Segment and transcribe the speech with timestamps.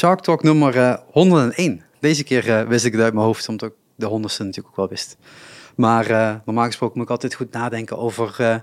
[0.00, 1.82] Shark Talk nummer eh, 101.
[1.98, 4.76] Deze keer eh, wist ik het uit mijn hoofd, omdat ik de honderdste natuurlijk ook
[4.76, 5.16] wel wist.
[5.76, 8.34] Maar eh, normaal gesproken moet ik altijd goed nadenken over...
[8.38, 8.54] eh,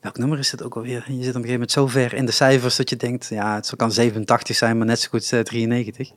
[0.00, 1.04] welk nummer is het ook alweer?
[1.06, 3.26] Je zit op een gegeven moment zo ver in de cijfers dat je denkt...
[3.30, 6.10] Ja, het kan 87 zijn, maar net zo goed eh, 93.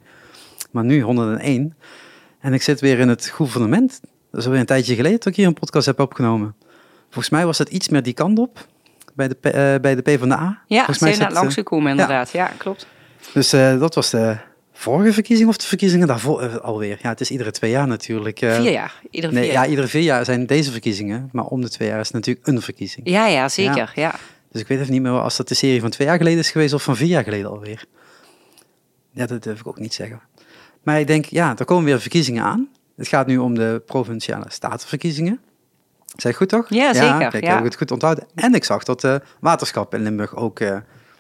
[0.72, 1.76] Maar nu 101.
[2.40, 4.00] En ik zit weer in het gouvernement.
[4.32, 6.56] Dat is alweer een tijdje geleden dat ik hier een podcast heb opgenomen.
[7.04, 8.66] Volgens mij was het iets meer die kant op.
[9.16, 10.62] Bij de, P- eh, bij de PvdA.
[10.68, 12.30] Ja, Volgens mij zijn eh, langsgekomen inderdaad.
[12.32, 12.88] Ja, klopt.
[13.34, 14.38] dus eh, dat was de
[14.78, 17.00] vorige verkiezing of de verkiezingen daarvoor eh, alweer.
[17.02, 18.42] Ja, het is iedere twee jaar natuurlijk.
[18.42, 19.02] eh, Vier jaar.
[19.12, 19.70] Iedere Nee, vier ja, jaar.
[19.70, 21.30] iedere vier jaar zijn deze verkiezingen.
[21.32, 23.10] Maar om de twee jaar is het natuurlijk een verkiezing.
[23.10, 23.92] Ja, ja, zeker.
[23.96, 24.16] Ja.
[24.52, 26.52] Dus ik weet even niet meer als dat de serie van twee jaar geleden is
[26.52, 27.86] geweest of van vier jaar geleden alweer.
[29.12, 30.22] Ja, dat durf ik ook niet zeggen.
[30.84, 32.68] Maar ik denk, ja, er komen weer verkiezingen aan.
[32.96, 35.40] Het gaat nu om de provinciale statenverkiezingen.
[36.16, 36.70] Zeg goed toch?
[36.70, 37.50] Ja, zeker, kijk, ja.
[37.50, 38.28] heb ik het goed onthouden.
[38.36, 40.78] En ik zag dat de waterschappen in Limburg ook eh,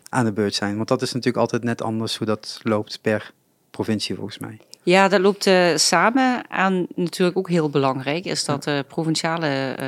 [0.09, 0.75] aan de beurt zijn.
[0.75, 3.31] Want dat is natuurlijk altijd net anders hoe dat loopt per
[3.71, 4.59] provincie volgens mij.
[4.87, 6.47] Ja, dat loopt eh, samen.
[6.49, 9.87] En natuurlijk ook heel belangrijk is dat de provinciale eh,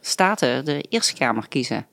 [0.00, 1.86] staten de Eerste Kamer kiezen.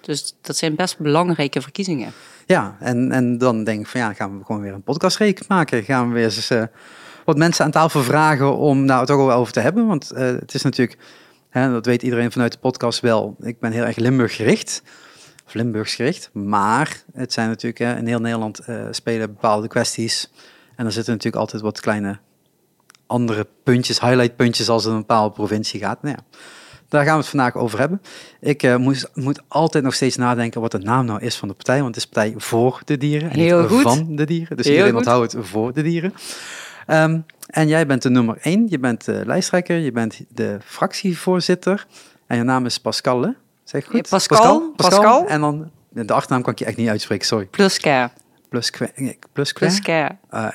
[0.00, 2.12] Dus dat zijn best belangrijke verkiezingen.
[2.46, 5.82] Ja, en, en dan denk ik van ja, gaan we gewoon weer een podcastreeks maken.
[5.82, 6.62] Gaan we weer eens eh,
[7.24, 9.86] wat mensen aan tafel vragen om nou het ook wel over te hebben.
[9.86, 10.98] Want het is natuurlijk,
[11.48, 14.82] hè, dat weet iedereen vanuit de podcast wel, ik ben heel erg Limburg gericht.
[15.46, 16.30] Of Limburgs gericht.
[16.32, 20.30] Maar het zijn natuurlijk, hè, in heel Nederland spelen bepaalde kwesties.
[20.82, 22.18] En er zitten natuurlijk altijd wat kleine
[23.06, 26.02] andere puntjes, highlightpuntjes als het een bepaalde provincie gaat.
[26.02, 26.38] Nou ja,
[26.88, 28.02] daar gaan we het vandaag over hebben.
[28.40, 31.54] Ik eh, moest, moet altijd nog steeds nadenken wat de naam nou is van de
[31.54, 31.82] partij.
[31.82, 33.82] Want het is partij voor de dieren en Heel niet goed.
[33.82, 34.56] van de dieren.
[34.56, 36.14] Dus Heel iedereen onthoudt het voor de dieren.
[36.86, 38.66] Ehm, en jij bent de nummer één.
[38.68, 39.76] Je bent de lijsttrekker.
[39.76, 41.86] Je bent de fractievoorzitter.
[42.26, 43.30] En je naam is Pascal, hè?
[43.64, 43.94] Zeg goed?
[43.94, 45.26] Ja, Pascal, Pascal.
[45.26, 47.46] En dan, de achternaam kan ik je echt niet uitspreken, sorry.
[47.46, 47.78] Plus
[48.52, 49.80] Plus, nee, plus, Plus.
[49.80, 50.08] Eh,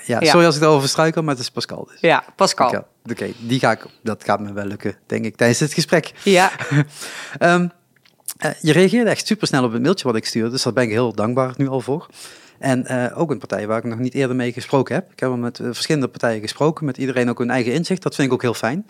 [0.06, 2.00] ja, sorry als ik daarover struikel, maar het is Pascal dus.
[2.00, 2.86] Ja, Pascal.
[3.12, 6.12] Oké, die ga ik, dat gaat me wel lukken, denk ik, tijdens dit gesprek.
[6.24, 6.52] Ja,
[7.40, 7.68] Ehm,
[8.38, 10.84] eh, je reageerde echt super snel op het mailtje wat ik stuurde, dus daar ben
[10.84, 12.08] ik heel dankbaar nu al voor.
[12.60, 15.12] En eh, ook een partij waar ik nog niet eerder mee gesproken heb.
[15.12, 18.04] Ik heb al met eh, verschillende partijen gesproken, met iedereen ook hun eigen inzicht.
[18.04, 18.88] Dat vind ik ook heel fijn.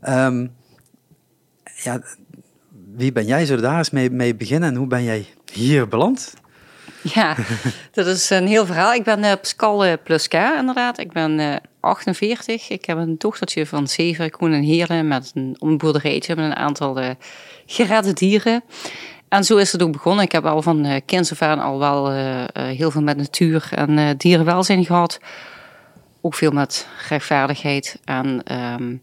[0.00, 0.46] Ehm,
[1.82, 2.00] ja,
[2.94, 3.44] wie ben jij?
[3.44, 4.68] Zullen we daar eens mee, mee beginnen?
[4.68, 6.34] En hoe ben jij hier beland?
[7.14, 7.36] ja,
[7.92, 8.92] dat is een heel verhaal.
[8.92, 10.98] Ik ben eh, Pascal eh, Plus K inderdaad.
[10.98, 12.68] Ik ben eh 48.
[12.68, 14.24] Ik heb een dochtertje van 7.
[14.24, 17.10] Ik woon in Heerlen met een, een boerderijtje met een aantal eh
[17.66, 18.64] geredde dieren.
[19.28, 20.24] En zo is het ook begonnen.
[20.24, 23.16] Ik heb al van eh kinds af aan al wel eh, eh, heel veel met
[23.16, 25.18] natuur en eh, dierenwelzijn gehad.
[26.20, 28.96] Ook veel met rechtvaardigheid en ehm,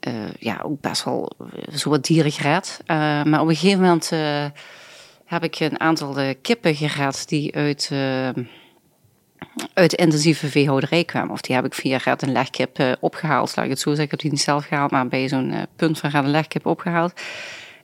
[0.00, 2.80] eh, ja, ook best wel eh, zo wat dieren gered.
[2.86, 4.44] Eh, maar op een gegeven moment eh,
[5.32, 8.28] heb ik een aantal eh, kippen gered die uit, eh,
[9.74, 11.30] uit intensieve veehouderij kwamen.
[11.30, 13.56] Of die heb ik via red- en legkip eh, opgehaald.
[13.56, 14.04] Laat ik het zo zeggen.
[14.04, 16.66] Ik heb die niet zelf gehaald, maar bij zo'n eh, punt van red- en legkip
[16.66, 17.12] opgehaald.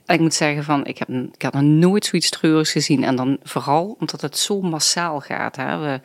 [0.06, 3.04] En ik moet zeggen, van, ik, heb, ik heb nog nooit zoiets treurigs gezien.
[3.04, 5.56] En dan vooral omdat het zo massaal gaat.
[5.56, 5.78] Hè.
[5.78, 6.00] We,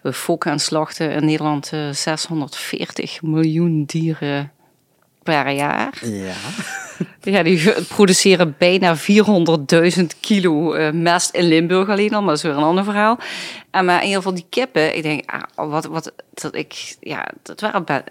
[0.00, 4.52] we fokken en slachten in Nederland eh, 640 miljoen dieren
[5.24, 5.98] per jaar.
[6.06, 6.32] Ja.
[7.20, 12.42] Ja, die produceren bijna 400.000 kilo eh, mest in Limburg alleen al, maar dat is
[12.42, 13.18] weer een ander verhaal.
[13.70, 17.28] En maar in ieder geval die kippen, ik denk, ah, wat, wat, dat ik, ja,
[17.42, 18.04] dat waren bij-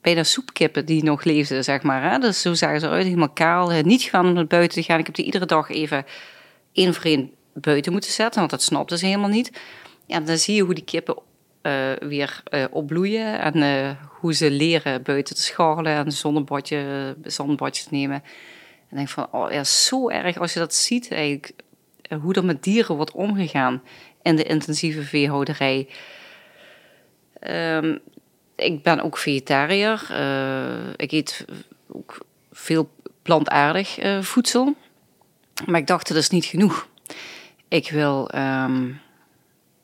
[0.00, 2.10] bijna soepkippen die nog leefden, zeg maar.
[2.10, 2.18] Hè?
[2.18, 4.98] Dus zo zagen ze eruit, helemaal kaal, eh, niet gaan om naar buiten te gaan.
[4.98, 6.04] Ik heb die iedere dag even
[6.72, 9.50] één voor één buiten moeten zetten, want dat snapten ze helemaal niet.
[10.06, 11.16] Ja, dan zie je hoe die kippen
[12.08, 17.16] weer eh, opbloeien en eh, hoe ze leren buiten te scharrelen en zonnebadje,
[17.90, 18.22] nemen.
[18.90, 21.52] En denk van, oh ja, zo erg als je dat ziet eigenlijk,
[22.02, 23.82] eh, hoe er met dieren wordt omgegaan
[24.22, 25.88] in de intensieve veehouderij.
[27.40, 27.98] Ehm,
[28.56, 30.06] ik ben ook vegetariër.
[30.10, 31.44] Eh, ik eet
[31.88, 32.18] ook
[32.52, 32.90] veel
[33.22, 34.74] plantaardig eh, voedsel.
[35.66, 36.88] Maar ik dacht, dat is niet genoeg.
[37.68, 38.90] Ik wil, ehm,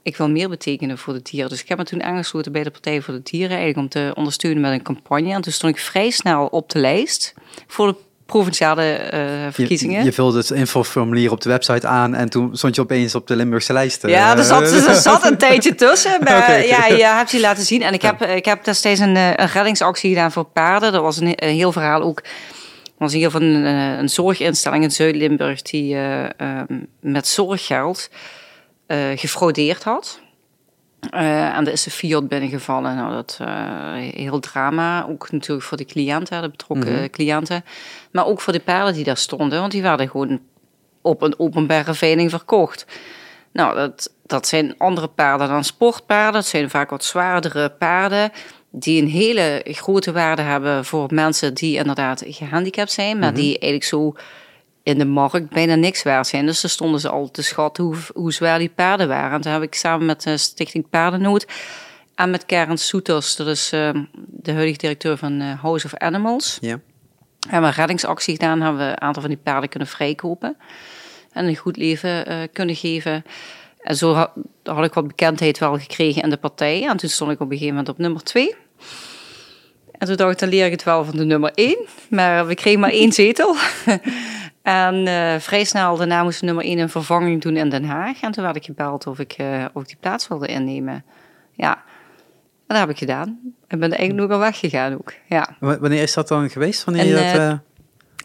[0.03, 1.51] ik wil meer betekenen voor de dieren.
[1.51, 3.57] Dus ik heb me toen aangesloten bij de Partij voor de Dieren...
[3.57, 5.33] eigenlijk om te ondersteunen met een campagne.
[5.33, 7.35] En toen stond ik vrij snel op de lijst...
[7.67, 7.95] voor de
[8.27, 9.21] provinciale eh,
[9.51, 9.99] verkiezingen.
[9.99, 13.27] Je, je vulde het infoformulier op de website aan en toen stond je opeens op
[13.27, 14.05] de Limburgse lijst.
[14.05, 14.11] eh.
[14.11, 16.19] Ja, er zat, er zat een tijdje tussen.
[16.25, 16.53] Maar oké.
[16.53, 17.83] ja, je hebt je laten zien.
[17.83, 20.93] En ik heb, ik heb destijds een, eh, een reddingsactie gedaan voor paarden.
[20.93, 22.23] Dat was een, een heel verhaal ook.
[23.01, 25.63] Er was hier van een, eh, een zorginstelling in Zuid-Limburg...
[25.63, 28.19] die eh, ehm, met zorggeld eh,
[29.17, 30.21] gefraudeerd had.
[31.11, 32.97] Eh, en er is de Fiat binnengevallen.
[32.97, 35.07] Nou, dat eh heel drama.
[35.09, 37.09] Ook natuurlijk voor de cliënten, de betrokken Mhm.
[37.11, 37.65] cliënten.
[38.13, 39.61] Maar ook voor de paarden die daar stonden.
[39.61, 40.41] Want die werden gewoon
[41.03, 42.87] op een openbare veiling verkocht.
[43.53, 46.33] Nou, dat, dat zijn andere paarden dan sportpaarden.
[46.33, 48.31] Dat zijn vaak wat zwaardere paarden
[48.71, 53.85] die een hele grote waarde hebben voor mensen die inderdaad gehandicapt zijn, maar die eigenlijk
[53.85, 54.15] zo
[54.83, 56.47] in de markt bijna niks waard zijn.
[56.47, 59.33] Dus er stonden ze al te schatten hoe, hoe zwaar die paarden waren.
[59.33, 61.47] En toen heb ik samen met de Stichting Paardennood
[62.15, 63.91] en met Karen Soeters, dat is uh,
[64.27, 66.69] de huidige directeur van uh, House of Animals, Ja.
[67.41, 68.61] hebben we een reddingsactie gedaan.
[68.61, 70.57] Hebben we een aantal van die paarden kunnen vrijkopen
[71.33, 73.25] en een goed leven uh, kunnen geven.
[73.81, 74.31] En zo had,
[74.65, 76.87] had, ik wat bekendheid wel gekregen in de partij.
[76.89, 78.55] En toen stond ik op een gegeven moment op nummer twee.
[79.99, 81.79] En toen dacht ik, dan leer ik het wel van de nummer één.
[82.11, 83.57] Maar we kregen maar één zetel.
[84.63, 88.21] en uh, vrij snel daarna moest nummer één een vervanging doen in Den Haag.
[88.21, 91.05] En toen werd ik gebeld of ik, uh, of ik die plaats wilde innemen.
[91.53, 91.75] Ja,
[92.67, 93.39] en dat heb ik gedaan.
[93.69, 95.13] Ik ben eigenlijk nog wel weggegaan ook.
[95.29, 95.57] Ja.
[95.59, 96.85] Wanneer is dat dan geweest?
[96.85, 97.59] Wanneer in, dat, uh...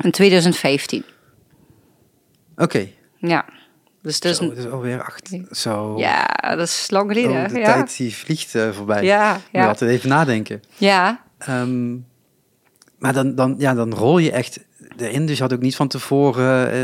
[0.04, 1.04] in 2015.
[2.56, 2.64] Oké.
[2.64, 2.96] Okay.
[3.18, 3.46] Ja.
[4.02, 5.38] Dus dat is, zo, alweer acht.
[5.52, 5.98] Zo.
[5.98, 7.46] Ja, dat is lang geleden.
[7.46, 7.74] Oh, de ja.
[7.74, 9.04] tijd die vliegt voorbij.
[9.04, 9.68] Ja, Moet ja.
[9.68, 10.62] altijd even nadenken.
[10.78, 11.24] Ja.
[11.50, 12.06] Um,
[13.00, 14.60] maar dan, dan, ja, dan rol je echt
[14.98, 15.26] erin.
[15.26, 16.80] Dus je had ook niet van tevoren eh,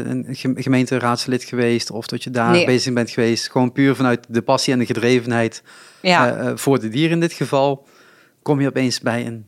[0.45, 2.65] een gemeenteraadslid geweest of dat je daar Nee.
[2.65, 3.51] bezig bent geweest.
[3.51, 5.63] Gewoon puur vanuit de passie en de gedrevenheid
[6.01, 6.41] Ja.
[6.41, 7.87] uh, voor de dieren in dit geval.
[8.41, 9.45] Kom je opeens bij een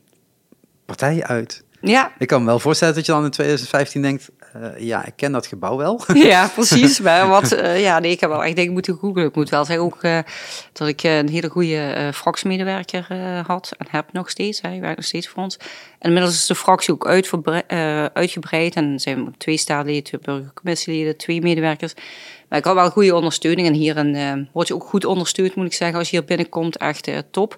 [0.86, 1.64] partij uit.
[1.82, 2.12] ja.
[2.18, 5.32] Ik kan me wel voorstellen dat je dan in 2015 denkt, uh, ja, ik ken
[5.32, 6.02] dat gebouw wel.
[6.14, 7.00] Ja, precies.
[7.00, 9.26] Maar wat, uh, ja, nee, ik heb wel echt denk moeten googlen.
[9.26, 10.20] Ik moet wel zeggen ook uh,
[10.74, 13.08] dat ik een hele goede fractiemedewerker
[13.48, 14.62] had en heb nog steeds.
[14.62, 15.58] Hij werkt nog steeds voor ons.
[16.00, 17.08] En inmiddels is de fractie ook
[18.14, 21.94] uitgebreid en zijn we twee staatsleden, twee burgercommissieleden, twee medewerkers.
[22.50, 25.74] Maar ik had wel goede ondersteuning en hierin word je ook goed ondersteund, moet ik
[25.74, 26.78] zeggen, als je hier binnenkomt.
[26.78, 27.58] Echt top.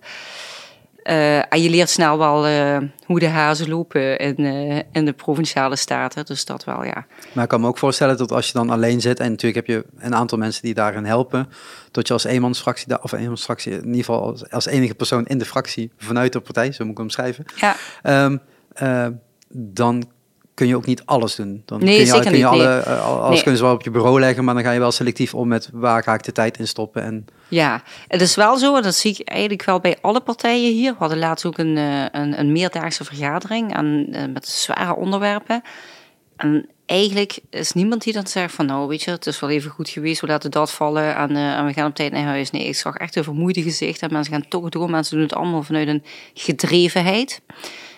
[1.10, 5.14] Uh, en je leert snel wel uh, hoe de hazen lopen in, uh, in de
[5.14, 6.26] provinciale staten.
[6.26, 7.06] Dus dat wel, ja.
[7.34, 9.20] Maar ik kan me ook voorstellen dat als je dan alleen zit...
[9.20, 11.50] en natuurlijk heb je een aantal mensen die daarin helpen...
[11.92, 13.72] dat je als eenmansfractie, of eenmansfractie...
[13.72, 15.92] in ieder geval als, als, enige persoon in de fractie...
[15.98, 17.46] vanuit de partij, zo moet ik hem omschrijven...
[17.56, 17.76] Ja.
[18.26, 18.42] Um,
[19.50, 20.06] dan
[20.56, 21.62] kun je ook niet alles doen.
[21.66, 22.96] Dan nee, kun je, zeker kun je niet, alle, nee.
[22.96, 23.42] alles nee.
[23.42, 25.70] kunnen ze wel op je bureau leggen, maar dan ga je wel selectief om met
[25.74, 27.04] waar ga ik de tijd in stoppen.
[27.04, 27.26] En...
[27.48, 30.92] Ja, het is wel zo, en dat zie ik eigenlijk wel bij alle partijen hier.
[30.92, 35.62] We hadden laatst ook een, een, een meerdaagse vergadering en, met zware onderwerpen.
[36.36, 39.72] En eigenlijk is niemand die dan zegt van nou weet je, het is wel even
[39.72, 42.52] goed geweest, we laten dat vallen en, uh, en we gaan op tijd naar huis.
[42.52, 44.90] Nee, ik zag echt een vermoeide gezicht en mensen gaan toch door.
[44.90, 46.04] Mensen doen het allemaal vanuit een
[46.34, 47.42] gedrevenheid.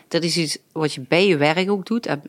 [0.07, 2.05] Dat is iets wat je bij je werk ook doet.
[2.05, 2.21] En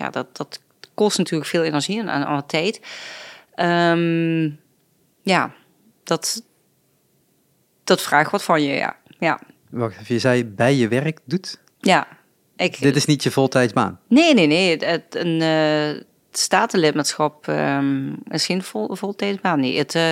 [0.00, 0.60] ja, dat, dat
[0.94, 2.80] kost natuurlijk veel energie en, en, tijd.
[3.56, 4.60] Um,
[5.22, 5.52] ja,
[6.04, 6.42] dat,
[7.84, 8.96] dat vraagt wat van je, ja.
[9.18, 9.40] ja.
[9.70, 11.60] Wacht even, je zei bij je werk doet?
[11.78, 12.06] Ja.
[12.56, 14.00] Ik, Dit is niet je voltijdsbaan?
[14.08, 14.76] Nee, nee, nee.
[14.76, 19.60] Het, een uh, statenlidmaatschap um, is geen vol, voltijdsbaan.
[19.60, 20.02] Nee, het, uh,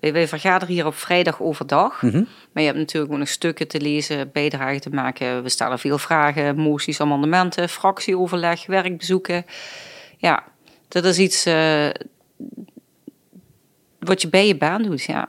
[0.00, 2.02] wij, wij, vergaderen hier op vrijdag overdag.
[2.02, 2.26] Mm -hmm.
[2.52, 5.42] Maar je hebt natuurlijk ook nog stukken te lezen, bijdragen te maken.
[5.42, 9.44] We stellen veel vragen, moties, amendementen, fractieoverleg, werkbezoeken.
[10.16, 10.44] Ja,
[10.88, 11.88] dat is iets uh,
[13.98, 15.28] wat je bij je baan doet, ja.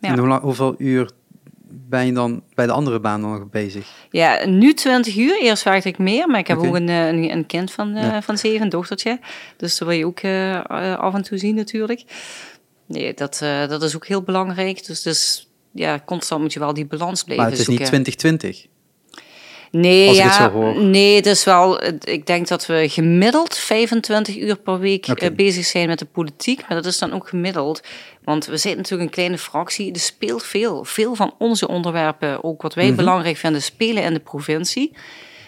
[0.00, 0.08] ja.
[0.08, 1.10] En hoe lang, hoeveel uur
[1.90, 3.88] ben je dan bij de andere baan nog bezig?
[4.10, 5.40] Ja, nu 20 uur.
[5.42, 6.68] Eerst werkte ik meer, maar ik heb okay.
[6.68, 8.22] ook een, een, een, kind van, ja.
[8.22, 9.18] van zeven, een dochtertje.
[9.56, 10.60] Dus dat wil je ook uh,
[10.96, 12.04] af en toe zien natuurlijk.
[12.86, 13.38] Nee, dat,
[13.68, 14.86] dat is ook heel belangrijk.
[14.86, 17.84] Dus, dus ja, constant moet je wel die balans blijven Maar het is zoeken.
[17.84, 18.66] niet 2020?
[19.70, 20.82] Nee, Als ik ja, het zo hoor.
[20.82, 21.84] nee, is wel.
[22.04, 25.32] Ik denk dat we gemiddeld 25 uur per week okay.
[25.34, 26.58] bezig zijn met de politiek.
[26.68, 27.82] Maar dat is dan ook gemiddeld.
[28.24, 29.92] Want we zitten natuurlijk een kleine fractie.
[29.92, 30.84] Er speelt veel.
[30.84, 32.96] Veel van onze onderwerpen, ook wat wij Mhm.
[32.96, 34.92] belangrijk vinden, spelen in de provincie.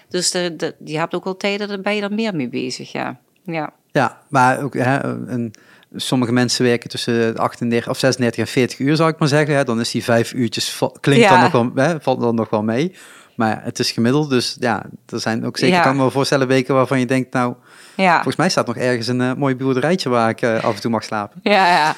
[0.09, 2.93] Dus de, de, je hebt ook wel tijden, daar ben je er meer mee bezig,
[2.93, 3.21] ja.
[3.45, 5.55] Ja, Ja, maar ook, hè, een,
[5.95, 9.57] sommige mensen werken tussen 38 of 36 en 40 uur, zou ik maar zeggen.
[9.57, 9.65] Hè.
[9.65, 12.95] Dan is die vijf uurtjes, klinkt dan nog wel, hè, valt dan nog wel mee.
[13.37, 15.83] Maar het is gemiddeld, dus ja, er zijn ook zeker, Ja.
[15.83, 17.55] kan me voorstellen, weken waarvan je denkt, nou,
[17.97, 18.15] ja.
[18.15, 20.91] volgens mij staat nog ergens een eh, mooi boerderijtje waar ik eh, af en toe
[20.91, 21.41] mag slapen.
[21.43, 21.95] Ja, ja.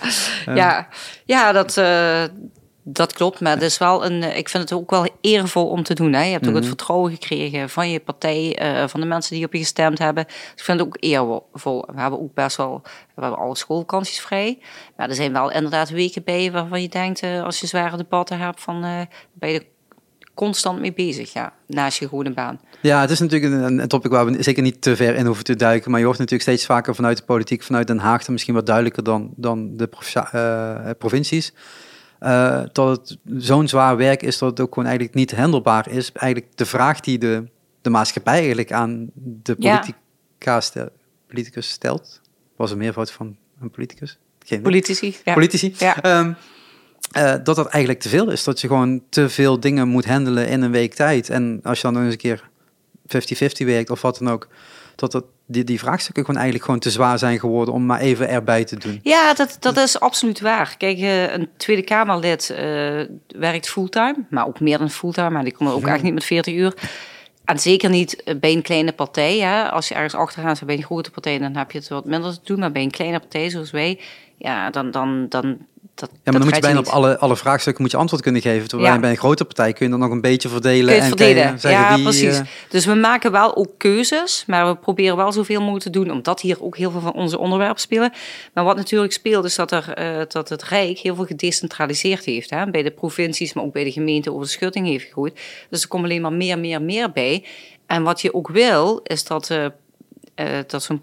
[0.54, 0.88] ja.
[1.24, 2.22] ja dat, eh,
[2.82, 3.40] dat klopt.
[3.40, 6.12] Maar het is wel een, ik vind het ook wel eervol om te doen.
[6.12, 6.22] Hè.
[6.24, 6.58] Je hebt ook Mhm.
[6.58, 10.24] het vertrouwen gekregen van je partij, van de mensen die op je gestemd hebben.
[10.24, 11.84] Dus ik vind het ook eervol.
[11.94, 12.80] We hebben ook best wel,
[13.14, 14.58] we hebben alle schoolvakanties vrij.
[14.96, 18.60] Maar er zijn wel inderdaad weken bij waarvan je denkt, als je zware debatten hebt,
[18.60, 18.80] van,
[19.40, 19.64] je er
[20.34, 21.52] constant mee bezig, ja.
[21.66, 22.60] Naast je gewone baan.
[22.82, 25.44] Ja, het is natuurlijk een, een topic waar we zeker niet te ver in hoeven
[25.44, 25.90] te duiken.
[25.90, 28.66] Maar je hoort natuurlijk steeds vaker vanuit de politiek, vanuit Den Haag, dan misschien wat
[28.66, 31.52] duidelijker dan, dan de provincia- eh, provincies.
[32.18, 36.12] eh, dat het zo'n zwaar werk is dat het ook gewoon eigenlijk niet handelbaar is.
[36.12, 37.44] Eigenlijk de vraag die de,
[37.82, 39.78] de maatschappij eigenlijk aan de Ja.
[39.78, 40.88] politica stel-
[41.26, 42.20] politicus stelt.
[42.56, 44.18] Was een meervoud van een politicus?
[44.46, 45.16] geen Politici.
[45.24, 45.34] Ja.
[45.34, 45.74] politici.
[45.78, 46.02] Ja.
[46.02, 46.32] Ehm,
[47.14, 48.44] eh, dat dat eigenlijk te veel is.
[48.44, 51.30] Dat je gewoon te veel dingen moet handelen in een week tijd.
[51.30, 52.42] En als je dan nog eens een keer
[53.62, 54.48] 50-50 werkt of wat dan ook,
[54.94, 58.28] dat dat, die, die vraagstukken gewoon eigenlijk gewoon te zwaar zijn geworden om maar even
[58.28, 59.00] erbij te doen.
[59.02, 60.74] Ja, dat, dat is absoluut waar.
[60.78, 62.56] Kijk, eh, een Tweede Kamerlid eh,
[63.26, 65.30] werkt fulltime, maar ook meer dan fulltime.
[65.30, 66.74] Maar die komt ook echt niet met 40 uur.
[67.44, 69.38] En zeker niet bij een kleine partij.
[69.38, 69.70] Hè.
[69.70, 72.32] Als je ergens achteraan zit bij een grote partij, dan heb je het wat minder
[72.32, 72.58] te doen.
[72.58, 74.00] Maar bij een kleine partij zoals wij,
[74.36, 75.58] ja, dan, dan, dan
[75.94, 78.40] dat, Ja, maar dan moet je bijna op alle, alle vraagstukken moet je antwoord kunnen
[78.42, 78.68] geven.
[78.68, 79.00] Terwijl Ja.
[79.00, 80.94] bij een grote partij kun je dan nog een beetje verdelen.
[81.00, 81.60] En verdelen?
[81.60, 82.38] zeggen ja, wie, precies.
[82.38, 86.10] eh, Dus we maken wel ook keuzes, maar we proberen wel zoveel mogelijk te doen,
[86.10, 88.12] omdat hier ook heel veel van onze onderwerpen spelen.
[88.54, 92.50] Maar wat natuurlijk speelt, is dat, er, eh, dat het Rijk heel veel gedecentraliseerd heeft.
[92.50, 92.70] Hè?
[92.70, 95.40] Bij de provincies, maar ook bij de gemeente over de schutting heeft gegooid.
[95.70, 97.44] Dus er komt alleen maar meer, meer, meer bij.
[97.86, 99.66] En wat je ook wil, is dat, eh,
[100.66, 101.02] dat zo'n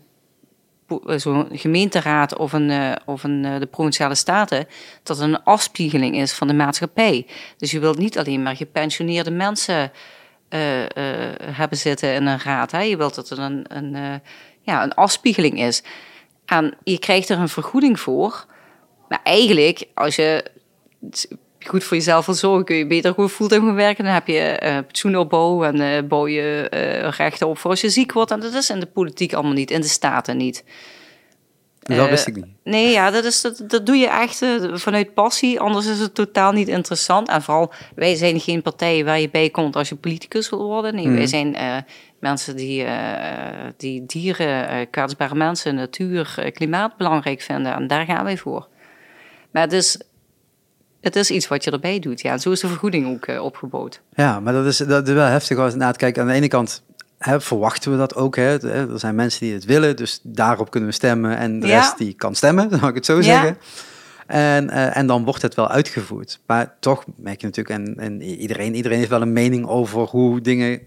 [1.05, 4.67] zo'n gemeenteraad of, een, eh, of een, eh, de provinciale staten,
[5.03, 7.27] dat het een afspiegeling is van de maatschappij.
[7.57, 9.91] Dus je wilt niet alleen maar gepensioneerde mensen
[10.51, 12.71] eh, eh, hebben zitten in een raad.
[12.71, 12.81] Hè?
[12.81, 14.13] Je wilt dat het een, een, eh,
[14.61, 15.83] ja, een afspiegeling is.
[16.45, 18.45] En je krijgt er een vergoeding voor.
[19.07, 20.45] Maar eigenlijk, als je
[21.67, 24.03] goed voor jezelf wil zorgen, kun je beter gewoon fulltime gaan werken.
[24.03, 27.89] Dan heb je eh pensioenopbouw en eh bouw je eh, rechten op voor als je
[27.89, 28.31] ziek wordt.
[28.31, 30.63] En dat is in de politiek allemaal niet, in de staten niet.
[31.79, 32.45] dat wist ik niet.
[32.63, 35.59] Nee, ja, dat, is, dat, dat doe je echt vanuit passie.
[35.59, 37.27] Anders is het totaal niet interessant.
[37.29, 40.95] En vooral, wij zijn geen partij waar je bij komt als je politicus wil worden.
[40.95, 41.77] Nee, wij zijn eh,
[42.19, 42.85] mensen die,
[43.77, 47.73] die dieren, kwetsbare mensen, natuur, klimaat belangrijk vinden.
[47.73, 48.67] En daar gaan wij voor.
[49.51, 49.99] Maar het is,
[51.01, 52.21] het is iets wat je erbij doet.
[52.21, 54.01] Ja, en zo is de vergoeding ook eh, opgebouwd.
[54.15, 56.21] Ja, maar dat is, dat is wel heftig als na het kijken.
[56.21, 56.83] Aan de ene kant
[57.17, 58.35] hè, verwachten we dat ook.
[58.35, 58.69] Hè.
[58.69, 61.37] Er zijn mensen die het willen, dus daarop kunnen we stemmen.
[61.37, 61.75] En de Ja.
[61.77, 63.21] rest die kan stemmen, dan mag ik het zo Ja.
[63.23, 63.57] zeggen.
[64.27, 66.39] En, eh, en dan wordt het wel uitgevoerd.
[66.45, 70.41] Maar toch merk je natuurlijk, en, en iedereen, iedereen heeft wel een mening over hoe
[70.41, 70.79] dingen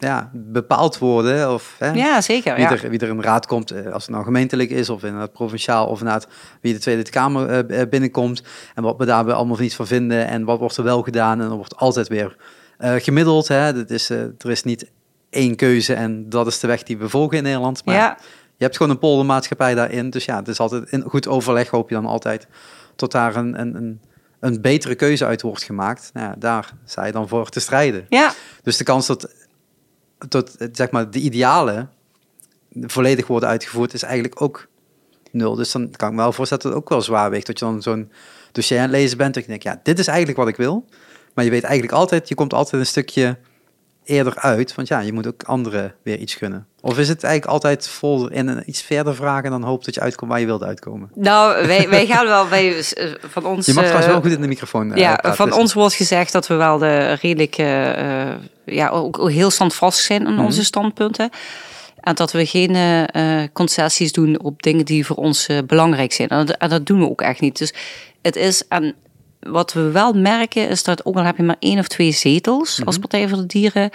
[0.00, 1.52] ja, bepaald worden.
[1.52, 2.54] Of hè, Ja, zeker.
[2.54, 2.70] wie, Ja.
[2.70, 5.32] er, wie er in de raad komt, eh, als het nou gemeentelijk is of inderdaad
[5.32, 6.28] provinciaal, of inderdaad
[6.60, 8.42] wie de Tweede Kamer eh, eh, binnenkomt
[8.74, 11.40] en wat we daar allemaal van iets van vinden en wat wordt er wel gedaan
[11.40, 12.36] en er wordt altijd weer
[12.78, 13.48] gemiddeld.
[13.48, 13.72] Hè.
[13.72, 14.90] Dat is, er is niet
[15.30, 17.84] één keuze en dat is de weg die we volgen in Nederland.
[17.84, 18.16] Maar ja.
[18.56, 21.88] je hebt gewoon een poldermaatschappij daarin, dus ja, het is altijd in goed overleg hoop
[21.88, 22.46] je dan altijd
[22.96, 24.00] tot daar een, een, een,
[24.40, 26.10] een betere keuze uit wordt gemaakt.
[26.12, 28.06] Nou ja, daar sta je dan voor te strijden.
[28.08, 28.32] ja.
[28.62, 29.34] Dus de kans dat,
[30.28, 31.90] dat zeg maar, de idealen
[32.80, 34.68] volledig worden uitgevoerd is eigenlijk ook
[35.30, 35.54] nul.
[35.54, 37.46] Dus dan kan ik me wel voorstellen dat het ook wel zwaar weegt.
[37.46, 38.10] Dat je dan zo'n
[38.52, 40.84] dossier aan het lezen bent en je denkt, ja, dit is eigenlijk wat ik wil.
[41.34, 43.38] Maar je weet eigenlijk altijd, je komt altijd een stukje
[44.10, 44.74] eerder uit.
[44.74, 46.66] Want ja, je moet ook anderen weer iets gunnen.
[46.80, 49.94] Of is het eigenlijk altijd vol in een iets verder vragen en dan hoop dat
[49.94, 51.10] je uitkomt waar je wilt uitkomen?
[51.14, 53.66] Nou, wij, wij gaan wel bij eh, van ons.
[53.66, 55.72] Je mag trouwens eh, wel goed in de microfoon eh, Ja, praten, van dus- ons
[55.72, 60.34] wordt gezegd dat we wel de redelijk, eh, eh, ja, ook heel standvastig zijn in
[60.34, 60.44] Mhm.
[60.44, 61.30] onze standpunten.
[62.00, 66.12] En dat we geen eh, eh, concessies doen op dingen die voor ons eh, belangrijk
[66.12, 66.28] zijn.
[66.28, 67.58] En dat, en dat doen we ook echt niet.
[67.58, 67.74] Dus
[68.22, 68.94] het is, en
[69.40, 72.84] wat we wel merken, is dat ook al heb je maar één of twee zetels
[72.84, 73.90] als Partij voor de Dieren,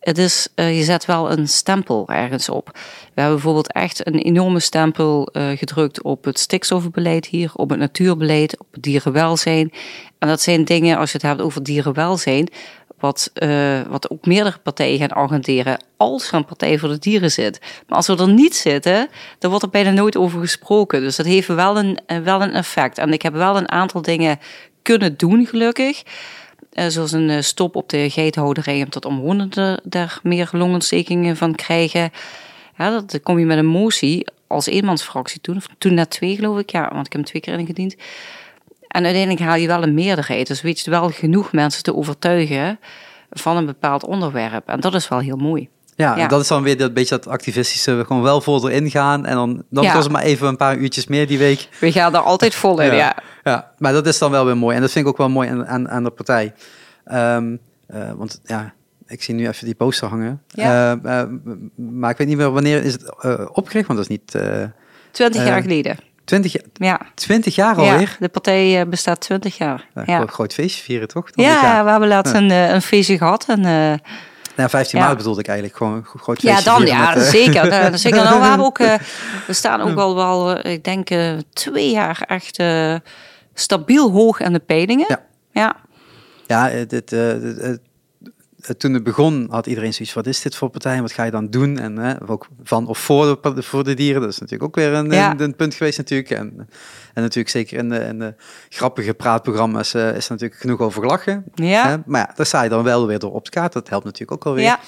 [0.00, 2.70] het is, eh, je zet wel een stempel ergens op.
[3.14, 7.78] We hebben bijvoorbeeld echt een enorme stempel eh, gedrukt op het stikstofbeleid hier, op het
[7.78, 9.72] natuurbeleid, op het dierenwelzijn.
[10.18, 12.48] En dat zijn dingen, als je het hebt over dierenwelzijn,
[12.98, 17.30] wat, eh, wat ook meerdere partijen gaan agenderen als er een partij voor de dieren
[17.30, 17.60] zit.
[17.86, 21.00] Maar als we er niet zitten, dan wordt er bijna nooit over gesproken.
[21.00, 22.98] Dus dat heeft wel een, wel een effect.
[22.98, 24.38] En ik heb wel een aantal dingen
[24.88, 26.02] kunnen doen, gelukkig.
[26.72, 32.10] Eh, zoals een eh, stop op de geitenhouderij, omdat omwonenden daar meer longontstekingen van krijgen.
[32.78, 35.62] Ja, dat kom je met een motie als eenmansfractie toen.
[35.78, 36.70] Toen net twee, geloof ik.
[36.70, 37.96] Ja, want ik heb hem twee keer ingediend.
[38.88, 40.46] En uiteindelijk haal je wel een meerderheid.
[40.46, 42.78] Dus weet je wel genoeg mensen te overtuigen
[43.30, 44.68] van een bepaald onderwerp.
[44.68, 45.68] En dat is wel heel mooi.
[45.98, 46.26] Ja, Ja.
[46.28, 49.26] dat is dan weer dat beetje dat activistische, we gewoon wel vol erin gaan.
[49.26, 49.94] En dan, dan Ja.
[49.94, 51.68] was het maar even een paar uurtjes meer die week.
[51.80, 53.16] We gaan er altijd vol in, ja.
[53.44, 54.74] ja, maar dat is dan wel weer mooi.
[54.76, 56.54] En dat vind ik ook wel mooi aan, aan, aan de partij.
[57.04, 58.72] Ehm, eh, want ja,
[59.06, 60.42] ik zie nu even die poster hangen.
[60.48, 60.98] Ja.
[61.02, 61.28] Eh, eh,
[61.76, 63.10] maar ik weet niet meer wanneer is het
[63.52, 64.36] opgericht, want dat is niet
[65.10, 65.96] Twintig jaar geleden.
[66.24, 67.00] 20, jaar- Ja.
[67.14, 68.16] 20 jaar ja, alweer.
[68.20, 69.88] de partij bestaat twintig jaar.
[69.94, 70.02] Ja.
[70.06, 71.28] Ja, Groot, groot feestje vieren, toch?
[71.32, 71.84] Ja jaar.
[71.84, 73.44] we hebben laatst een, een feestje gehad.
[73.48, 73.64] En,
[74.62, 75.04] Ja, 15 Ja.
[75.04, 75.76] maart bedoelde ik eigenlijk.
[75.78, 77.68] Gewoon groot ja, dan ja, met, eh, zeker.
[77.68, 78.22] eh, zeker.
[78.22, 78.94] Nou, we, hebben ook, eh,
[79.46, 81.08] we staan ook al wel, eh, ik denk,
[81.52, 82.62] twee jaar echt
[83.54, 85.06] stabiel hoog aan de peilingen.
[85.08, 85.22] Ja.
[85.52, 85.76] ja.
[86.46, 87.10] Ja, het, het,
[88.76, 91.00] toen het begon, had iedereen zoiets wat is dit voor partij?
[91.00, 91.78] Wat ga je dan doen?
[91.78, 94.20] En hè, ook van of voor de, voor de dieren.
[94.20, 95.30] Dat is natuurlijk ook weer een, Ja.
[95.30, 96.30] een, een punt geweest natuurlijk.
[96.30, 96.68] En,
[97.14, 98.34] en natuurlijk zeker in de, in de
[98.68, 101.44] grappige praatprogramma's eh, is er natuurlijk genoeg over gelachen.
[101.54, 101.88] Ja.
[101.88, 101.96] Hè?
[102.06, 103.72] Maar ja, daar sta je dan wel weer door op de kaart.
[103.72, 104.64] Dat helpt natuurlijk ook alweer.
[104.64, 104.80] Ja.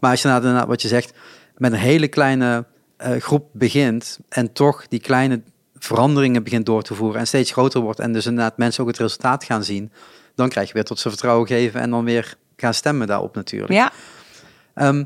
[0.00, 1.12] Maar als je inderdaad wat je zegt,
[1.56, 2.64] met een hele kleine
[2.96, 5.42] eh, groep begint en toch die kleine
[5.78, 8.98] veranderingen begint door te voeren en steeds groter wordt en dus inderdaad mensen ook het
[8.98, 9.92] resultaat gaan zien,
[10.34, 13.72] dan krijg je weer tot ze vertrouwen geven en dan weer gaan stemmen daarop natuurlijk.
[13.72, 13.92] Ja.
[14.74, 15.04] Ehm,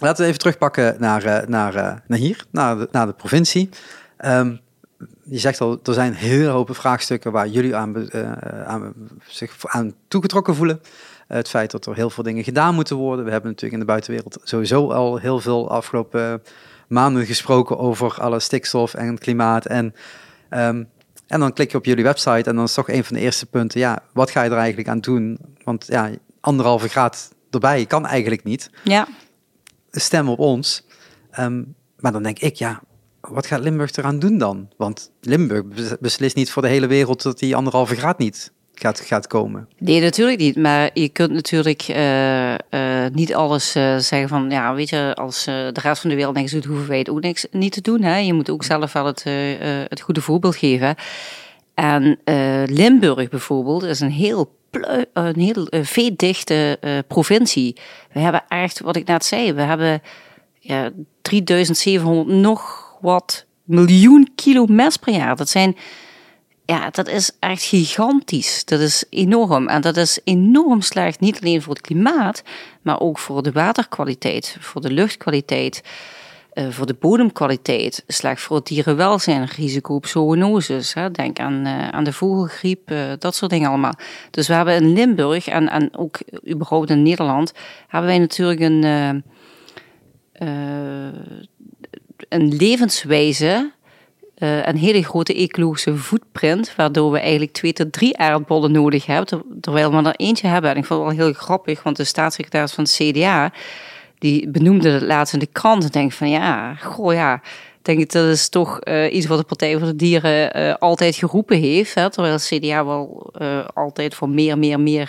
[0.00, 3.68] laten we even terugpakken naar, eh, naar, eh, naar hier, naar de, naar de provincie.
[4.16, 4.56] Ehm,
[5.24, 8.92] je zegt al, er zijn heel hoop vraagstukken waar jullie aan, eh, aan,
[9.26, 10.80] zich aan toegetrokken voelen.
[11.26, 13.24] Het feit dat er heel veel dingen gedaan moeten worden.
[13.24, 16.42] We hebben natuurlijk in de buitenwereld sowieso al heel veel afgelopen
[16.88, 19.66] maanden gesproken over alle stikstof en het klimaat.
[19.66, 19.94] En,
[20.48, 20.84] ehm,
[21.26, 23.46] en dan klik je op jullie website en dan is toch een van de eerste
[23.46, 25.38] punten, ja, wat ga je er eigenlijk aan doen?
[25.64, 26.10] Want ja,
[26.46, 29.08] anderhalve graad erbij kan eigenlijk niet Ja.
[29.90, 30.84] stem op ons.
[31.30, 31.62] Ehm,
[31.96, 32.82] maar dan denk ik, ja,
[33.20, 34.68] wat gaat Limburg eraan doen dan?
[34.76, 39.00] Want Limburg bes- beslist niet voor de hele wereld dat die anderhalve graad niet gaat,
[39.00, 39.68] gaat komen.
[39.78, 40.56] Nee, natuurlijk niet.
[40.56, 45.44] Maar je kunt natuurlijk eh, eh, niet alles eh, zeggen van, ja, weet je, als
[45.44, 48.02] de rest van de wereld niks doet, hoeven wij het ook niks niet te doen.
[48.02, 48.16] Hè?
[48.18, 49.24] Je moet ook zelf wel het,
[49.88, 50.94] het goede voorbeeld geven.
[51.76, 54.56] En eh, Limburg bijvoorbeeld is een heel,
[55.12, 57.76] een heel eh, veedichte eh, provincie.
[58.12, 60.02] We hebben echt, wat ik net zei, we hebben
[60.60, 60.90] ja,
[61.22, 65.36] 3700 nog wat miljoen kilo mest per jaar.
[65.36, 65.76] Dat zijn
[66.64, 68.64] ja, dat is echt gigantisch.
[68.64, 69.68] Dat is enorm.
[69.68, 72.42] En dat is enorm slecht, niet alleen voor het klimaat,
[72.82, 75.82] maar ook voor de waterkwaliteit, voor de luchtkwaliteit,
[76.56, 78.04] eh, voor de bodemkwaliteit.
[78.06, 80.94] Slecht voor het dierenwelzijn, risico op zoonoses.
[80.94, 81.10] Hè.
[81.10, 83.94] Denk aan, eh, aan de vogelgriep, eh, dat soort dingen allemaal.
[84.30, 87.52] Dus we hebben in Limburg en, en ook überhaupt in Nederland,
[87.88, 88.82] hebben wij natuurlijk een,
[92.28, 93.70] een levenswijze
[94.38, 99.60] een hele grote ecologische footprint, waardoor we eigenlijk twee tot drie aardbollen nodig hebben, ter-
[99.60, 100.70] terwijl we er eentje hebben.
[100.70, 103.52] En ik vond het wel heel grappig, want de staatssecretaris van het CDA,
[104.18, 107.40] die benoemde het laatst in de krant en denk van ja, goh ja,
[107.86, 111.16] denk ik, dat is toch eh, iets wat de Partij voor de Dieren eh, altijd
[111.16, 115.08] geroepen heeft, hè, terwijl het CDA wel eh, altijd voor meer, meer, meer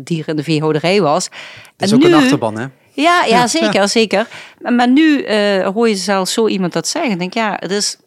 [0.00, 1.28] dieren in de veehouderij was.
[1.76, 2.66] Dat is ook een achterban, hè?
[2.92, 4.28] Ja, ja zeker, zeker.
[4.60, 5.32] Maar, maar nu
[5.62, 7.12] hoor je zelfs zo iemand dat zeggen.
[7.12, 7.98] Ik denk, ja, het is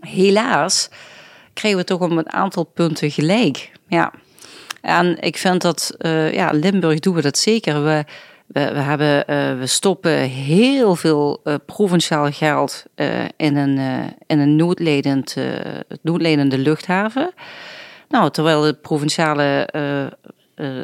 [0.00, 0.88] helaas
[1.52, 3.70] krijgen we toch op een aantal punten gelijk.
[3.88, 4.12] Ja.
[4.80, 5.94] En ik vind dat,
[6.32, 7.84] ja, Limburg doen we dat zeker.
[7.84, 8.04] We,
[8.46, 13.78] we, we, hebben, eh, we stoppen heel veel eh, provinciaal geld eh, in een,
[14.26, 14.56] in een
[16.02, 17.32] noodlijdende luchthaven.
[18.08, 19.68] Nou, terwijl de provinciale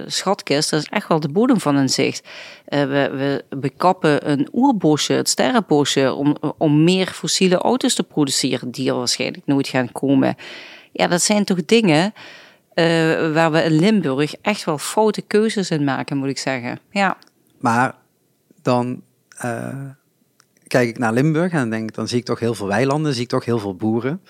[0.06, 2.28] schatkist, dat is echt wel de bodem van in zicht.
[2.64, 3.10] Eh, we,
[3.50, 8.96] we bekappen een oerbosje, het sterrenbosje, om, om meer fossiele auto's te produceren, die er
[8.96, 10.36] waarschijnlijk nooit gaan komen.
[10.92, 12.14] Ja, dat zijn toch dingen
[13.32, 16.78] waar we in Limburg echt wel foute keuzes in maken, moet ik zeggen.
[16.90, 17.16] Ja,
[17.60, 17.94] Maar
[18.62, 19.02] dan
[19.36, 19.68] eh,
[20.66, 23.22] kijk ik naar Limburg en denk ik, dan zie ik toch heel veel weilanden, zie
[23.22, 24.20] ik toch heel veel boeren.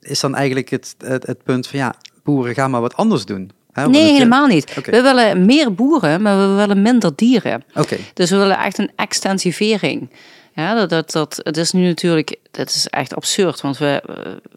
[0.00, 3.50] Is dan eigenlijk het, het, het punt van ja, boeren gaan maar wat anders doen?
[3.72, 3.88] Hè?
[3.88, 4.74] Nee, het- helemaal niet.
[4.74, 7.64] We willen meer boeren, maar we willen minder dieren.
[7.74, 10.10] Oké, Dus we willen echt een extensivering.
[10.54, 14.02] Ja, dat, dat, dat, het is nu natuurlijk, dat is echt absurd, want we,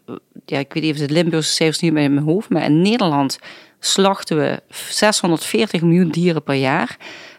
[0.06, 0.14] eh,
[0.44, 3.38] ja, ik weet even de Limburgse cijfers niet meer in mijn hoofd, maar in Nederland
[3.80, 6.96] slachten we 640 miljoen dieren per jaar.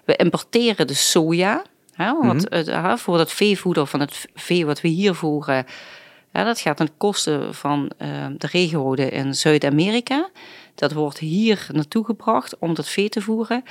[0.07, 4.81] We importeren de soja, hè, want het, hè, voor dat veevoeder van het vee wat
[4.81, 5.65] we hier voeren,
[6.33, 10.29] ja, dat gaat ten koste van eh, de regioden in Zuid-Amerika.
[10.75, 13.63] Dat wordt hier naartoe gebracht om dat vee te voeren.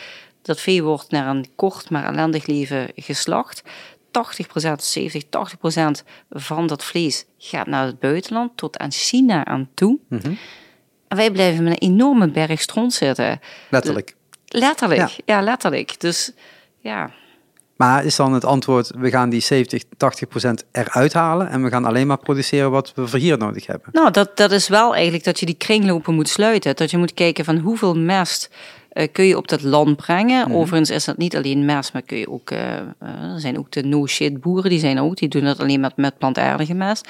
[0.42, 3.62] Dat vee wordt naar een kort maar ellendig leven geslacht.
[4.10, 9.98] 80%, 70, 80% van dat vlees gaat naar het buitenland, tot aan China aan toe.
[10.08, 10.34] Mhm.
[11.08, 13.40] En wij blijven met een enorme berg stront zitten.
[13.70, 14.16] letterlijk.
[14.58, 15.36] Letterlijk, Ja.
[15.36, 16.00] ja, letterlijk.
[16.00, 16.32] Dus
[16.80, 17.10] ja,
[17.76, 21.68] Maar is dan het antwoord, we gaan die 70, 80 procent eruit halen en we
[21.70, 23.88] gaan alleen maar produceren wat we voor hier nodig hebben?
[23.92, 26.76] Nou, dat, dat is wel eigenlijk dat je die kringlopen moet sluiten.
[26.76, 28.50] Dat je moet kijken van hoeveel mest
[28.88, 30.50] eh, kun je op dat land brengen.
[30.50, 32.50] Overigens is dat niet alleen mest, maar kun je ook...
[32.50, 32.84] eh, eh,
[33.32, 35.16] er zijn ook de no-shit boeren, die zijn ook.
[35.16, 37.08] Die doen dat alleen met, met plantaardige mest.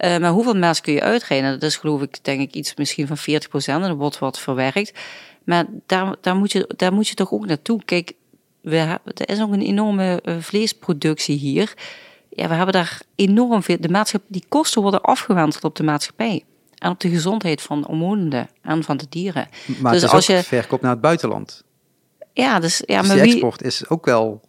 [0.00, 1.52] Maar hoeveel mest kun je uitrijden?
[1.52, 3.82] Dat is geloof ik, denk ik, iets misschien van 40 procent.
[3.84, 4.92] En er wordt wat verwerkt.
[5.46, 7.84] Maar daar, daar, moet je, daar moet je toch ook naartoe.
[7.84, 8.12] Kijk,
[8.60, 11.74] we, er is ook een enorme eh, vleesproductie hier.
[12.30, 13.76] Ja, we hebben daar enorm veel.
[13.80, 16.44] De maatschappij, die kosten worden afgewenteld op de maatschappij.
[16.76, 19.48] En op de gezondheid van omwonenden en van de dieren.
[19.80, 21.64] Maar Dus het is als je- verkoop naar het buitenland.
[22.32, 24.40] Ja, dus, ja, dus maar wie, export is ook wel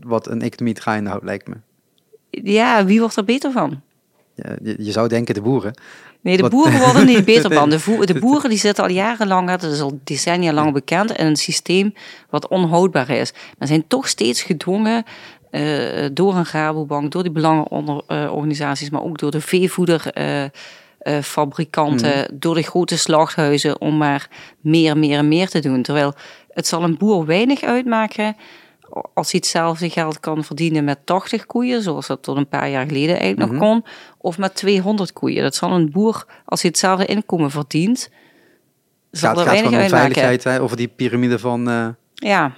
[0.00, 1.54] wat een economie draaiende houdt, lijkt me.
[2.30, 3.80] ja, wie wordt er beter van?
[4.34, 5.74] Ja, je, je zou denken de boeren.
[6.20, 7.70] Nee, de boeren worden niet beter van.
[8.06, 11.94] De, boeren die zitten al jarenlang, dat is al decennia lang bekend, in een systeem
[12.30, 13.32] wat onhoudbaar is.
[13.58, 15.04] Maar zijn toch steeds gedwongen
[15.50, 22.98] eh, door een Rabobank, door die belangenorganisaties, maar ook door de veevoederfabrikanten, door de grote
[22.98, 24.28] slachthuizen om maar
[24.60, 25.82] meer, meer en meer te doen.
[25.82, 26.14] Terwijl
[26.50, 28.36] het zal een boer weinig uitmaken
[29.14, 32.86] als hij hetzelfde geld kan verdienen met 80 koeien, zoals dat tot een paar jaar
[32.86, 33.84] geleden eigenlijk nog kon,
[34.18, 35.42] of met 200 koeien.
[35.42, 38.10] Dat zal een boer, als hij hetzelfde inkomen verdient,
[39.10, 41.68] zal gaat, er gaat weinig veiligheid, hè, over die piramide van...
[41.68, 42.52] eh, Ja,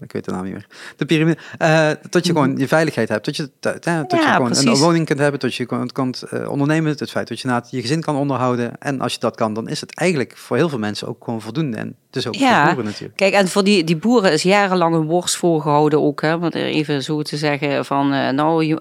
[0.00, 0.66] ik weet de naam niet meer.
[0.96, 1.38] De piramide.
[1.58, 3.24] eh dat je gewoon je veiligheid hebt.
[3.24, 5.40] Dat je, dat je gewoon een woning kunt hebben.
[5.40, 6.94] Dat je kunt, kunt eh, ondernemen.
[6.98, 8.78] Het feit dat je na je gezin kan onderhouden.
[8.78, 11.40] En als je dat kan, dan is het eigenlijk voor heel veel mensen ook gewoon
[11.40, 11.76] voldoende.
[11.76, 12.56] En dus ook Ja.
[12.64, 13.16] voor boeren natuurlijk.
[13.16, 16.20] Kijk, en voor die, die boeren is jarenlang een worst voorgehouden ook.
[16.22, 16.38] Hè?
[16.38, 18.76] Want even zo te zeggen van, eh, nou,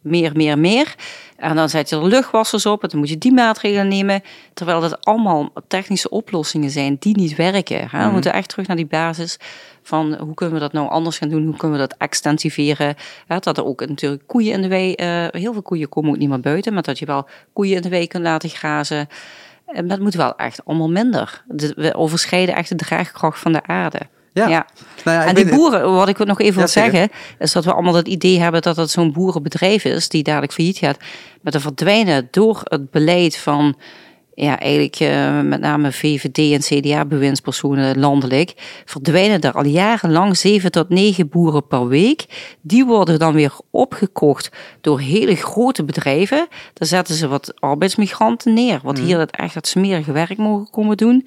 [0.00, 0.94] meer, meer, meer.
[1.44, 4.22] En dan zet je er luchtwassers op en dan moet je die maatregelen nemen.
[4.54, 7.78] Terwijl dat allemaal technische oplossingen zijn die niet werken.
[7.78, 7.98] Hè?
[7.98, 8.06] Mhm.
[8.06, 9.36] We moeten echt terug naar die basis
[9.82, 11.44] van hoe kunnen we dat nou anders gaan doen?
[11.44, 12.94] Hoe kunnen we dat extensiveren?
[13.26, 13.38] Hè?
[13.38, 16.28] Dat er ook natuurlijk koeien in de wei, eh, heel veel koeien komen ook niet
[16.28, 16.72] meer buiten.
[16.72, 19.08] Maar dat je wel koeien in de wei kunt laten grazen.
[19.66, 21.42] En dat moet wel echt allemaal minder.
[21.48, 24.00] De- We overschrijden echt de draagkracht van de aarde.
[24.34, 24.48] Ja.
[24.48, 24.66] Ja.
[25.04, 27.72] Nou ja, en die boeren, wat ik nog even Ja, wil zeggen, is dat we
[27.72, 30.98] allemaal het idee hebben dat het zo'n boerenbedrijf is die dadelijk failliet gaat.
[31.42, 33.76] Maar de verdwijnen door het beleid van,
[34.34, 40.88] ja, eigenlijk eh, met name VVD en CDA-bewindspersonen landelijk, verdwijnen er al jarenlang 7 tot
[40.88, 42.24] 9 boeren per week.
[42.60, 46.46] Die worden dan weer opgekocht door hele grote bedrijven.
[46.72, 49.04] Daar zetten ze wat arbeidsmigranten neer, wat Mhm.
[49.06, 51.26] hier dat echt dat smerige werk mogen komen doen.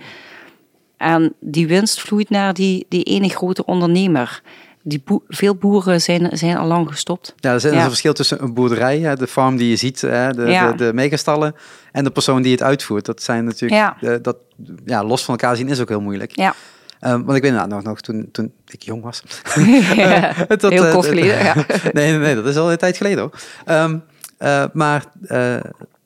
[0.97, 4.41] En die winst vloeit naar die, die ene grote ondernemer.
[4.83, 7.33] Die veel boeren zijn, zijn al lang gestopt.
[7.38, 7.71] Ja, er is Ja.
[7.73, 10.71] een verschil tussen een boerderij, hè, de farm die je ziet, hè, de, Ja.
[10.71, 11.55] de, de megastallen,
[11.91, 13.05] en de persoon die het uitvoert.
[13.05, 13.97] Dat zijn natuurlijk, Ja.
[14.13, 14.38] eh, dat,
[14.86, 16.36] ja, los van elkaar zien is ook heel moeilijk.
[16.36, 16.53] Ja,
[16.99, 19.21] Ehm, want ik weet nou, nog, nog toen, toen ik jong was.
[20.47, 21.43] Dat, heel eh, kort geleden.
[21.43, 21.55] Ja.
[21.93, 23.31] nee, nee, nee, dat is al een tijd geleden hoor.
[23.65, 23.97] Ehm,
[24.38, 25.55] eh, maar eh,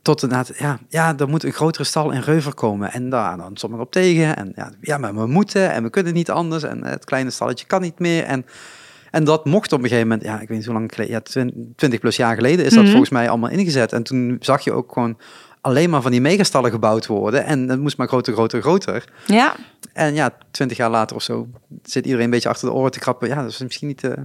[0.01, 2.91] tot inderdaad, ja, ja, er moet een grotere stal in Reuver komen.
[2.91, 4.35] En daar dan sommigen op tegen.
[4.35, 6.63] En ja, ja, maar we moeten en we kunnen niet anders.
[6.63, 8.23] En het kleine stalletje kan niet meer.
[8.23, 8.45] En,
[9.11, 11.51] en dat mocht op een gegeven moment, ja, ik weet niet hoe lang geleden, ja,
[11.75, 12.89] 20 plus jaar geleden is dat Mhm.
[12.91, 13.93] volgens mij allemaal ingezet.
[13.93, 15.17] En toen zag je ook gewoon
[15.61, 17.45] alleen maar van die megastallen gebouwd worden.
[17.45, 19.05] En het moest maar groter, groter, groter.
[19.25, 19.55] ja,
[19.93, 21.47] En ja, twintig jaar later of zo
[21.83, 23.27] zit iedereen een beetje achter de oren te krappen.
[23.27, 24.15] Ja, dat is misschien niet de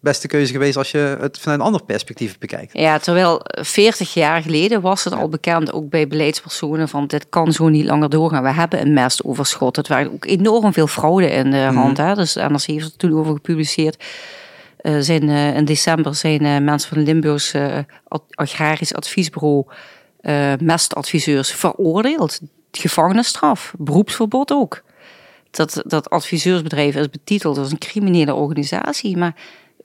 [0.00, 2.72] beste keuze geweest als je het vanuit een ander perspectief bekijkt.
[2.78, 7.52] ja, terwijl 40 jaar geleden was het al bekend, ook bij beleidspersonen, van dit kan
[7.52, 8.42] zo niet langer doorgaan.
[8.42, 9.76] We hebben een mestoverschot.
[9.76, 11.74] Het waren ook enorm veel fraude in de Mhm.
[11.76, 11.96] hand.
[11.96, 12.14] Hè?
[12.14, 14.04] Dus NRC heeft er toen over gepubliceerd.
[14.78, 19.64] Eh, zijn, eh, in december zijn eh, mensen van Limburgs eh, ad- Agrarisch Adviesbureau
[20.20, 22.40] eh, mestadviseurs veroordeeld.
[22.70, 24.82] Gevangenisstraf, beroepsverbod ook.
[25.50, 29.34] Dat, dat adviseursbedrijf is betiteld als een criminele organisatie, maar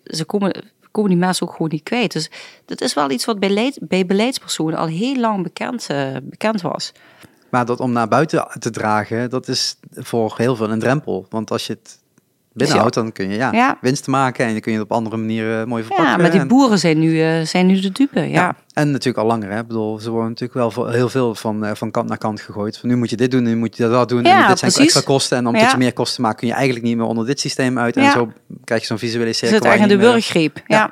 [0.03, 2.13] ze komen, komen die mensen ook gewoon niet kwijt.
[2.13, 2.29] Dus
[2.65, 6.61] dat is wel iets wat bij, leid- bij beleidspersonen al heel lang bekend, eh, bekend
[6.61, 6.91] was.
[7.49, 11.25] Maar dat om naar buiten te dragen, dat is voor heel veel een drempel.
[11.29, 11.99] Want als je het
[12.53, 13.77] binnenhoudt, dan kun je ja, Ja.
[13.81, 16.11] winst maken en dan kun je het op andere manieren mooi verpakken.
[16.11, 18.19] Ja, maar die En- boeren zijn nu, eh, zijn nu de dupe.
[18.19, 18.25] Ja.
[18.25, 18.55] Ja.
[18.73, 19.51] En natuurlijk al langer.
[19.51, 19.59] Hè?
[19.59, 22.41] Ik bedoel, ze worden natuurlijk wel voor heel veel van, eh, van kant naar kant
[22.41, 22.77] gegooid.
[22.77, 24.23] Van nu moet je dit doen, nu moet je dat doen.
[24.23, 24.79] Ja, en dit zijn precies.
[24.95, 25.37] extra kosten.
[25.37, 27.97] En omdat je meer kosten maakt, kun je eigenlijk niet meer onder dit systeem uit.
[27.97, 28.31] En zo
[28.63, 29.65] krijg je zo'n visuele Ze cirkel.
[29.69, 30.61] echt je in de niet meer- wurggreep.
[30.67, 30.91] Ja.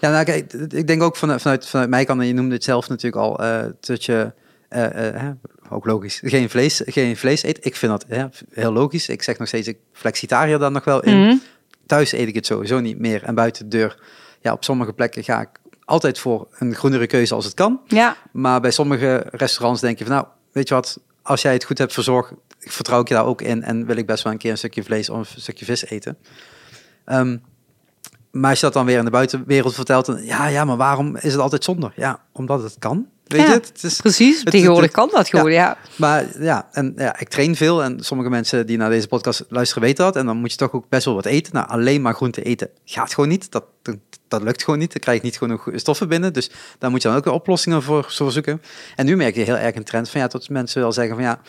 [0.00, 0.10] Ja.
[0.10, 2.88] Nou kijk, ik denk ook vanuit, vanuit, vanuit mij kan, en je noemde het zelf
[2.88, 4.32] natuurlijk al, eh, dat je,
[4.68, 5.30] eh, eh, hè,
[5.70, 7.66] ook logisch, geen vlees, geen vlees eet.
[7.66, 9.08] Ik vind dat heel logisch.
[9.08, 11.20] Ik zeg nog steeds, ik flexitariër dan nog wel in.
[11.20, 11.36] Mhm.
[11.86, 13.22] Thuis eet ik het sowieso niet meer.
[13.22, 13.98] En buiten de deur,
[14.40, 15.48] ja, op sommige plekken ga ik
[15.84, 17.80] altijd voor een groenere keuze als het kan.
[17.86, 18.16] ja.
[18.32, 21.78] Maar bij sommige restaurants denk je van, nou, weet je wat, als jij het goed
[21.78, 24.50] hebt verzorgd, vertrouw ik je daar ook in en wil ik best wel een keer
[24.50, 26.18] een stukje vlees of een stukje vis eten.
[27.04, 27.36] Ehm,
[28.30, 31.16] maar als je dat dan weer in de buitenwereld vertelt, dan, ja, ja, maar waarom
[31.16, 31.92] is het altijd zonder?
[31.96, 33.06] Ja, omdat het kan.
[33.28, 35.76] Weet Ja, je, het is, Precies, het- tegenwoordig het- kan dat gewoon, ja.
[35.96, 39.82] maar ja, en ja, ik train veel en sommige mensen die naar deze podcast luisteren
[39.82, 40.16] weten dat.
[40.16, 41.52] En dan moet je toch ook best wel wat eten.
[41.54, 43.50] Nou, alleen maar groente eten gaat gewoon niet.
[43.50, 43.64] Dat,
[44.28, 44.92] dat, lukt gewoon niet.
[44.92, 46.32] Dan krijg je niet genoeg stoffen binnen.
[46.32, 48.62] Dus daar moet je dan ook oplossingen voor, voor zoeken.
[48.96, 51.24] En nu merk je heel erg een trend van ja, tot mensen wel zeggen van
[51.24, 51.40] ja,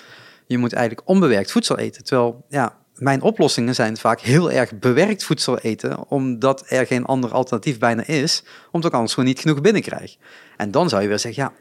[0.48, 2.04] je moet eigenlijk onbewerkt voedsel eten.
[2.04, 7.32] Terwijl ja, mijn oplossingen zijn vaak heel erg bewerkt voedsel eten, omdat er geen ander
[7.32, 10.16] alternatief bijna is, omdat ik anders gewoon niet genoeg binnenkrijg.
[10.58, 11.52] En dan zou je weer zeggen, ja,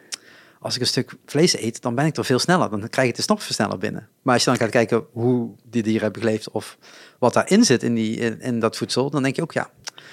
[0.61, 2.71] als ik een stuk vlees eet, dan ben ik er veel sneller.
[2.71, 4.09] Dan krijg ik de snop sneller binnen.
[4.23, 6.79] Maar als je dan gaat kijken hoe die dieren hebben geleefd of
[7.19, 9.71] wat daarin zit in, die, in, in dat voedsel, dan denk je ook, ja,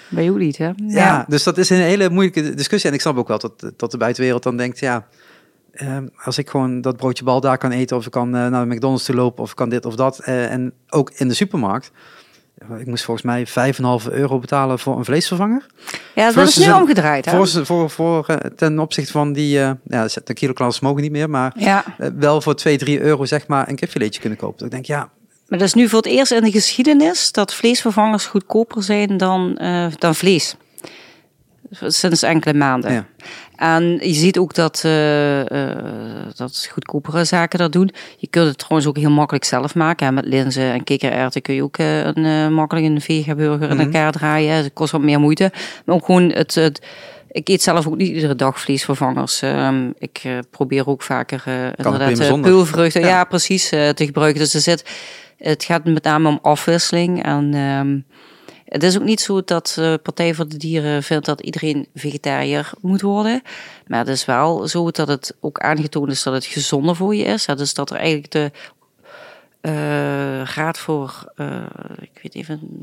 [0.09, 0.65] bij jou niet, hè?
[0.65, 0.75] Ja.
[0.87, 1.25] ja.
[1.27, 2.89] dus dat is een hele moeilijke discussie.
[2.89, 5.07] En ik snap ook wel dat, dat de buitenwereld dan denkt, ja,
[5.73, 8.67] uh, als ik gewoon dat broodje bal daar kan eten, of ik kan uh, naar
[8.67, 10.19] de McDonald's toe lopen, of ik kan dit of dat.
[10.21, 11.91] Uh, en ook in de supermarkt.
[12.79, 15.65] Ik moest volgens mij 5,5 euro betalen voor een vleesvervanger.
[16.15, 17.25] Ja, dat is nu omgedraaid.
[17.25, 17.45] Hè?
[17.45, 21.83] Voor, voor, voor, ten opzichte van die, ja, de kiloklas mogen niet meer, maar ja.
[22.15, 24.57] wel voor 2, 3 euro zeg maar een kipfiletje kunnen kopen.
[24.57, 25.09] Dus ik denk, ja,
[25.47, 29.57] maar dat is nu voor het eerst in de geschiedenis dat vleesvervangers goedkoper zijn dan,
[29.61, 30.55] uh, dan vlees.
[31.71, 32.91] Sinds enkele maanden.
[32.91, 33.05] Ja.
[33.55, 35.45] En je ziet ook dat, uh, uh,
[36.35, 37.89] dat goedkopere zaken dat doen.
[38.17, 40.05] Je kunt het trouwens ook heel makkelijk zelf maken.
[40.05, 40.11] Hè.
[40.11, 43.85] Met linzen en kikkererwten kun je ook een, makkelijk een vegaburger in mhm.
[43.85, 44.55] elkaar draaien.
[44.55, 45.51] Het kost wat meer moeite.
[45.85, 46.85] Maar ook gewoon het, het
[47.31, 49.41] ik eet zelf ook niet iedere dag vleesvervangers.
[49.41, 53.07] Um, ik uh, probeer ook vaker uh, inderdaad uh, peulvruchten, ja.
[53.07, 53.23] ja.
[53.23, 54.41] precies, te gebruiken.
[54.41, 54.83] Dus er zit
[55.37, 57.23] het gaat met name om afwisseling.
[57.23, 58.05] En um,
[58.65, 62.71] het is ook niet zo dat de Partij voor de Dieren vindt dat iedereen vegetariër
[62.81, 63.41] moet worden.
[63.87, 67.23] Maar het is wel zo dat het ook aangetoond is dat het gezonder voor je
[67.23, 67.45] is.
[67.45, 68.51] Dus dat er eigenlijk de
[69.61, 71.63] uh, Raad voor, uh,
[71.99, 72.81] ik weet even,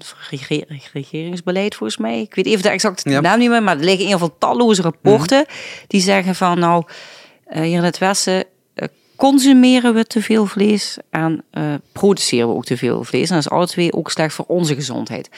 [0.92, 2.20] regeringsbeleid volgens mij.
[2.20, 4.82] Ik weet even de exacte naam niet meer, maar er liggen in ieder geval talloze
[4.82, 5.54] rapporten mhm.
[5.86, 6.84] die zeggen van nou,
[7.52, 8.44] uh, hier in het Westen
[9.22, 13.28] consumeren we te veel vlees en uh, produceren we ook te veel vlees.
[13.28, 15.30] En dat is alle twee ook slecht voor onze gezondheid.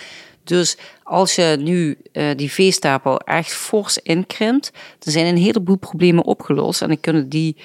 [0.44, 6.25] Dus als je nu uh, die veestapel echt fors inkrimpt, dan zijn een heleboel problemen
[6.25, 6.83] opgelost.
[6.83, 7.57] En dan kunnen die,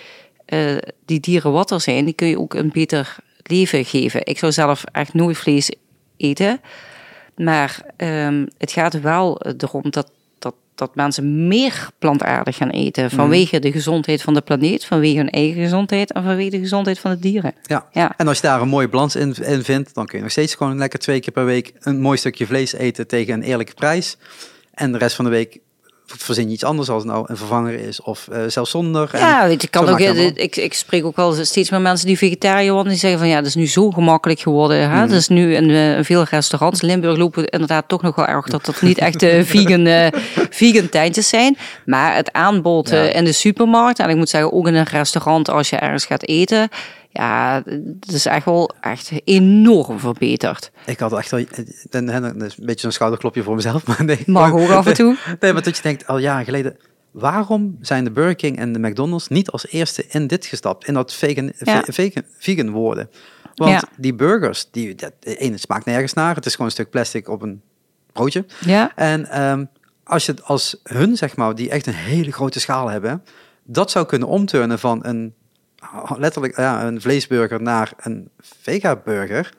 [0.53, 4.25] uh, die dieren wat er zijn, die kun je ook een beter leven geven.
[4.25, 5.71] Ik zou zelf echt nooit vlees
[6.17, 6.61] eten.
[7.35, 10.11] Maar um, het gaat wel erom dat
[10.79, 13.05] dat mensen meer plantaardig gaan eten.
[13.05, 13.15] Mhm.
[13.15, 17.11] Vanwege de gezondheid van de planeet, vanwege hun eigen gezondheid en vanwege de gezondheid van
[17.11, 17.53] de dieren.
[17.63, 17.85] Ja.
[17.91, 18.13] ja.
[18.17, 20.55] En als je daar een mooie balans in, in vindt, dan kun je nog steeds
[20.55, 24.17] gewoon lekker twee keer per week een mooi stukje vlees eten tegen een eerlijke prijs.
[24.73, 25.59] En de rest van de week
[26.17, 29.09] verzin je iets anders als nou een vervanger is of uh, zelfs zonder.
[29.13, 32.73] Ja, weet je, kan ook, ik, ik spreek ook wel steeds meer mensen die vegetariër
[32.73, 34.89] worden die zeggen van ja, dat is nu zo gemakkelijk geworden.
[34.89, 35.01] Hè?
[35.01, 35.09] Mm.
[35.09, 36.81] Dat is nu in, uh, in, veel restaurants.
[36.81, 40.07] Limburg lopen inderdaad toch nog wel erg dat dat niet echt uh, vegan, uh,
[40.49, 41.57] vegan tijntjes zijn.
[41.85, 45.69] Maar het aanbod in de supermarkt en ik moet zeggen ook in een restaurant als
[45.69, 46.69] je ergens gaat eten
[47.09, 50.71] ja, het is echt wel echt enorm verbeterd.
[50.85, 51.43] Ik had echt wel,
[51.89, 54.23] een, een beetje zo'n schouderklopje voor mezelf, maar nee.
[54.25, 55.17] Mag ook af en toe.
[55.39, 56.77] Nee, maar dat je denkt, al jaren geleden,
[57.11, 60.93] waarom zijn de Burger King en de McDonald's niet als eerste in dit gestapt, in
[60.93, 63.09] dat vegan, vegan, vegan worden?
[63.55, 67.29] Want die burgers, die, dat, ene smaakt nergens naar, het is gewoon een stuk plastic
[67.29, 67.61] op een
[68.13, 68.45] broodje.
[68.59, 68.91] Ja.
[68.95, 69.69] En um,
[70.03, 73.23] als je als hun, zeg maar, die echt een hele grote schaal hebben,
[73.63, 75.33] dat zou kunnen omturnen van een
[76.17, 79.53] letterlijk ja, een vleesburger naar een vega-burger.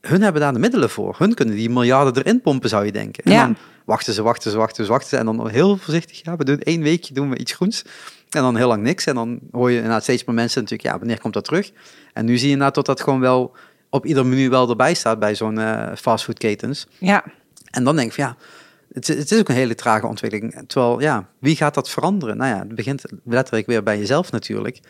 [0.00, 1.14] Hun hebben daar de middelen voor.
[1.18, 3.24] Hun kunnen die miljarden erin pompen, zou je denken.
[3.24, 5.16] En dan wachten ze, wachten ze, wachten ze, wachten ze.
[5.16, 7.84] En dan heel voorzichtig, ja, we doen één weekje doen we iets groens.
[8.30, 9.06] En dan heel lang niks.
[9.06, 11.70] En dan hoor je inderdaad steeds meer mensen natuurlijk, ja, wanneer komt dat terug?
[12.12, 13.56] En nu zie je inderdaad dat dat gewoon wel
[13.90, 16.86] op ieder menu wel erbij staat bij zo'n uh, fastfoodketens.
[16.98, 17.24] Ja.
[17.70, 18.36] En dan denk ik van ja,
[18.92, 20.62] het, het, is ook een hele trage ontwikkeling.
[20.66, 22.36] Terwijl, ja, wie gaat dat veranderen?
[22.36, 24.80] Nou ja, het begint letterlijk weer bij jezelf natuurlijk.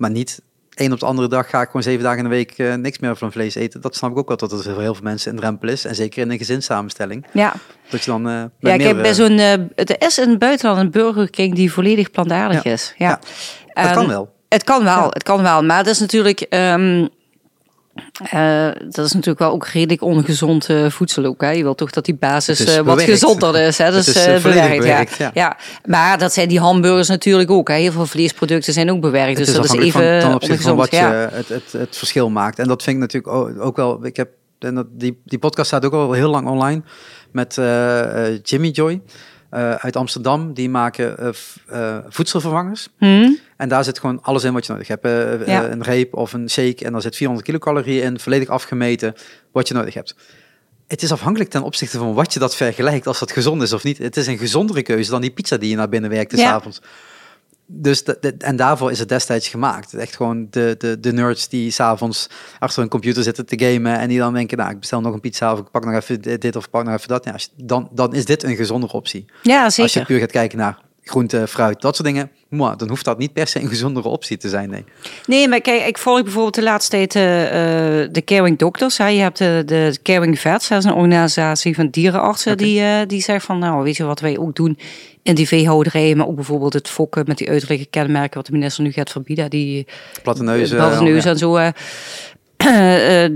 [0.00, 0.42] Maar niet
[0.74, 2.98] één op de andere dag ga ik gewoon zeven dagen in de week uh, niks
[2.98, 3.80] meer van vlees eten.
[3.80, 5.84] Dat snap ik ook wel dat er voor heel veel mensen een drempel is.
[5.84, 7.26] En zeker in een gezinssamenstelling.
[7.32, 7.52] Ja.
[7.90, 8.28] Dat je dan.
[8.28, 9.38] Uh, ja, ik heb bij zo'n.
[9.38, 12.94] Uh, het is in het buitenland een Burger King die volledig plantaardig is.
[12.96, 13.08] Ja.
[13.08, 13.18] ja.
[13.82, 14.32] Het kan wel.
[14.48, 15.64] Het kan wel, het kan wel.
[15.64, 16.46] Maar het is natuurlijk.
[16.50, 17.08] Um,
[18.34, 21.40] uh, dat is natuurlijk wel ook redelijk ongezond uh, voedsel ook.
[21.40, 21.50] Hè?
[21.50, 23.78] Je wil toch dat die basis uh, wat gezonder is.
[23.78, 23.90] Hè?
[23.90, 25.30] Dat is, is bewerkt, bewerkt ja.
[25.34, 25.56] ja.
[25.84, 27.68] Maar dat zijn die hamburgers natuurlijk ook.
[27.68, 27.74] Hè?
[27.74, 29.36] Heel veel vleesproducten zijn ook bewerkt.
[29.36, 30.60] dus dat is even van, ongezond.
[30.60, 31.10] Van wat ja.
[31.10, 32.58] je, het, het, het, verschil maakt.
[32.58, 34.06] En dat vind ik natuurlijk ook, ook wel...
[34.06, 36.82] Ik heb, en dat, die, die podcast staat ook al heel lang online
[37.32, 37.54] met
[38.42, 39.00] Jimmy Joy.
[39.54, 41.28] Uh, uit Amsterdam, die maken uh,
[41.72, 42.88] uh, voedselvervangers.
[42.98, 43.38] Hmm.
[43.56, 45.06] En daar zit gewoon alles in wat je nodig hebt.
[45.46, 45.70] Ja.
[45.70, 49.14] een reep of een shake en daar zit 400 kilocalorieën in, volledig afgemeten
[49.52, 50.14] wat je nodig hebt.
[50.86, 53.84] Het is afhankelijk ten opzichte van wat je dat vergelijkt, als dat gezond is of
[53.84, 53.98] niet.
[53.98, 56.52] Het is een gezondere keuze dan die pizza die je naar binnen werkt ja.
[56.52, 56.80] avonds
[57.72, 58.02] dus
[58.38, 59.94] en daarvoor is het destijds gemaakt.
[59.94, 62.28] Echt gewoon de, de, de nerds die s'avonds
[62.58, 65.20] achter een computer zitten te gamen en die dan denken, nou, ik bestel nog een
[65.20, 67.24] pizza of ik pak nog even dit of pak nog even dat.
[67.24, 69.24] Ja, dan, dan is dit een gezondere optie.
[69.42, 69.82] Ja, zeker.
[69.82, 72.30] Als je puur gaat kijken naar groente, fruit, dat soort dingen.
[72.48, 74.84] Maar dan hoeft dat niet per se een gezondere optie te zijn, nee.
[75.26, 77.22] Nee, maar kijk, ik volg bijvoorbeeld de laatste tijd uh,
[78.12, 78.98] de Caring Doctors.
[78.98, 79.06] Hè.
[79.06, 83.22] Je hebt de, de Caring Vets, dat is een organisatie van dierenartsen die, uh, die
[83.22, 84.78] zegt van, nou, weet je wat wij ook doen
[85.22, 88.84] in die veehouderijen, maar ook bijvoorbeeld het fokken met die uiterlijke kenmerken wat de minister
[88.84, 89.86] nu gaat verbieden, die
[90.22, 91.56] platte neuzen, platte neuzen en zo.
[91.56, 91.68] Uh,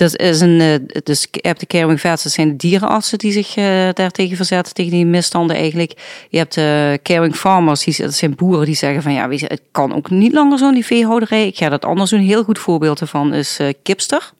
[0.00, 3.32] dat is een, uh, dus je hebt de caring vets, dat zijn de dierenartsen die
[3.32, 5.92] zich uh, daartegen verzetten, tegen die misstanden eigenlijk.
[6.28, 9.46] Je hebt de caring farmers, die, dat zijn boeren die zeggen van ja, weet je,
[9.46, 11.46] het kan ook niet langer zo in die veehouderij.
[11.46, 12.18] Ik ga dat anders doen.
[12.18, 14.32] Een heel goed voorbeeld ervan is Kipster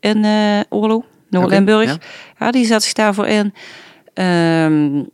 [0.00, 0.26] in
[0.68, 1.82] Oorlo, Noord-Limburg.
[1.82, 2.08] Okay,
[2.38, 2.46] ja.
[2.46, 2.50] ja.
[2.50, 3.54] die zet zich daarvoor in.
[4.14, 5.10] Um,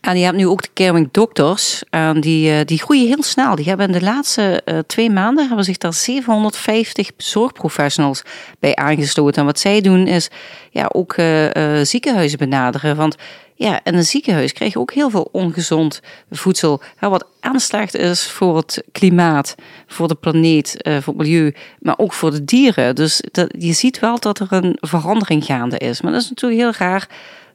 [0.00, 1.82] en je hebt nu ook de caring dokters.
[1.90, 3.54] En die, die groeien heel snel.
[3.54, 8.22] Die hebben in de laatste uh, twee maanden hebben zich daar 750 zorgprofessionals
[8.58, 9.40] bij aangesloten.
[9.40, 10.28] En wat zij doen is
[10.70, 12.96] ja, ook uh, ziekenhuizen benaderen.
[12.96, 13.16] Want
[13.54, 16.82] ja, in een ziekenhuis krijg je ook heel veel ongezond voedsel.
[17.00, 19.54] Ja, wat aanslacht is voor het klimaat,
[19.86, 22.94] voor de planeet, voor het milieu, maar ook voor de dieren.
[22.94, 26.00] Dus dat, je ziet wel dat er een verandering gaande is.
[26.00, 27.08] Maar dat is natuurlijk heel raar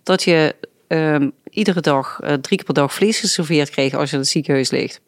[0.03, 0.55] dat je
[0.87, 4.31] um, iedere dag, uh, drie keer per dag vlees geserveerd kreeg als je in het
[4.31, 5.01] ziekenhuis ligt.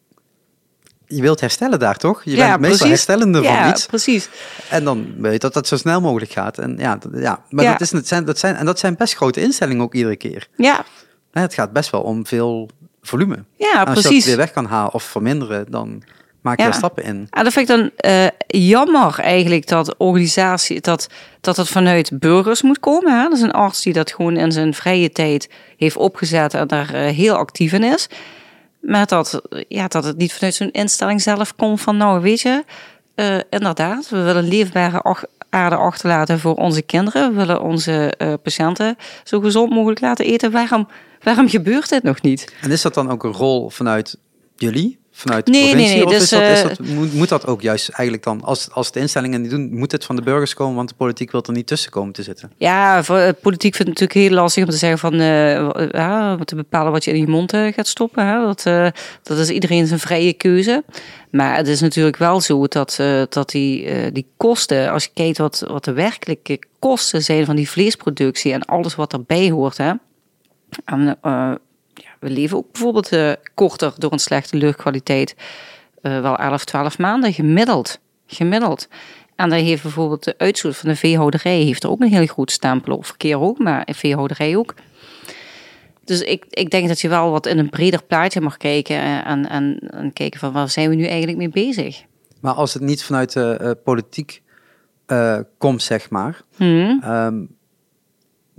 [1.06, 2.24] Je wilt herstellen daar toch?
[2.24, 2.88] Je ja, bent meestal precies.
[2.88, 3.86] herstellende van ja, iets.
[3.86, 4.30] precies.
[4.70, 6.58] En dan weet je dat dat zo snel mogelijk gaat.
[6.58, 7.44] En ja, dat, ja.
[7.50, 7.72] maar ja.
[7.72, 10.48] Dat, is, dat, zijn, dat, zijn, en dat zijn best grote instellingen ook iedere keer.
[10.58, 10.86] Ja.
[11.32, 12.70] Het gaat best wel om veel
[13.02, 13.44] volume.
[13.56, 14.10] Ja, en als precies.
[14.12, 16.04] je dat weer weg kan halen of verminderen, dan
[16.42, 16.70] maak je ja.
[16.70, 17.28] er stappen in.
[17.30, 21.08] En dat vind ik dan uh, jammer eigenlijk dat organisatie, dat,
[21.42, 23.18] dat het vanuit burgers moet komen.
[23.18, 23.24] Hè?
[23.24, 26.96] Dat is een arts die dat gewoon in zijn vrije tijd heeft opgezet en daar
[26.96, 28.08] uh, heel actief in is.
[28.82, 32.64] Maar dat, ja, dat het niet vanuit zo'n instelling zelf komt van nou weet je,
[33.16, 37.30] uh, inderdaad, we willen leefbare aarde achterlaten voor onze kinderen.
[37.30, 40.52] We willen onze patiënten zo gezond mogelijk laten eten.
[40.52, 40.88] Waarom,
[41.24, 42.54] waarom gebeurt dit nog niet?
[42.62, 44.18] En is dat dan ook een rol vanuit
[44.56, 44.99] jullie?
[45.20, 45.96] Vanuit de nee, provincie?
[45.96, 48.24] Nee, nee, of dus, is dat, is uh, dat, moet, moet, dat ook juist eigenlijk
[48.24, 50.96] dan, als, als de instellingen die doen, moet het van de burgers komen, want de
[50.96, 52.52] politiek wil er niet tussen komen te zitten?
[52.58, 56.38] Ja, voor, uh, politiek vindt het natuurlijk heel lastig om te zeggen van, uh, ja,
[56.38, 58.26] te bepalen wat je in je mond gaat stoppen.
[58.26, 58.40] Hè?
[58.40, 58.64] Dat,
[59.24, 60.84] dat is iedereen zijn vrije keuze.
[61.32, 65.64] Maar het is natuurlijk wel zo dat, dat die, die kosten, als je kijkt wat,
[65.68, 69.92] wat de werkelijke kosten zijn van die vleesproductie en alles wat erbij hoort, hè.
[70.86, 71.18] En,
[72.20, 75.36] we leven ook bijvoorbeeld uh, korter door een slechte luchtkwaliteit.
[76.02, 78.00] Uh, wel 11, 12 maanden gemiddeld.
[78.28, 78.88] Gemiddeld.
[79.36, 82.52] En daar heeft bijvoorbeeld de uitstoot van de veehouderij heeft er ook een heel groot
[82.52, 83.06] stempel op.
[83.06, 84.74] Verkeer ook, maar veehouderij ook.
[86.04, 89.28] Dus ik, ik denk dat je wel wat in een breder plaatje mag kijken eh,
[89.28, 92.04] en, en, en kijken van waar zijn we nu eigenlijk mee bezig.
[92.42, 94.42] Maar als het niet vanuit de uh, politiek
[95.08, 97.04] uh, komt, zeg maar, hmm.
[97.06, 97.58] um,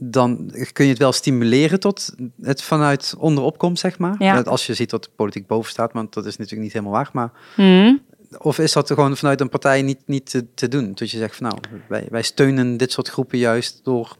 [0.02, 4.14] dan kun je het wel stimuleren tot het vanuit onderop komt, zeg maar.
[4.18, 4.40] Ja.
[4.40, 7.10] Als je ziet dat de politiek boven staat, want dat is natuurlijk niet helemaal waar.
[7.12, 8.00] Maar hmm.
[8.38, 10.92] of is dat gewoon vanuit een partij niet, niet te, te doen?
[10.94, 11.58] Dat je zegt van nou,
[11.88, 14.16] wij, wij steunen dit soort groepen juist door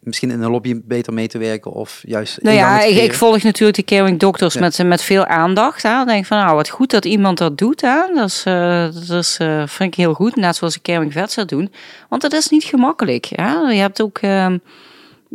[0.00, 2.42] misschien in een lobby beter mee te werken of juist.
[2.42, 4.60] Nou ja, ik, ik, volg natuurlijk de caring doctors ja.
[4.60, 5.82] met, met veel aandacht.
[5.82, 5.90] Hè.
[5.90, 7.80] Dan denk ik van nou, wat goed dat iemand dat doet.
[7.80, 8.14] Hè.
[8.14, 10.36] Dat, is, uh, dat is, uh, vind ik heel goed.
[10.36, 11.72] Net zoals de caring vets dat doen.
[12.08, 13.28] Want dat is niet gemakkelijk.
[13.34, 13.52] Hè.
[13.52, 14.22] Je hebt ook.
[14.22, 14.54] Uh,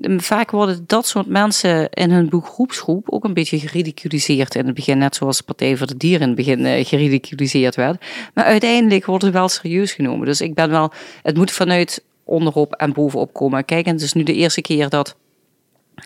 [0.02, 4.98] vaak worden dat soort mensen in hun beroepsgroep ook een beetje geridiculiseerd in het begin.
[4.98, 8.06] Net zoals de Partij voor de Dieren in het begin uh, geridiculiseerd werd.
[8.34, 10.26] Maar uiteindelijk worden ze wel serieus genomen.
[10.26, 13.66] Dus ik ben wel, het moet vanuit onderop en bovenop komen.
[13.66, 15.16] Kijk, het is nu de eerste keer dat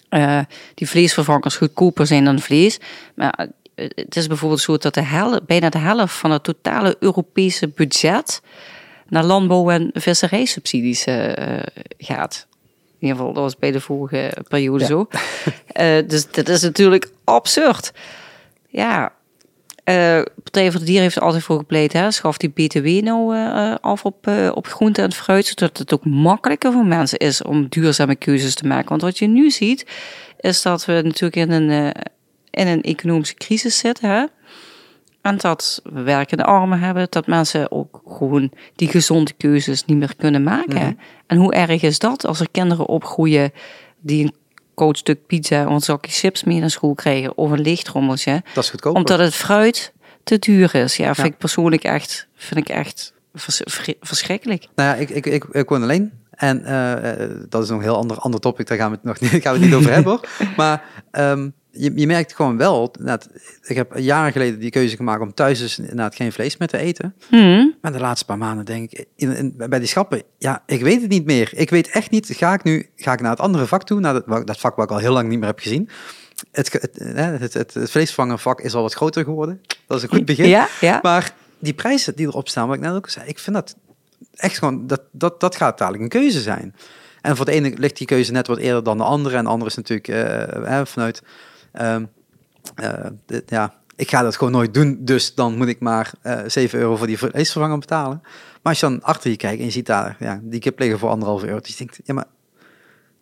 [0.09, 0.39] uh,
[0.73, 2.79] die vleesvervangers goedkoper zijn dan vlees.
[3.15, 7.67] Maar het is bijvoorbeeld zo dat de hel, bijna de helft van het totale Europese
[7.67, 8.41] budget
[9.07, 11.05] naar landbouw- en visserijsubsidies
[11.97, 12.47] gaat.
[12.99, 14.85] In ieder geval, dat was bij de vorige periode ja.
[14.85, 15.07] zo.
[15.81, 17.91] Uh, dus dat is natuurlijk absurd.
[18.67, 19.13] Ja,
[19.85, 21.93] uh, Partij voor de Dieren heeft er altijd voor gepleit.
[21.93, 22.11] Hè?
[22.11, 25.45] Schaf die BTW nou uh, af op, uh, op groente en fruit.
[25.45, 28.89] Zodat het ook makkelijker voor mensen is om duurzame keuzes te maken.
[28.89, 29.85] Want wat je nu ziet,
[30.39, 31.93] is dat we natuurlijk in een,
[32.49, 34.09] in een economische crisis zitten.
[34.09, 34.25] Hè?
[35.21, 40.15] En dat we werkende armen hebben, dat mensen ook gewoon die gezonde keuzes niet meer
[40.15, 40.75] kunnen maken.
[40.75, 40.85] Mhm.
[40.85, 40.99] Mm.
[41.27, 43.51] En hoe erg is dat als er kinderen opgroeien
[43.99, 44.35] die een
[44.73, 48.43] koud stuk pizza of een zakje chips mee naar school krijgen of een lichtrommeltje?
[48.53, 48.95] Dat is goedkoop.
[48.95, 50.95] Omdat het fruit te duur is.
[50.95, 51.33] Ja, vind ja.
[51.33, 53.61] ik persoonlijk echt, vind ik echt vers
[54.01, 54.67] verschrikkelijk.
[54.75, 56.11] Nou ja, ik, ik, ik, ik woon alleen.
[56.29, 59.19] En uh, dat is nog een heel ander, ander topic, daar gaan we het nog
[59.19, 60.19] niet, gaan we het niet over hebben.
[60.57, 63.29] Maar um, je, je merkt gewoon wel, dat,
[63.63, 66.77] ik heb jaren geleden die keuze gemaakt om thuis dus inderdaad geen vlees meer te
[66.77, 67.15] eten.
[67.29, 67.75] Mm.
[67.81, 71.01] Maar de laatste paar maanden denk ik, in, in, bij die schappen, ja, ik weet
[71.01, 71.49] het niet meer.
[71.53, 74.13] Ik weet echt niet, ga ik nu ga ik naar het andere vak toe, naar
[74.13, 75.89] dat, dat vak wat ik al heel lang niet meer heb gezien.
[76.51, 77.95] het, het, het, het,
[78.63, 79.61] is al wat groter geworden.
[79.87, 80.47] Dat is een goed begin.
[80.47, 80.99] Ja, ja.
[81.01, 83.75] Maar die prijzen die erop staan, wat ik net ook zei, ik vind dat
[84.35, 86.75] echt gewoon, dat, dat, dat gaat dadelijk een keuze zijn.
[87.21, 89.37] En voor de ene ligt die keuze net wat eerder dan de andere.
[89.37, 91.21] En de andere is natuurlijk uh, vanuit,
[91.73, 91.95] uh,
[93.25, 96.79] de, ja, ik ga dat gewoon nooit doen, dus dan moet ik maar uh, 7
[96.79, 98.19] euro voor die vleesvervanger betalen.
[98.23, 100.99] Maar als je dan achter je kijkt en je ziet daar ja, die kip liggen
[100.99, 102.25] voor anderhalve euro, dus je denkt, ja maar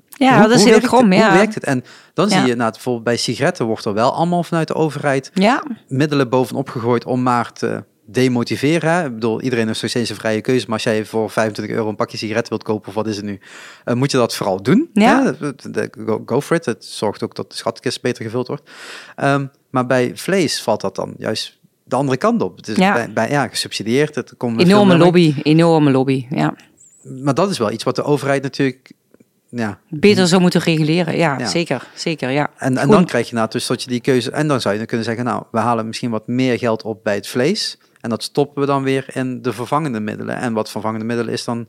[0.10, 1.14] ja, hoe, dat is heel krom.
[1.14, 1.28] Ja.
[1.28, 1.64] Hoe werkt het?
[1.64, 1.84] En
[2.14, 5.64] dan zie je, nou, bijvoorbeeld bij sigaretten wordt er wel allemaal vanuit de overheid ja.
[5.88, 9.06] middelen bovenop gegooid om maar te demotiveren.
[9.06, 11.90] Ik bedoel, iedereen heeft nog steeds een vrije keuze, maar als jij voor 25 euro
[11.90, 13.40] een pakje sigaretten wilt kopen, of wat is het nu,
[13.86, 14.90] uh, moet je dat vooral doen.
[14.94, 15.36] Ja.
[16.06, 16.66] Go, go, for it.
[16.66, 18.70] Het zorgt ook dat de schatkist beter gevuld wordt.
[19.18, 22.58] Um, maar bij vlees valt dat dan juist de andere kant op.
[22.58, 22.94] Het is Ja.
[22.94, 24.16] bij, bij, ja, gesubsidieerd.
[24.16, 26.26] Het komt Enorme lobby, enorme lobby.
[26.30, 26.54] Ja.
[27.04, 28.92] Maar dat is wel iets wat de overheid natuurlijk...
[29.50, 31.18] Ja, Beter zou moeten reguleren.
[31.18, 31.48] Ja, Ja.
[31.48, 31.88] zeker.
[31.96, 32.50] Zeker, ja.
[32.58, 34.32] En, en dan krijg je nou dus dat je die keuze.
[34.32, 37.04] En dan zou je dan kunnen zeggen, nou, we halen misschien wat meer geld op
[37.04, 37.78] bij het vlees.
[38.08, 40.36] En dat stoppen we dan weer in de vervangende middelen.
[40.36, 41.68] En wat vervangende middelen is, dan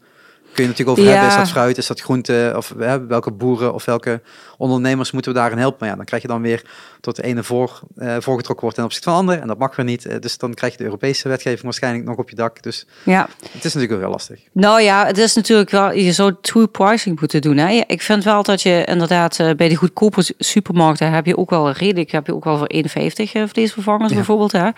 [0.59, 1.19] kun je natuurlijk over Ja.
[1.19, 1.29] hebben.
[1.39, 2.53] Is dat fruit, is dat groente?
[2.57, 4.21] Of hè, welke boeren of welke
[4.57, 5.77] ondernemers moeten we daarin helpen?
[5.81, 6.63] Maar ja, dan krijg je dan weer
[7.01, 9.41] tot de ene voor, eh, voorgetrokken wordt ten opzichte van de andere.
[9.41, 10.07] En dat mag weer niet.
[10.07, 12.63] Eh, Dus dan krijg je de Europese wetgeving waarschijnlijk nog op je dak.
[12.63, 13.29] Dus Ja.
[13.43, 14.41] het is natuurlijk wel heel lastig.
[14.53, 17.57] Nou ja, het is natuurlijk wel, je zou true pricing moeten doen.
[17.57, 17.83] Hè?
[17.87, 21.51] Ik vind wel dat je inderdaad eh, bij de goedkope su- supermarkten heb je ook
[21.51, 24.17] wel redelijk, heb je ook wel voor 1,50 eh, vleesvervangers Ja.
[24.17, 24.53] bijvoorbeeld.
[24.53, 24.69] Hè?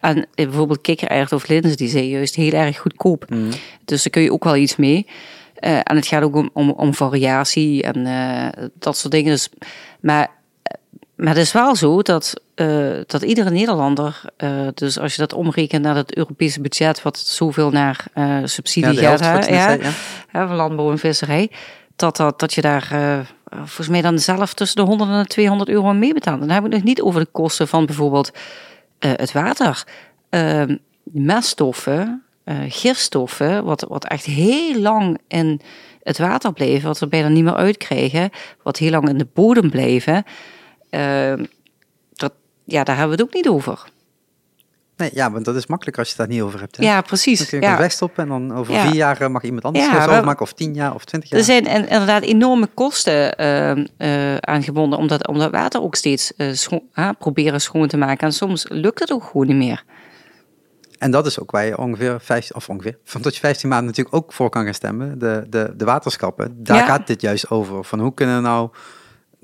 [0.00, 3.24] En bijvoorbeeld kikkererwt of linzen, die zijn juist heel erg goedkoop.
[3.84, 5.06] Dus daar kun je ook wel iets mee.
[5.58, 9.32] Eh, en het gaat ook om, om, om variatie en eh, dat soort dingen.
[9.32, 9.48] Dus,
[10.00, 10.28] maar,
[11.14, 15.32] maar het is wel zo dat, eh, dat iedere Nederlander, eh, dus als je dat
[15.32, 19.82] omrekent naar het Europese budget, wat zoveel naar eh, subsidie Ja, gaat, hè, ja, zei,
[19.82, 19.90] ja.
[20.28, 21.50] hè, van landbouw en visserij,
[21.96, 23.18] dat, dat, dat je daar eh,
[23.50, 26.40] volgens mij dan zelf tussen de 100 en de 200 euro aan meebetaalt.
[26.40, 28.30] Dan heb ik nog niet over de kosten van bijvoorbeeld
[28.98, 29.84] eh, het water,
[30.28, 30.76] Ehm
[31.12, 35.60] meststoffen, eh, gifstoffen, wat, wat echt heel lang in
[36.02, 38.30] het water bleven, wat we bijna niet meer uitkregen,
[38.62, 40.24] wat heel lang in de bodem bleven.
[40.90, 41.44] Ehm,
[42.12, 42.32] dat,
[42.64, 43.84] ja, daar hebben we het ook niet over.
[44.96, 46.76] Nee, ja, want dat is makkelijk als je het daar niet over hebt.
[46.76, 46.82] Hè?
[46.84, 47.48] Ja, Dan precies.
[47.48, 47.78] kun je Ja.
[47.78, 48.86] wegstoppen en dan over Ja.
[48.86, 50.40] vier jaar mag iemand anders Ja, overmaken.
[50.42, 51.38] Of tien jaar of twintig jaar.
[51.38, 56.34] Er zijn en- inderdaad enorme kosten ehm, aangebonden om dat, om dat water ook steeds
[56.36, 58.26] eh, scho- ah, proberen schoon te maken.
[58.26, 59.84] En soms lukt het ook gewoon niet meer.
[60.98, 63.86] En dat is ook waar je ongeveer 15, of ongeveer, van tot je 15 maanden
[63.86, 65.18] natuurlijk ook voor kan gaan stemmen.
[65.18, 66.54] De, de, de waterschappen.
[66.64, 66.84] Daar Ja.
[66.86, 67.84] gaat dit juist over.
[67.84, 68.70] Van hoe kunnen we nou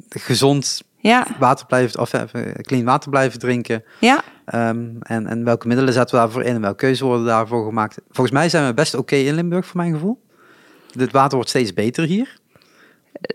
[0.09, 3.85] gezond Ja, water blijven, of even clean water blijven drinken.
[4.01, 4.23] ja.
[4.45, 7.99] Ehm, en, en welke middelen zetten we daarvoor in en welke keuzes worden daarvoor gemaakt.
[8.11, 10.23] Volgens mij zijn we best oké in Limburg, voor mijn gevoel.
[10.99, 12.39] Het water wordt steeds beter hier.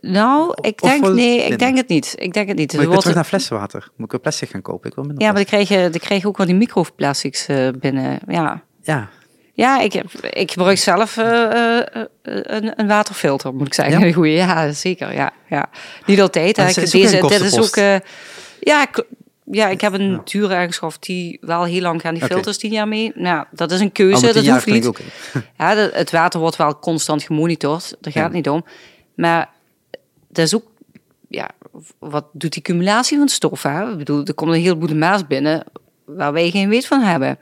[0.02, 2.14] Nou, ik denk, nee, ik denk het niet.
[2.18, 2.74] Ik denk het niet.
[2.74, 3.90] Maar ik terug naar flessenwater.
[3.96, 4.90] Moet ik weer plastic gaan kopen?
[4.90, 8.20] Ik wil minder ja, maar dan krijg, je, je ook wel die microplastics eh, binnen.
[8.28, 9.10] Ja, Ja,
[9.54, 11.86] ja ik, heb- ik gebruik zelf eh, eh,
[12.22, 14.00] een, een waterfilter, moet ik zeggen.
[14.00, 14.06] Ja?
[14.06, 15.14] Een goeie, ja, zeker.
[15.14, 15.70] Ja, ja.
[16.06, 16.58] Niet altijd.
[16.58, 16.66] Hè.
[16.68, 17.76] Is ook Deze, dit is ook...
[18.60, 19.04] ja, ik,
[19.52, 20.22] ja, ik heb een Ja.
[20.24, 23.12] dure aangeschaft die wel heel lang gaan die filters tien jaar mee.
[23.16, 24.90] Nou, dat is een keuze, met dat hoeft niet.
[25.58, 27.90] Ja, het water wordt wel constant gemonitord.
[27.90, 28.24] Daar gaat Ja.
[28.24, 28.66] het niet om.
[29.16, 29.50] Maar
[30.40, 30.72] dat is ook...
[31.28, 31.50] Ja,
[32.00, 33.64] wat doet die cumulatie van stof?
[33.64, 33.92] Hè?
[33.92, 35.64] Ik bedoel, er komt een heleboel maas binnen
[36.06, 37.40] waar wij geen weet van hebben.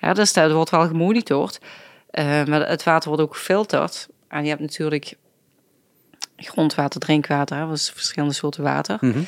[0.00, 1.60] Ja, dus dat wordt wel gemonitord.
[2.10, 4.08] Eh, maar het water wordt ook gefilterd.
[4.28, 5.14] En je hebt natuurlijk
[6.36, 7.56] grondwater, drinkwater.
[7.56, 7.66] Hè?
[7.66, 8.98] Dat is verschillende soorten water.
[9.00, 9.22] Mhm.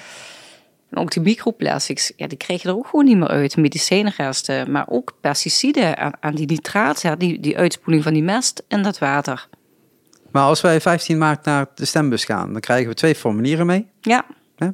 [0.91, 3.57] En ook die microplastics, ja, die krijg je er ook gewoon niet meer uit.
[3.57, 8.83] Medicijnresten, maar ook pesticiden aan, die nitraat, ja, die, die uitspoeling van die mest in
[8.83, 9.49] dat water.
[10.33, 13.89] Maar als wij 15 maart naar de stembus gaan, dan krijgen we twee formulieren mee.
[14.01, 14.25] Ja?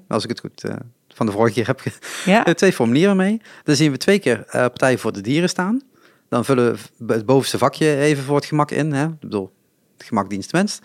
[0.09, 0.75] Als ik het goed eh,
[1.09, 1.83] van de vorige keer heb.
[2.25, 3.41] ja, Eh, twee formulieren mee.
[3.65, 5.83] Dan zien we twee keer eh, Partij voor de Dieren staan.
[6.29, 8.93] Dan vullen we het bovenste vakje even voor het gemak in.
[8.93, 9.05] Hè?
[9.05, 9.53] Ik bedoel,
[9.97, 10.79] het gemak dienst mens.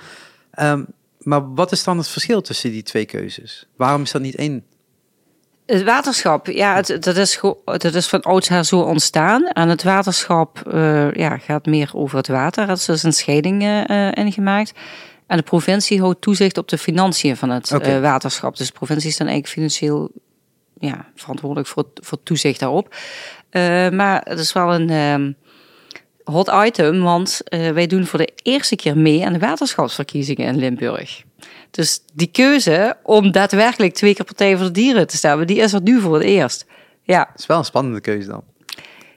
[0.51, 0.83] Ehm,
[1.19, 3.67] maar wat is dan het verschil tussen die twee keuzes?
[3.75, 4.65] Waarom is dat niet één?
[5.65, 9.45] Het waterschap, ja, het, dat, is dat is van oudsher zo ontstaan.
[9.47, 12.63] En het waterschap eh, ja, gaat meer over het water.
[12.63, 14.73] Er is dus een scheiding eh, ingemaakt.
[15.27, 18.57] En de provincie houdt toezicht op de financiën van het eh, waterschap.
[18.57, 20.11] Dus de provincie is dan eigenlijk financieel
[20.79, 22.95] ja, verantwoordelijk voor, voor toezicht daarop.
[23.91, 25.31] Maar het is wel een ehm,
[26.23, 31.23] hot item, want wij doen voor de eerste keer mee aan de waterschapsverkiezingen in Limburg.
[31.73, 35.73] Dus die keuze om daadwerkelijk twee keer Partij voor de Dieren te stemmen, die is
[35.73, 36.65] er nu voor het eerst.
[37.03, 38.43] Ja, Het is wel een spannende keuze dan.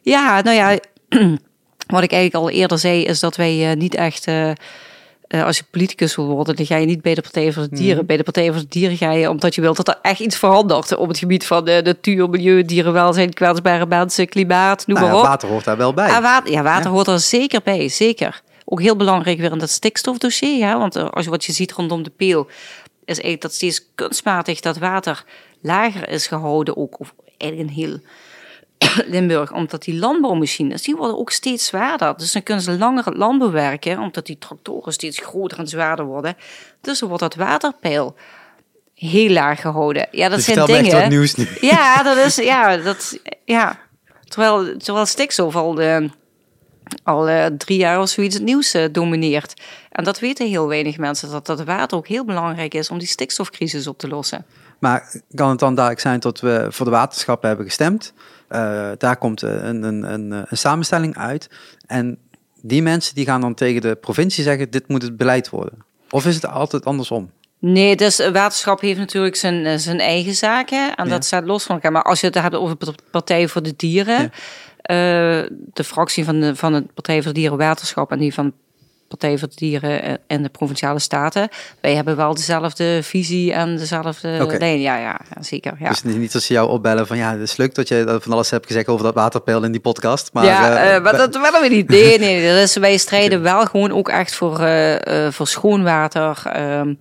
[0.02, 0.78] ja nou ja,
[1.94, 5.56] wat ik eigenlijk al eerder zei, is dat wij eh, niet echt eh, eh, als
[5.56, 7.96] je politicus wil worden, dan ga je niet bij de Partij voor de Dieren.
[7.96, 8.06] Mhm.
[8.06, 10.36] Bij de Partij voor de Dieren ga je omdat je wilt dat er echt iets
[10.36, 15.22] verandert op het gebied van natuur, milieu, dierenwelzijn, kwetsbare mensen, klimaat, noem Nou maar ja,
[15.22, 15.28] op.
[15.28, 16.10] water hoort daar wel bij.
[16.10, 16.90] Ah, water, ja, water Ja.
[16.90, 18.42] hoort er zeker bij, zeker.
[18.68, 21.72] Ook heel belangrijk weer in dat stikstofdossier, ja, want eh, als je wat je ziet
[21.72, 22.46] rondom de peel,
[23.04, 25.24] is eigenlijk dat steeds kunstmatig dat water
[25.60, 27.98] lager is gehouden, ook of eigenlijk in heel
[29.14, 32.16] Limburg, omdat die landbouwmachines, die worden ook steeds zwaarder.
[32.16, 36.36] Dus dan kunnen ze langer landbouw werken, omdat die tractoren steeds groter en zwaarder worden.
[36.80, 38.14] Dus dan wordt dat waterpeil
[38.94, 40.08] heel laag gehouden.
[40.10, 41.00] Ja, dat zijn me echt dingen.
[41.00, 41.46] wat nieuws nu.
[41.60, 43.78] Ja, dat is, ja, dat, ja.
[44.24, 46.04] Terwijl, terwijl stikstof al, eh,
[47.02, 49.54] al eh, drie jaar of zoiets het nieuws eh, domineert.
[49.90, 53.08] En dat weten heel weinig mensen, dat dat water ook heel belangrijk is om die
[53.08, 54.44] stikstofcrisis op te lossen.
[54.78, 58.12] Maar kan het dan duidelijk zijn dat we voor de waterschappen hebben gestemd?
[58.48, 61.50] Eh, daar komt een, een, een, een samenstelling uit.
[61.86, 62.18] En
[62.62, 65.84] die mensen die gaan dan tegen de provincie zeggen, dit moet het beleid worden.
[66.10, 67.30] Of is het altijd andersom?
[67.58, 70.94] Nee, dus waterschap heeft natuurlijk zijn, zijn eigen zaken.
[70.96, 71.10] En Ja.
[71.10, 71.92] dat staat los van elkaar.
[71.92, 72.76] Maar als je het hebt over
[73.10, 74.22] Partij voor de Dieren.
[74.22, 74.30] Ja.
[74.86, 74.96] Eh,
[75.72, 78.52] de fractie van de, van de Partij voor de Dieren Waterschap en die van
[79.08, 81.48] Partij voor de Dieren en de Provinciale Staten.
[81.80, 84.80] Wij hebben wel dezelfde visie en dezelfde lijn.
[84.80, 85.76] Ja, ja, zeker.
[85.78, 85.88] Ja.
[85.88, 88.50] Dus niet als ze jou opbellen van ja, het is leuk dat je van alles
[88.50, 90.30] hebt gezegd over dat waterpeil in die podcast.
[90.32, 91.88] Maar, ja, maar dat willen we niet.
[91.88, 92.62] Nee, nee.
[92.62, 96.42] Is, wij strijden wel gewoon ook echt voor, eh, voor schoon water.
[96.44, 96.94] ehm,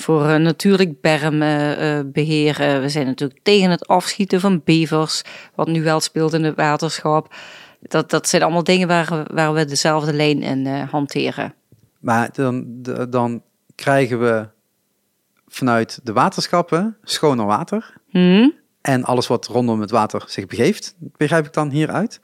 [0.00, 2.60] voor eh, natuurlijk bermbeheer.
[2.60, 5.22] Eh, we zijn natuurlijk tegen het afschieten van bevers.
[5.54, 7.34] Wat nu wel speelt in het waterschap.
[7.80, 11.54] Dat, dat zijn allemaal dingen waar, we- waar we dezelfde lijn in eh, hanteren.
[12.00, 12.66] maar dan,
[13.10, 13.42] dan
[13.74, 14.48] krijgen we
[15.48, 17.94] vanuit de waterschappen schoner water.
[18.08, 18.48] Hm?
[18.80, 22.20] En alles wat rondom het water zich begeeft, begrijp ik dan hieruit.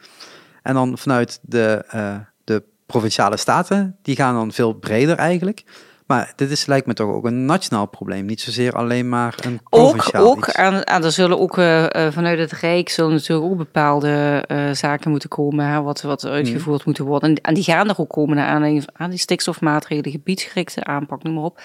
[0.62, 5.64] En dan vanuit de, eh, de provinciale staten, die gaan dan veel breder eigenlijk.
[6.06, 9.60] Maar dit is, lijkt me toch ook een nationaal probleem, niet zozeer alleen maar een
[9.70, 10.52] Ook, provinciaal ook iets.
[10.56, 14.70] en, en er zullen ook eh, eh, vanuit het Rijk zullen natuurlijk ook bepaalde eh,
[14.70, 17.28] zaken moeten komen, hè, wat, wat uitgevoerd moeten worden.
[17.28, 21.34] En, en die gaan er ook komen naar aanleiding aan die stikstofmaatregelen, gebiedsgerichte aanpak, noem
[21.34, 21.60] maar op.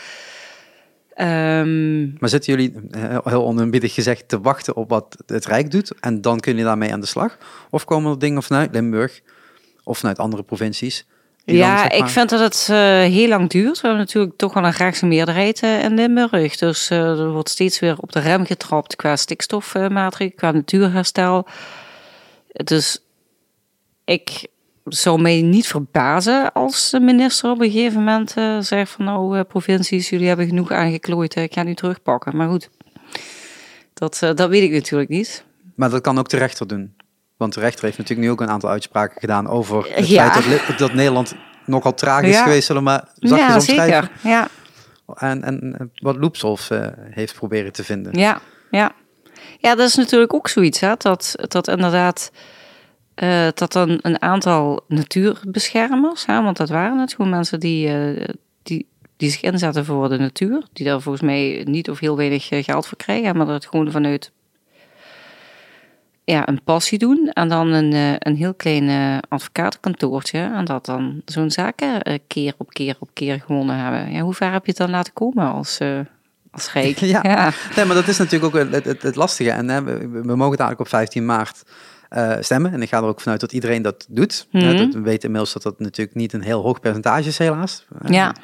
[1.14, 2.74] Ehm, Maar zitten jullie,
[3.24, 6.94] heel oneerbiedig gezegd, te wachten op wat het Rijk doet en dan kunnen jullie daarmee
[6.94, 7.38] aan de slag?
[7.70, 9.22] Of komen er dingen vanuit Limburg
[9.84, 11.08] of vanuit andere provincies?
[11.50, 12.78] Dan, ja, ik vind dat het eh,
[13.14, 13.82] heel lang duurt.
[13.82, 16.56] We hebben natuurlijk toch wel een rechtse meerderheid eh, in Limburg.
[16.56, 21.48] Dus eh, er wordt steeds weer op de rem getrapt qua stikstofmaatregelen, qua natuurherstel.
[22.52, 23.04] Dus
[24.06, 24.48] ik
[24.86, 28.32] zou mij niet verbazen als de minister op een gegeven moment
[28.66, 32.38] zegt van nou provincies, jullie hebben genoeg aangeklooid, ik ga nu terugpakken.
[32.38, 32.70] Maar goed,
[33.94, 35.44] dat, dat weet ik natuurlijk niet.
[35.76, 36.94] Maar dat kan ook de rechter doen.
[37.40, 40.32] Want de rechter heeft natuurlijk nu ook een aantal uitspraken gedaan over het Ja.
[40.32, 41.36] feit dat, Nederland
[41.66, 42.44] nogal traag is Ja.
[42.44, 44.10] geweest, zullen we maar zachtjes ja, omschrijven.
[44.22, 44.30] zeker.
[44.30, 44.48] Ja.
[45.16, 48.20] En, en eh, wat Loepsolf eh, heeft proberen te vinden.
[48.20, 48.92] Ja, ja.
[49.58, 50.94] Ja, dat is natuurlijk ook zoiets, hè?
[50.98, 52.32] Dat, dat inderdaad,
[53.16, 56.42] eh, dat dan een aantal natuurbeschermers, hè?
[56.42, 57.90] want dat waren het gewoon mensen die,
[58.64, 58.88] die,
[59.18, 62.88] die zich inzetten voor de natuur, die daar volgens mij niet of heel weinig geld
[62.88, 64.32] voor krijgen, maar dat gewoon vanuit
[66.30, 70.86] ja, een passie doen en dan een, eh, een heel klein eh, advocatenkantoortje en dat
[70.86, 74.12] dan zo'n zaken eh, keer op keer op keer gewonnen hebben.
[74.12, 75.80] Ja, hoe ver heb je het dan laten komen als,
[76.52, 76.98] als Rijk?
[77.14, 77.20] Ja.
[77.24, 77.52] ja.
[77.76, 79.52] Nee, maar dat is natuurlijk ook het, het, het lastige.
[79.52, 81.64] En hè, we, we mogen dadelijk op 15 maart
[82.40, 82.74] stemmen.
[82.74, 84.48] En ik ga er ook vanuit dat iedereen dat doet.
[84.52, 84.78] Mhm.
[84.78, 87.86] Dat, we weten inmiddels dat dat natuurlijk niet een heel hoog percentage is, helaas.
[88.06, 88.36] Ja.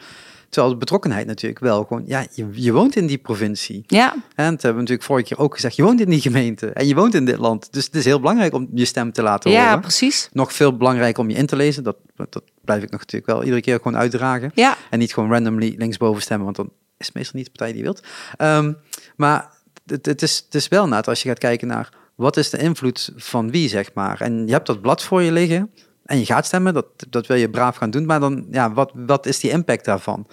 [0.56, 2.04] Terwijl de betrokkenheid natuurlijk wel gewoon...
[2.06, 3.84] Ja, je, je woont in die provincie.
[3.88, 5.76] Ja, En dat hebben we natuurlijk vorige keer ook gezegd.
[5.76, 7.74] Je woont in die gemeente en je woont in dit land.
[7.74, 9.80] Dus het is heel belangrijk om je stem te laten ja, horen.
[9.80, 10.30] precies.
[10.34, 11.84] Nog veel belangrijker om je in te lezen.
[11.84, 14.52] Dat, dat blijf ik nog natuurlijk wel iedere keer gewoon uitdragen.
[14.54, 17.72] Ja, En niet gewoon randomly linksboven stemmen, want dan is het meestal niet de partij
[17.74, 18.04] die je wilt.
[18.38, 18.74] Ehm,
[19.16, 19.50] maar
[19.86, 22.58] het, het, is, het is wel net als je gaat kijken naar wat is de
[22.58, 24.22] invloed van wie, zeg maar.
[24.22, 25.72] En je hebt dat blad voor je liggen
[26.06, 28.06] en je gaat stemmen, dat, dat wil je braaf gaan doen.
[28.06, 30.28] Maar dan, ja, wat, wat is die impact daarvan?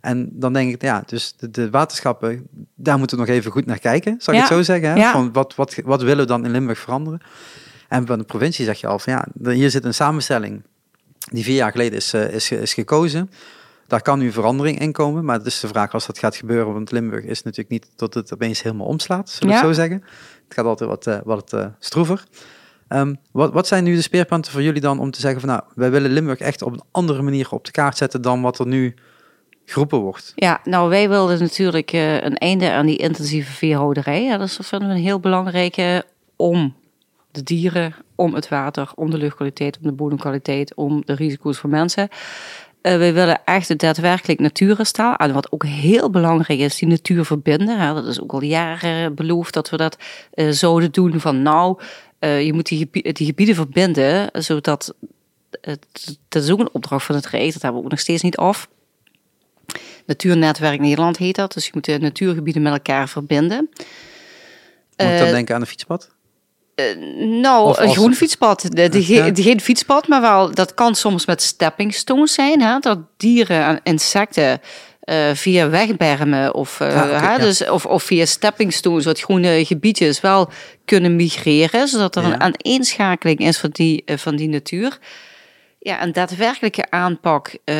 [0.00, 3.66] En dan denk ik, ja, dus de, de waterschappen, daar moeten we nog even goed
[3.66, 4.88] naar kijken, zal ik Ja, het zo zeggen.
[4.88, 4.94] Hè?
[4.96, 5.12] ja.
[5.12, 7.20] Van wat, wat, wat willen we dan in Limburg veranderen?
[7.88, 10.62] En van de provincie zeg je al van, ja, er- hier zit een samenstelling
[11.32, 13.30] die vier jaar geleden is, eh, is, is gekozen.
[13.86, 16.72] Daar kan nu verandering in komen, maar het is de vraag als dat gaat gebeuren,
[16.72, 19.66] want Limburg is natuurlijk niet dat het opeens helemaal omslaat, zullen we Ja.
[19.66, 20.02] het zo zeggen.
[20.44, 22.24] Het gaat altijd wat, eh, wat eh, stroever.
[22.90, 25.62] Ehm, wat, wat zijn nu de speerpunten voor jullie dan om te zeggen van nou,
[25.74, 28.66] wij willen Limburg echt op een andere manier op de kaart zetten dan wat er
[28.66, 28.94] nu
[29.64, 30.32] geroepen wordt?
[30.34, 34.24] ja, nou wij wilden natuurlijk eh, een einde aan die intensieve veehouderij.
[34.24, 36.04] Ja, dat vinden we een heel belangrijke
[36.36, 36.74] om
[37.30, 41.70] de dieren, om het water, om de luchtkwaliteit, om de bodemkwaliteit, om de risico's voor
[41.70, 42.08] mensen.
[42.82, 45.14] Uh, we willen echt daadwerkelijk natuurherstel.
[45.14, 47.94] En wat ook heel belangrijk is, die natuur verbinden.
[47.94, 49.98] Dat is ook al jaren beloofd dat we dat
[50.34, 51.20] uh, zouden doen.
[51.20, 51.80] Van nou,
[52.20, 54.94] uh, je moet die, die, gebieden verbinden, zodat...
[56.28, 58.36] dat is ook een opdracht van het Rijk, dat hebben we ook nog steeds niet
[58.36, 58.68] af.
[60.06, 61.52] Natuurnetwerk Nederland heet dat.
[61.52, 63.68] Dus je moet de natuurgebieden met elkaar verbinden.
[64.96, 66.10] Moet ik dan denken aan een fietspad?
[66.74, 68.66] Uh, nou, een groen fietspad.
[68.70, 69.02] De, de,
[69.34, 72.62] geen fietspad, maar wel, dat kan soms met stepping stones zijn.
[72.62, 72.78] Hè?
[72.78, 74.60] Dat dieren en insecten
[75.34, 80.20] via wegbermen of, uh, ja, okay, dus, of, of via stepping stones, wat groene gebiedjes,
[80.20, 80.50] wel
[80.84, 81.88] kunnen migreren.
[81.88, 84.98] Zodat er een aaneenschakeling is van die, van die natuur.
[85.82, 87.76] Ja, een daadwerkelijke aanpak uh,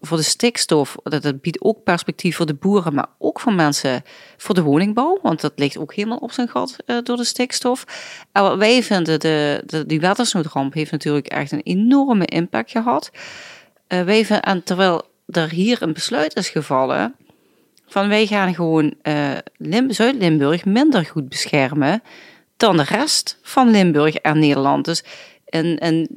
[0.00, 4.02] voor de stikstof, dat, dat biedt ook perspectief voor de boeren, maar ook voor mensen
[4.36, 7.84] voor de woningbouw, want dat ligt ook helemaal op zijn gat uh, door de stikstof.
[8.32, 13.10] En wat wij vinden, de, de, die watersnoodramp heeft natuurlijk echt een enorme impact gehad.
[13.88, 17.14] Uh, wij vinden, en terwijl er hier een besluit is gevallen,
[17.86, 18.94] van wij gaan gewoon
[19.88, 22.02] Zuid-Limburg minder goed beschermen
[22.56, 24.84] dan de rest van Limburg en Nederland.
[24.84, 25.04] Dus
[25.44, 26.08] en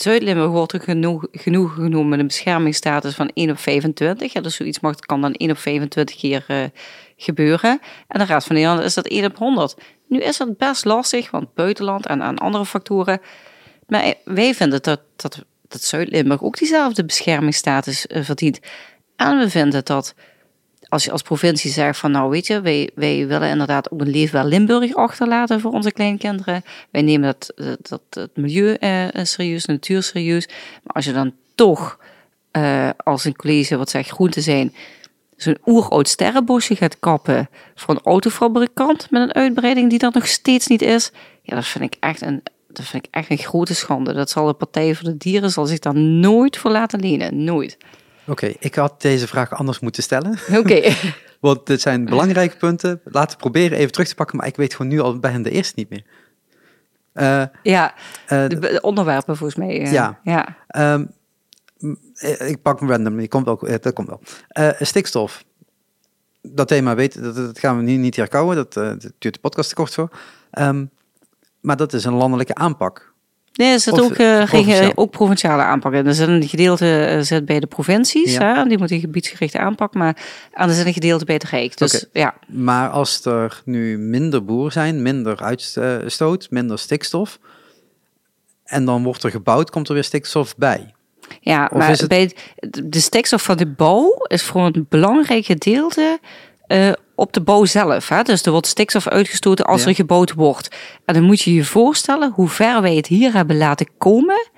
[0.00, 4.32] Zuid-Limburg wordt er genoeg, genoeg genoemd met een beschermingsstatus van 1 op 25.
[4.32, 6.64] Ja, dus zoiets mag, kan dan 1 op 25 keer uh,
[7.16, 7.80] gebeuren.
[8.08, 9.76] En de rest van Nederland is dat 1 op 100.
[10.08, 13.20] Nu is dat best lastig, want buitenland en aan andere factoren.
[13.86, 18.60] Maar wij vinden dat, dat, dat Zuid-Limburg ook diezelfde beschermingsstatus uh, verdient.
[19.16, 20.14] En we vinden dat
[20.88, 24.10] als je als provincie zegt van nou weet je, wij, wij willen inderdaad ook een
[24.10, 26.64] leefbaar Limburg achterlaten voor onze kleinkinderen.
[26.90, 30.46] Wij nemen dat, dat, het milieu eh, serieus, de natuur serieus.
[30.82, 31.98] Maar als je dan toch
[32.52, 34.74] uh, als een college wat zegt groen te zijn,
[35.36, 40.66] zo'n oeroud sterrenbosje gaat kappen voor een autofabrikant met een uitbreiding die dat nog steeds
[40.66, 41.10] niet is.
[41.42, 42.42] Ja, dat vind ik echt een,
[42.76, 44.12] dat vind ik echt een grote schande.
[44.12, 47.44] Dat zal de Partij voor de Dieren zal zich daar nooit voor laten lenen.
[47.44, 47.76] Nooit.
[48.26, 50.38] Oké, ik had deze vraag anders moeten stellen.
[50.52, 50.80] Oké.
[51.40, 53.00] Want dit zijn belangrijke punten.
[53.04, 55.42] Laten we proberen even terug te pakken, maar ik weet gewoon nu al bij hen
[55.42, 56.04] de eerste niet meer.
[57.14, 57.94] Uh, ja,
[58.28, 59.80] uh, de, onderwerpen volgens mij.
[59.80, 60.20] Uh, ja.
[60.22, 60.56] ja.
[60.96, 61.10] Um,
[62.38, 64.20] ik pak hem random, die komt wel, dat komt wel.
[64.80, 65.44] stikstof.
[66.42, 69.68] Dat thema weet, dat, dat gaan we nu niet herkouwen, dat, dat duurt de podcast
[69.68, 70.10] te kort voor.
[70.58, 70.90] Um,
[71.66, 73.14] maar dat is een landelijke aanpak.
[73.52, 76.06] Nee, er zit ook, uh, ook provinciale aanpakken.
[76.06, 78.54] Er zit een gedeelte uh, zit bij de provincies, ja.
[78.54, 80.16] hè, die moeten gebiedsgericht aanpakken, maar
[80.52, 81.78] er zit een gedeelte bij het Rijk.
[81.78, 82.34] Dus, ja.
[82.48, 87.38] Maar als er nu minder boeren zijn, minder uitstoot, minder stikstof,
[88.64, 90.94] en dan wordt er gebouwd, komt er weer stikstof bij.
[91.40, 92.08] Ja, maar het...
[92.08, 92.36] bij
[92.84, 96.18] de stikstof van de bouw is voor een belangrijk gedeelte
[96.68, 98.08] uh, op de bouw zelf.
[98.08, 98.22] Hè?
[98.22, 100.76] Dus er wordt stikstof uitgestoten als er gebouwd wordt.
[101.04, 104.48] En dan moet je je voorstellen hoe ver wij het hier hebben laten komen.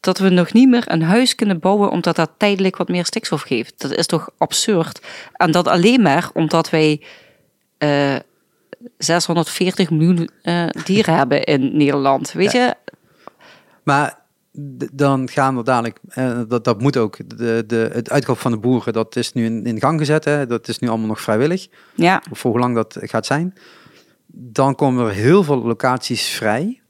[0.00, 3.42] Dat we nog niet meer een huis kunnen bouwen omdat dat tijdelijk wat meer stikstof
[3.42, 3.74] geeft.
[3.80, 5.02] Dat is toch absurd?
[5.32, 7.00] En dat alleen maar omdat wij
[7.78, 8.20] uh, eh,
[8.98, 12.32] 640 miljoen uh, dieren hebben in Nederland.
[12.32, 12.74] Weet je?
[13.82, 14.21] Maar
[14.92, 18.58] dan gaan we dadelijk, eh, dat, dat moet ook, de, de, het uitkoop van de
[18.58, 20.24] boeren, dat is nu in, in gang gezet.
[20.24, 20.46] Hè?
[20.46, 21.66] Dat is nu allemaal nog vrijwillig.
[21.94, 22.22] Ja.
[22.32, 23.54] Voor hoe lang dat gaat zijn.
[24.26, 26.80] Dan komen er heel veel locaties vrij.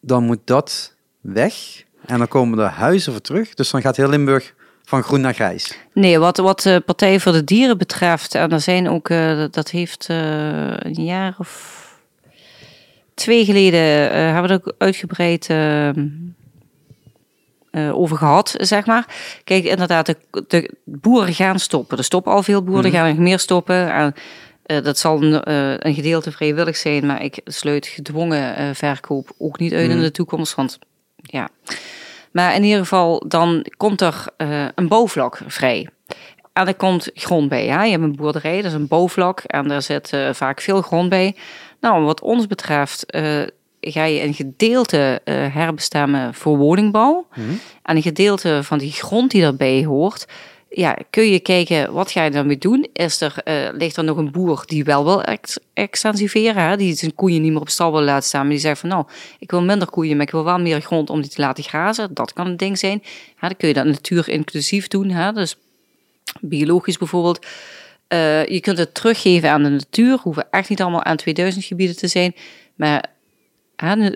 [0.00, 1.54] Dan moet dat weg.
[2.06, 3.54] En dan komen er huizen voor terug.
[3.54, 5.78] Dus dan gaat heel Limburg van groen naar grijs.
[5.92, 9.70] Nee, wat, wat de Partij voor de Dieren betreft, en er zijn ook, uh, dat
[9.70, 10.16] heeft uh,
[10.76, 11.80] een jaar of
[13.14, 16.08] twee geleden, uh, hebben we ook uitgebreid ehm,
[17.72, 19.06] uh, over gehad, zeg maar.
[19.44, 20.16] Kijk, inderdaad, de,
[20.48, 21.98] de, boeren gaan stoppen.
[21.98, 23.92] Er stoppen al veel boeren, mm gaan nog meer stoppen.
[23.92, 24.14] En,
[24.66, 29.58] uh, dat zal een, uh, een, gedeelte vrijwillig zijn, maar ik sluit gedwongen verkoop ook
[29.58, 30.00] niet uit in mhm.
[30.00, 30.54] de toekomst.
[30.54, 30.78] Want
[31.16, 31.48] ja.
[32.32, 34.24] Maar in ieder geval, dan komt er
[34.74, 35.88] een bouwvlak vrij.
[36.52, 37.64] En er komt grond bij.
[37.64, 37.84] Ja?
[37.84, 39.40] Je hebt een boerderij, dat is een bouwvlak.
[39.40, 41.36] En daar zit vaak veel grond bij.
[41.80, 43.04] Nou, wat ons betreft
[43.90, 47.26] ga je een gedeelte uh, herbestemmen voor woningbouw.
[47.34, 47.50] Mhm.
[47.82, 50.26] En een gedeelte van die grond die daarbij hoort,
[50.74, 52.86] ja, kun je kijken, wat ga je daarmee doen?
[52.92, 56.76] Is er, uh, ligt er nog een boer die wel wil ex extensiveren, hè?
[56.76, 59.04] die zijn koeien niet meer op stal wil laten staan, maar die zegt van nou,
[59.38, 62.14] ik wil minder koeien, maar ik wil wel meer grond om die te laten grazen.
[62.14, 63.02] Dat kan een ding zijn.
[63.40, 65.32] Ja, dan kun je dat natuur inclusief doen, hè?
[65.32, 65.56] dus
[66.40, 67.46] biologisch bijvoorbeeld.
[68.08, 71.96] Uh, je kunt het teruggeven aan de natuur, hoeven echt niet allemaal aan 2000 gebieden
[71.96, 72.34] te zijn,
[72.74, 73.11] maar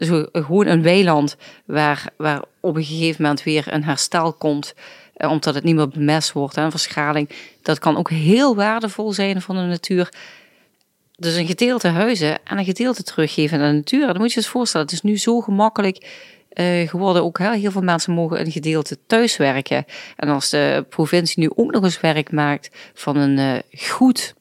[0.01, 4.75] zo, gewoon een weiland waar, waar op een gegeven moment weer een herstel komt,
[5.15, 7.31] eh, omdat het niet meer bemest wordt, een verschaling.
[7.63, 10.13] Dat kan ook heel waardevol zijn van de natuur.
[11.17, 14.07] Dus een gedeelte huizen en een gedeelte teruggeven aan de natuur.
[14.07, 17.25] Dan moet je eens voorstellen, het is nu zo gemakkelijk eh, geworden.
[17.25, 17.55] Ook hè?
[17.57, 19.85] heel veel mensen mogen een gedeelte thuiswerken.
[20.17, 24.35] En als de provincie nu ook nog eens werk maakt van een goed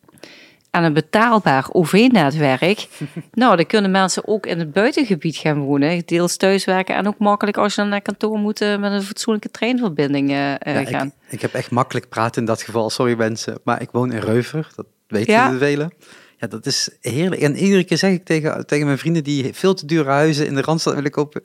[0.75, 2.87] aan een betaalbaar OV-netwerk.
[3.31, 7.57] nou, dan kunnen mensen ook in het buitengebied gaan wonen, deels thuiswerken en ook makkelijk
[7.57, 11.07] als je dan naar kantoor moet met een fatsoenlijke treinverbinding uh, gaan.
[11.07, 14.19] Ik, ik, heb echt makkelijk praten in dat geval, sorry mensen, maar ik woon in
[14.19, 15.49] Reuver, dat weten ja.
[15.49, 15.91] de velen.
[16.37, 17.41] Ja, dat is heerlijk.
[17.41, 20.55] En iedere keer zeg ik tegen, tegen mijn vrienden die veel te dure huizen in
[20.55, 21.43] de Randstad willen kopen,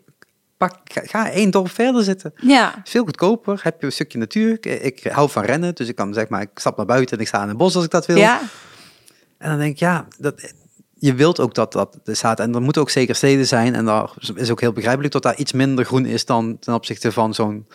[0.56, 2.32] pak, ga één dorp verder zitten.
[2.36, 2.82] Ja.
[2.84, 4.66] Veel goedkoper, heb je een stukje natuur.
[4.66, 7.28] Ik hou van rennen, dus ik kan zeg maar, ik stap naar buiten en ik
[7.28, 8.16] sta in het bos als ik dat wil.
[8.16, 8.40] Ja.
[9.40, 10.54] En dan denk ik, ja, dat,
[10.94, 12.40] je wilt ook dat dat staat.
[12.40, 13.74] En er moeten ook zeker steden zijn.
[13.74, 17.12] En daar is ook heel begrijpelijk dat daar iets minder groen is dan ten opzichte
[17.12, 17.66] van zo'n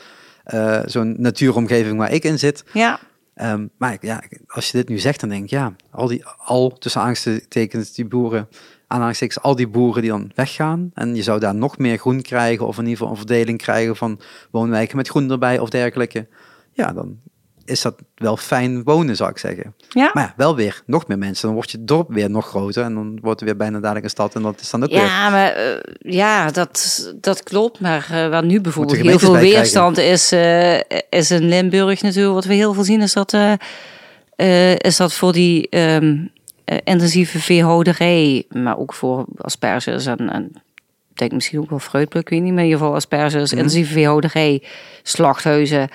[0.54, 2.64] uh, zo'n natuuromgeving waar ik in zit.
[2.74, 3.00] Ja.
[3.36, 6.78] Um, maar ja, als je dit nu zegt, dan denk ik, ja, al die, al
[6.78, 8.48] tussen aanstekens, die boeren,
[8.88, 10.92] aanhalingstekens, al die boeren die dan weggaan.
[10.94, 13.96] En je zou daar nog meer groen krijgen, of in ieder geval een verdeling krijgen
[13.96, 14.20] van
[14.52, 16.28] woonwijken met groen erbij of dergelijke.
[16.72, 17.20] Ja, dan
[17.66, 19.74] is dat wel fijn wonen, zou ik zeggen.
[19.90, 20.12] Ja.
[20.14, 21.46] Maar ja, wel weer nog meer mensen.
[21.46, 24.10] Dan wordt je dorp weer nog groter en dan wordt het weer bijna dadelijk een
[24.10, 24.36] stad.
[24.36, 25.32] En dat is dan ook ja, weer...
[25.32, 27.80] Maar, uh, ja, dat, dat klopt.
[27.80, 32.36] Maar uh, waar nu bijvoorbeeld heel veel weerstand is, uh, is in Limburg natuurlijk.
[32.36, 33.38] Wat we heel veel zien is dat,
[34.78, 36.32] is dat voor die um,
[36.84, 40.52] intensieve veehouderij, maar ook voor asperges en, en
[41.12, 43.58] ik denk misschien ook wel fruitpluk, ik weet niet, maar in ieder geval asperges, mm.
[43.58, 44.64] intensieve veehouderij,
[45.04, 45.90] slachthuizen...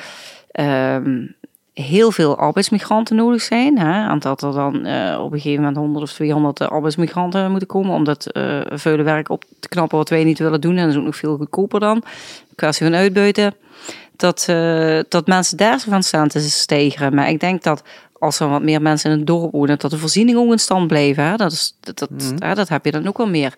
[0.60, 1.38] Um,
[1.80, 3.78] heel veel arbeidsmigranten nodig zijn.
[3.78, 4.08] Hè?
[4.08, 7.94] En dat er dan uh, op een gegeven moment 100 of 200 arbeidsmigranten moeten komen
[7.94, 10.76] om dat uh, vuile werk op te knappen wat wij niet willen doen.
[10.76, 12.02] En dat is ook nog veel goedkoper dan.
[12.54, 13.54] Kwestie van uitbuiten.
[14.16, 17.14] Dat, uh, dat mensen daar van staan te stijgen.
[17.14, 17.82] Maar ik denk dat
[18.18, 20.86] als er wat meer mensen in het dorp wonen, dat de voorzieningen ook in stand
[20.86, 21.24] blijven.
[21.24, 21.36] Hè?
[21.36, 22.36] Dat, is, dat, dat, mm.
[22.38, 23.54] hè, dat heb je dan ook wel meer.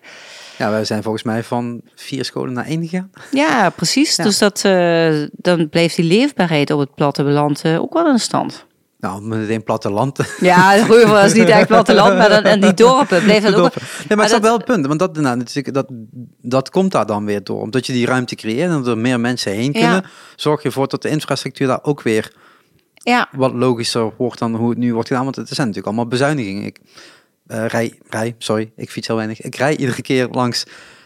[0.57, 3.11] Ja, wij zijn volgens mij van vier scholen naar één gegaan.
[3.31, 4.15] Ja, precies.
[4.15, 8.65] Dus dat, uh, dan blijft die leefbaarheid op het platteland uh, ook wel in stand.
[9.03, 10.19] Nou, meteen platteland.
[10.39, 13.73] Ja, Reuver is niet echt platteland, maar dan, en die dorpen blijven dat ook.
[14.07, 15.87] Nee, maar, is dat wel het punt, want dat, nou, natuurlijk, dat,
[16.41, 17.61] dat komt daar dan weer door.
[17.61, 20.03] Omdat je die ruimte creëert en er meer mensen heen kunnen, ja.
[20.35, 22.31] zorg je ervoor dat de infrastructuur daar ook weer
[22.93, 23.27] ja.
[23.31, 25.23] wat logischer wordt dan hoe het nu wordt gedaan.
[25.23, 26.65] Want het zijn natuurlijk allemaal bezuinigingen.
[26.65, 26.79] Ik,
[27.47, 29.41] uh, rij, rij, sorry, ik fiets heel weinig.
[29.41, 30.63] Ik rij iedere keer langs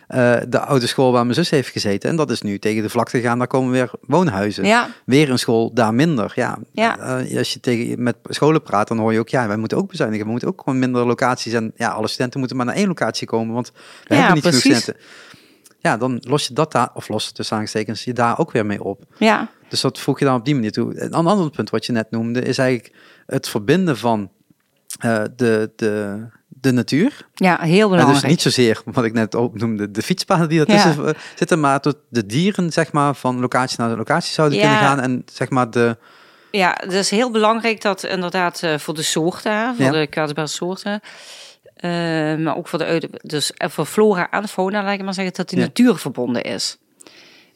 [0.10, 2.10] uh, de oude school waar mijn zus heeft gezeten.
[2.10, 4.66] En dat is nu tegen de vlakte gaan, daar komen weer woonhuizen.
[4.66, 4.90] Ja.
[5.06, 6.32] Weer een school, daar minder.
[6.36, 7.20] Ja, ja.
[7.22, 9.90] Uh, als je tegen, met scholen praat, dan hoor je ook, ja, wij moeten ook
[9.90, 10.26] bezuinigen.
[10.26, 11.54] We moeten ook gewoon minder locaties.
[11.54, 13.72] En ja, alle studenten moeten maar naar één locatie komen, want
[14.04, 14.62] we ja, hebben niet precies.
[14.62, 15.06] genoeg studenten.
[15.80, 18.84] Ja, dan los je dat daar, of los tussen aanstekens, je daar ook weer mee
[18.84, 19.04] op.
[19.18, 19.50] Ja.
[19.70, 21.02] Dus dat voeg je dan op die manier toe.
[21.02, 24.32] Een ander punt wat je net noemde, is eigenlijk het verbinden van
[25.06, 27.28] uh, de, de, de natuur.
[27.34, 28.22] Ja, heel belangrijk.
[28.22, 31.14] dus niet zozeer wat ik net opnoemde, de fietspaden die ertussen ja.
[31.36, 34.64] zitten, maar tot de dieren, zeg maar, van locatie naar locatie zouden ja.
[34.64, 35.00] kunnen gaan.
[35.00, 35.98] En zeg maar de.
[36.52, 39.92] Ja, het is heel belangrijk dat inderdaad uh, voor de soorten, voor ja.
[39.92, 41.02] de kwetsbare soorten.
[41.78, 41.92] Uh,
[42.36, 45.60] maar ook voor de dus voor flora en fauna, laat ik maar zeggen, dat die
[45.60, 46.78] natuur verbonden is.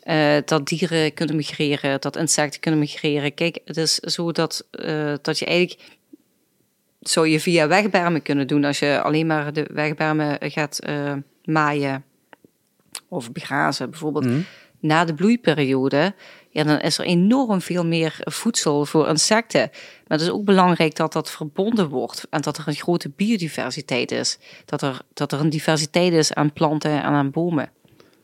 [0.04, 3.34] Uh, dat dieren kunnen migreren, dat insecten kunnen migreren.
[3.34, 4.68] Kijk, het is zo dat,
[5.22, 5.80] dat je eigenlijk
[7.02, 12.04] zou je via wegbermen kunnen doen als je alleen maar de wegbermen gaat uh, maaien
[13.08, 14.26] of begrazen bijvoorbeeld.
[14.26, 14.45] Mm.
[14.80, 16.14] Na de bloeiperiode,
[16.49, 19.70] ja, dan is er enorm veel meer voedsel voor insecten.
[20.08, 24.12] Maar het is ook belangrijk dat dat verbonden wordt en dat er een grote biodiversiteit
[24.12, 24.39] is.
[24.66, 27.72] Dat er, dat er een diversiteit is aan planten en aan bomen.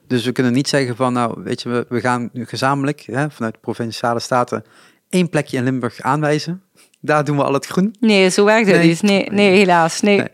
[0.07, 3.31] Dus we kunnen niet zeggen van, nou, weet je, we, we gaan nu gezamenlijk hè,
[3.31, 4.63] vanuit de provinciale staten
[5.09, 6.63] één plekje in Limburg aanwijzen
[6.99, 7.95] daar doen we al het groen.
[7.99, 8.87] Nee, zo werkt het nee.
[8.87, 9.01] niet.
[9.01, 10.01] Nee, nee helaas.
[10.01, 10.17] Nee.
[10.17, 10.27] nee.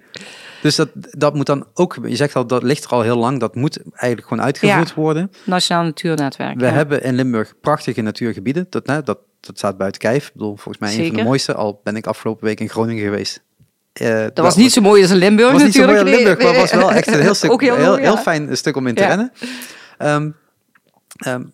[0.61, 3.39] Dus dat, dat moet dan ook, je zegt al, dat ligt er al heel lang,
[3.39, 4.95] dat moet eigenlijk gewoon uitgevoerd ja.
[4.95, 5.32] worden.
[5.45, 6.59] Nationaal Natuurnetwerk.
[6.59, 6.72] We ja.
[6.72, 10.28] hebben in Limburg prachtige natuurgebieden, dat, dat, dat staat buiten kijf.
[10.28, 11.05] Ik bedoel, volgens mij Zeker.
[11.05, 13.43] een van de mooiste, al ben ik afgelopen week in Groningen geweest.
[14.01, 15.91] Uh, dat was niet zo mooi als in Limburg was natuurlijk.
[15.91, 18.01] Niet zo mooi als Limburg, maar was wel echt een heel, stuk, heel, heel, mooi,
[18.01, 19.32] heel fijn stuk om in te rennen.
[19.99, 20.36] Um,
[21.28, 21.53] um,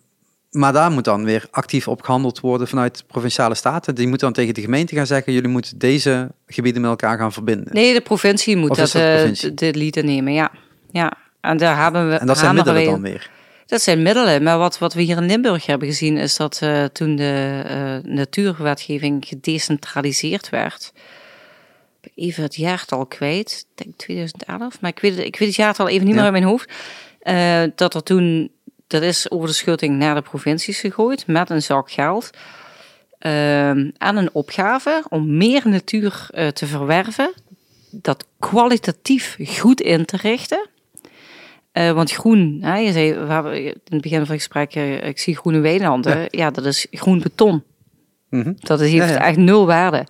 [0.50, 3.94] maar daar moet dan weer actief op gehandeld worden vanuit de provinciale staten.
[3.94, 7.32] Die moeten dan tegen de gemeente gaan zeggen: jullie moeten deze gebieden met elkaar gaan
[7.32, 7.74] verbinden.
[7.74, 9.54] Nee, de provincie moet dat, dat provincie?
[9.54, 10.50] de lieden nemen, ja.
[10.90, 11.12] ja.
[11.40, 12.14] En daar hebben we.
[12.14, 13.30] En dat zijn middelen dan weer.
[13.66, 14.42] Dat zijn middelen.
[14.42, 17.62] Maar wat, wat we hier in Limburg hebben gezien, is dat uh, toen de
[18.04, 20.92] uh, natuurwetgeving gedecentraliseerd werd.
[22.14, 26.06] Even het jaartal kwijt, ik denk 2011, maar ik weet, ik weet het jaartal even
[26.06, 26.20] niet ja.
[26.20, 26.72] meer in mijn hoofd.
[27.22, 28.50] Uh, dat er toen
[28.90, 32.30] dat is over de schutting naar de provincies gegooid met een zak geld.
[33.20, 37.32] Uh, aan een opgave om meer natuur uh, te verwerven,
[37.90, 40.68] dat kwalitatief goed in te richten.
[41.72, 45.06] Eh, want groen, hè, je zei we hebben in het begin van het gesprek, eh,
[45.06, 46.26] ik zie groene weilanden.
[46.30, 46.50] Ja.
[46.50, 47.62] dat is groen beton.
[48.30, 48.52] Mhm.
[48.58, 49.26] Dat heeft Ja, ja.
[49.26, 50.06] echt nul waarde.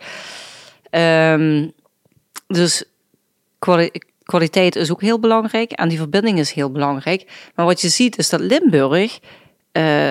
[0.91, 1.69] Ehm,
[2.47, 2.85] dus
[3.59, 3.91] kwali-
[4.31, 7.51] kwaliteit is ook heel belangrijk en die verbinding is heel belangrijk.
[7.55, 9.19] Maar wat je ziet is dat Limburg
[9.73, 10.11] eh,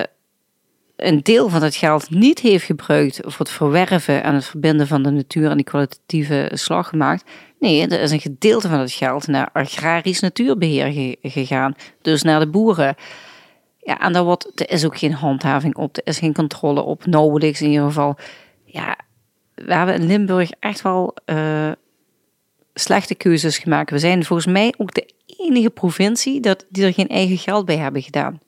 [0.96, 5.02] een deel van het geld niet heeft gebruikt voor het verwerven en het verbinden van
[5.02, 7.30] de natuur en die kwalitatieve slag gemaakt.
[7.58, 12.40] Nee, er is een gedeelte van het geld naar agrarisch natuurbeheer ge- gegaan, dus naar
[12.40, 12.94] de boeren.
[13.78, 17.06] Ja, en daar wordt, er is ook geen handhaving op, er is geen controle op,
[17.06, 18.16] nauwelijks in ieder geval.
[18.64, 18.96] Ja,
[19.54, 21.70] we hebben in Limburg echt wel eh,
[22.74, 23.90] slechte keuzes gemaakt.
[23.90, 27.76] We zijn volgens mij ook de enige provincie dat, die er geen eigen geld bij
[27.76, 28.40] hebben gedaan.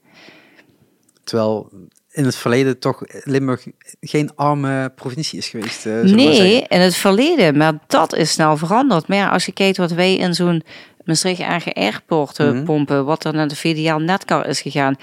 [1.24, 1.70] Terwijl
[2.10, 3.66] in het verleden toch Limburg
[4.00, 5.86] geen arme provincie is geweest.
[5.86, 9.08] eh, Nee, in het verleden, maar dat is snel veranderd.
[9.08, 10.62] Maar ja, als je kijkt wat wij in zo'n
[11.04, 12.64] Maastricht Eigen Airport eh, Mhm.
[12.64, 14.96] pompen, wat er naar de VDL Netcar is gegaan,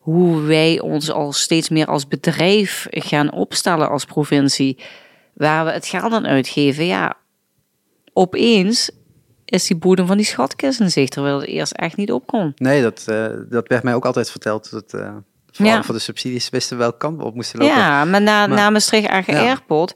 [0.00, 4.78] hoe wij ons al steeds meer als bedrijf gaan opstellen als provincie,
[5.34, 7.16] waar we het geld aan uitgeven, ja,
[8.16, 8.90] opeens
[9.44, 12.52] is die bodem van die schatkist in zicht, terwijl het eerst echt niet op kon.
[12.56, 14.70] Nee, dat, eh, dat werd mij ook altijd verteld.
[14.70, 15.10] Dat, eh
[15.52, 15.82] vooral Ja.
[15.82, 17.74] voor de subsidies wisten welke kant we op moesten lopen.
[17.76, 19.40] Ja, maar na, Maar- na Maastricht Eigen Ja.
[19.40, 19.94] Airport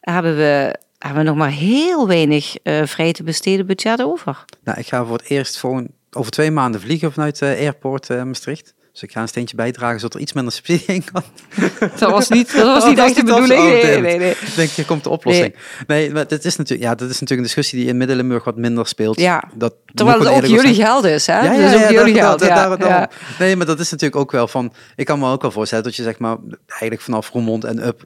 [0.00, 4.44] hebben we, hebben we nog maar heel weinig eh, vrij te besteden budget over.
[4.64, 8.74] Nou, ik ga voor het eerst voor over twee maanden vliegen vanuit eh Airport Maastricht.
[8.92, 11.22] Dus ik ga een steentje bijdragen zodat er iets minder subsidie in kan.
[11.98, 13.60] Dat was niet, dat was Oh, niet dat echt de bedoeling.
[13.60, 14.30] oh, Nee, nee, nee.
[14.30, 15.54] Ik denk, hier komt de oplossing.
[15.86, 18.56] Nee, maar dit is, natuurlijk, ja, dat is natuurlijk een discussie die in Midden-Limburg wat
[18.56, 19.20] minder speelt.
[19.20, 19.44] Ja.
[19.54, 20.86] Dat Terwijl het ook jullie zijn.
[20.86, 21.40] geld is, hè?
[21.40, 22.40] Ja, ja, dat is ook ja, jullie geld.
[22.40, 23.10] ja, daar- ja.
[23.38, 24.72] Nee, maar dat is natuurlijk ook wel van...
[24.96, 26.36] Ik kan me ook wel voorstellen dat je zeg maar...
[26.66, 28.04] Eigenlijk vanaf Roermond en up...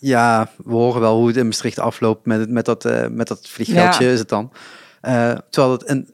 [0.00, 3.28] Ja, we horen wel hoe het in Maastricht afloopt met, het- met, dat, eh, met
[3.28, 4.10] dat vliegveldje Ja.
[4.12, 4.52] is het dan.
[5.00, 6.13] Eh, terwijl het een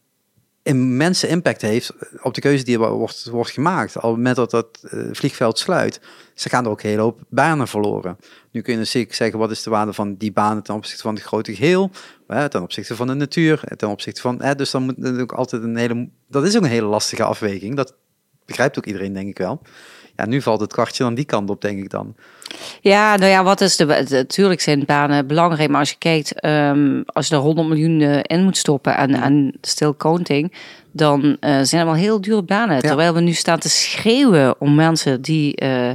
[0.62, 1.92] immense impact heeft
[2.22, 3.98] op de keuze die wordt, wordt gemaakt.
[3.98, 6.00] Al met dat dat eh, vliegveld sluit.
[6.34, 8.16] Ze gaan er ook een hele hoop banen verloren.
[8.50, 11.02] Nu kun je dus zeker zeggen, wat is de waarde van die banen ten opzichte
[11.02, 11.90] van het grote geheel?
[12.26, 14.42] Eh, ten opzichte van de natuur, eh, ten opzichte van...
[14.56, 16.08] Dus dan moet ook altijd een hele...
[16.28, 17.76] Dat is ook een hele lastige afweging.
[17.76, 17.96] Dat
[18.44, 19.62] begrijpt ook iedereen, denk ik wel.
[20.20, 22.14] Ja, nu valt het kwartje dan die kant op, denk ik dan.
[22.80, 24.06] Ja, nou ja, wat is de.
[24.08, 28.18] Natuurlijk zijn banen belangrijk, maar als je kijkt, ehm, als je er 100 miljoen eh,
[28.22, 30.52] in moet stoppen en, en still counting,
[30.92, 32.80] dan eh, zijn er wel heel dure banen.
[32.80, 35.54] Terwijl we nu staan te schreeuwen om mensen die.
[35.54, 35.90] eh,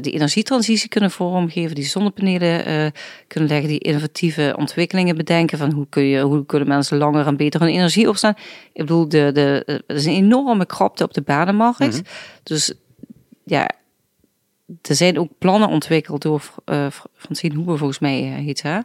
[0.00, 2.92] die energietransitie kunnen vormgeven, die zonnepanelen
[3.26, 7.36] kunnen leggen, die innovatieve ontwikkelingen bedenken van hoe, kun je, hoe kunnen mensen langer en
[7.36, 8.34] beter hun energie opstaan.
[8.72, 12.02] Ik bedoel, de, de, er is een enorme krapte op de banenmarkt.
[12.42, 12.72] Dus
[13.44, 13.70] ja,
[14.82, 18.84] er zijn ook plannen ontwikkeld door eh Francine Hoebe, volgens mij eh, heet ze,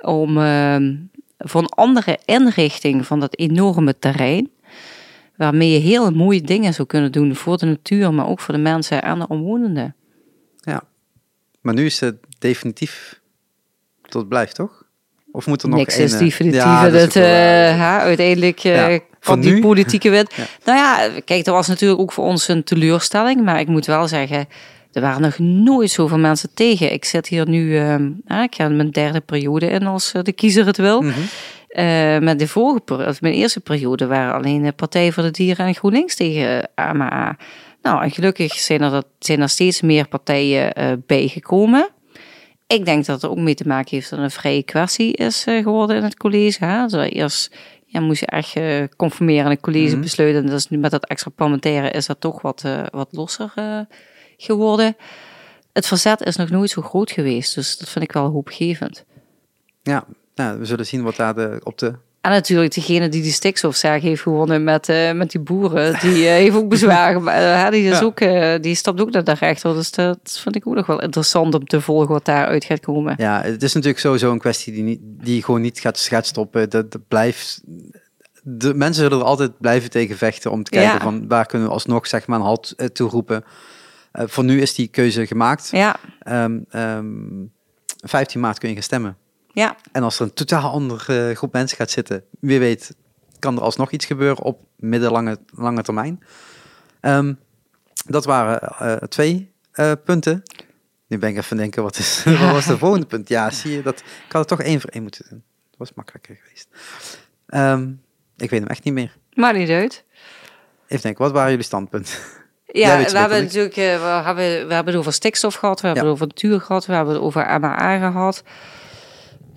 [0.00, 0.96] om ehm,
[1.38, 4.50] voor een andere inrichting van dat enorme terrein,
[5.36, 8.60] waarmee je heel mooie dingen zou kunnen doen voor de natuur, maar ook voor de
[8.60, 9.94] mensen en de omwonenden.
[10.56, 10.82] Ja.
[11.60, 13.20] Maar nu is het definitief
[14.02, 14.87] tot blijft, toch?
[15.38, 16.62] Of moet er nog Niks is definitief.
[16.62, 19.60] ja, dat eh, uiteindelijk eh Ja, kan die nu?
[19.60, 20.34] politieke wet.
[20.64, 23.44] Nou ja, kijk, dat was natuurlijk ook voor ons een teleurstelling.
[23.44, 24.48] Maar ik moet wel zeggen,
[24.92, 26.92] er waren nog nooit zoveel mensen tegen.
[26.92, 28.06] Ik zit hier nu, ehm,
[28.42, 31.00] ik ga mijn derde periode in als eh, de kiezer het wil.
[31.00, 32.24] Mhm.
[32.24, 36.14] Met de vorige, mijn eerste periode waren alleen de Partij voor de Dieren en GroenLinks
[36.14, 37.36] tegen AMA.
[37.82, 40.72] Nou, en gelukkig zijn er, dat, zijn er steeds meer partijen
[41.06, 41.88] bijgekomen.
[42.68, 45.62] Ik denk dat het ook mee te maken heeft dat een vrije kwestie is eh,
[45.62, 46.64] geworden in het college.
[46.64, 46.86] Hè?
[46.86, 47.56] Dus eerst
[47.86, 50.00] ja, moest je echt eh, conformeren aan het college Mhm.
[50.00, 50.42] besluiten.
[50.44, 53.52] En dus nu met dat extra parlementaire is dat toch wat, eh, wat losser
[54.36, 54.96] geworden.
[55.72, 59.04] Het verzet is nog nooit zo groot geweest, dus dat vind ik wel hoopgevend.
[59.82, 60.04] Ja,
[60.34, 61.94] nou, we zullen zien wat daar de, op de...
[62.20, 66.30] En natuurlijk degene die die stikstofzaak heeft gewonnen met, eh, met die boeren, die eh,
[66.32, 67.26] heeft ook bezwaar.
[67.26, 68.04] Eh, die, is Ja.
[68.04, 68.18] ook,
[68.62, 71.64] die stapt ook naar de rechter, dus dat vind ik ook nog wel interessant om
[71.66, 73.14] te volgen wat daaruit gaat komen.
[73.16, 76.70] Ja, het is natuurlijk sowieso een kwestie die, niet, die gewoon niet gaat, gaat stoppen.
[76.70, 77.62] Dat, dat blijft...
[78.42, 81.00] De mensen zullen er altijd blijven tegen vechten om te kijken Ja.
[81.00, 83.44] van waar kunnen we alsnog zeg maar een halt toeroepen.
[84.12, 85.68] Eh voor nu is die keuze gemaakt.
[85.72, 87.06] Ja, Ehm, ehm,
[88.04, 89.16] 15 maart kun je gaan stemmen.
[89.58, 89.76] Ja.
[89.92, 92.94] En als er een totaal andere groep mensen gaat zitten, wie weet,
[93.38, 96.22] kan er alsnog iets gebeuren op middellange lange termijn.
[97.00, 97.34] Ehm,
[98.06, 100.42] dat waren eh, twee eh, punten.
[101.06, 103.28] Nu ben ik even denken, wat, is, wat was de volgende punt?
[103.28, 105.42] Ja, zie je, dat, ik had het toch één voor één moeten doen.
[105.70, 106.68] Dat was makkelijker geweest.
[107.46, 107.90] Ehm,
[108.36, 109.16] ik weet hem echt niet meer.
[109.34, 110.04] maakt niet uit.
[110.86, 112.14] Even denken, wat waren jullie standpunten?
[112.72, 116.04] Ja, we hebben natuurlijk eh, we hebben, we hebben het over stikstof gehad, we hebben
[116.04, 116.10] Ja.
[116.10, 118.42] het over natuur gehad, we hebben het over AMA gehad.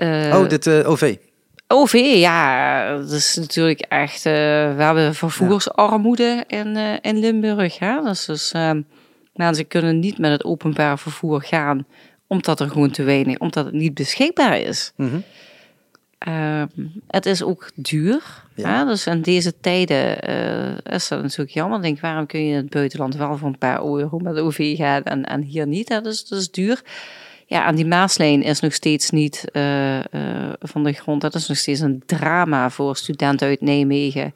[0.02, 1.16] Eh, oh, dit eh, OV.
[1.68, 4.26] OV, ja, dat is natuurlijk echt.
[4.26, 4.34] Uh,
[4.76, 7.80] we hebben vervoersarmoede in, uh, in Limburg.
[7.80, 8.02] Hè?
[8.04, 8.72] Dus, dus uh,
[9.34, 11.86] mensen kunnen niet met het openbaar vervoer gaan,
[12.28, 14.92] omdat er gewoon te weinig, omdat het niet beschikbaar is.
[14.96, 15.20] Mhm.
[16.18, 16.68] Ehm,
[17.08, 18.22] het is ook duur.
[18.56, 18.78] Ja.
[18.78, 18.86] Hè?
[18.86, 21.78] Dus in deze tijden uh, is dat natuurlijk jammer.
[21.78, 24.78] Ik denk, waarom kun je in het buitenland wel voor een paar euro met OV
[24.78, 25.90] gaan en, en hier niet?
[25.90, 26.02] Hè?
[26.02, 26.82] Dus dat is duur.
[27.52, 30.04] Ja, en die Maaslijn is nog steeds niet uh, uh,
[30.60, 31.22] van de grond.
[31.22, 34.34] Dat is nog steeds een drama voor studenten uit Nijmegen.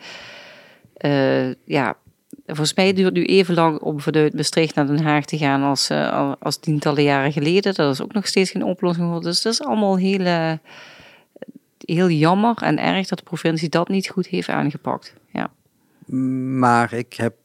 [1.06, 1.98] Uh, ja,
[2.46, 5.64] volgens mij duurt het nu even lang om vanuit Maastricht naar Den Haag te gaan
[5.64, 5.92] als,
[6.40, 7.74] als tientallen jaren geleden.
[7.74, 9.22] Dat is ook nog steeds geen oplossing.
[9.22, 10.58] Dus dat is allemaal heel,
[11.78, 15.14] heel jammer en erg dat de provincie dat niet goed heeft aangepakt.
[15.34, 15.52] Ja.
[16.58, 17.36] Maar ik heb,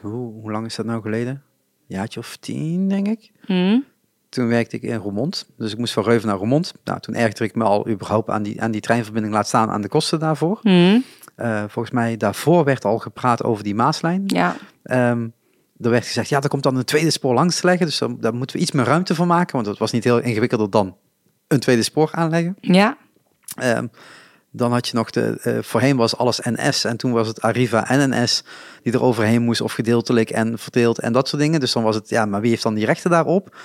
[0.00, 1.42] hoe, hoe lang is dat nou geleden?
[1.88, 3.30] Een jaartje of tien, denk ik.
[3.46, 3.84] Hmm?
[4.28, 5.46] Toen werkte ik in Roermond.
[5.56, 6.74] Dus ik moest van Reuven naar Roermond.
[6.84, 9.80] Nou, toen ergerde ik me al überhaupt aan die, aan die treinverbinding, laat staan aan
[9.80, 10.58] de kosten daarvoor.
[10.62, 11.04] Hmm?
[11.36, 14.22] Uh, volgens mij daarvoor werd al gepraat over die Maaslijn.
[14.26, 14.56] Ja.
[14.82, 15.32] Um,
[15.80, 17.86] er werd gezegd, ja, er komt dan een tweede spoor langs te leggen.
[17.86, 19.54] Dus dan, daar moeten we iets meer ruimte voor maken.
[19.54, 20.96] Want het was niet heel ingewikkelder dan
[21.46, 22.56] een tweede spoor aanleggen.
[22.60, 22.96] Ja.
[23.62, 23.90] Um,
[24.50, 27.88] dan had je nog de, uh, voorheen was alles NS en toen was het Arriva
[27.88, 28.44] en NS
[28.82, 31.60] die er overheen moest of gedeeltelijk en verdeeld en dat soort dingen.
[31.60, 33.56] Dus dan was het, ja, maar wie heeft dan die rechten daarop?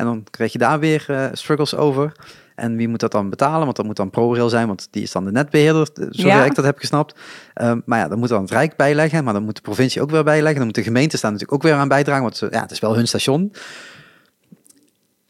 [0.00, 2.12] En dan krijg je daar weer uh, struggles over.
[2.54, 3.64] En wie moet dat dan betalen?
[3.64, 6.44] Want dat moet dan ProRail zijn, want die is dan de netbeheerder, zover Ja.
[6.44, 7.18] ik dat heb gesnapt.
[7.62, 10.10] Um, maar ja, dan moet dan het Rijk bijleggen, maar dan moet de provincie ook
[10.10, 10.56] weer bijleggen.
[10.56, 12.78] Dan moet de gemeente staan natuurlijk ook weer aan bijdragen, want ze- ja, het is
[12.78, 13.52] wel hun station.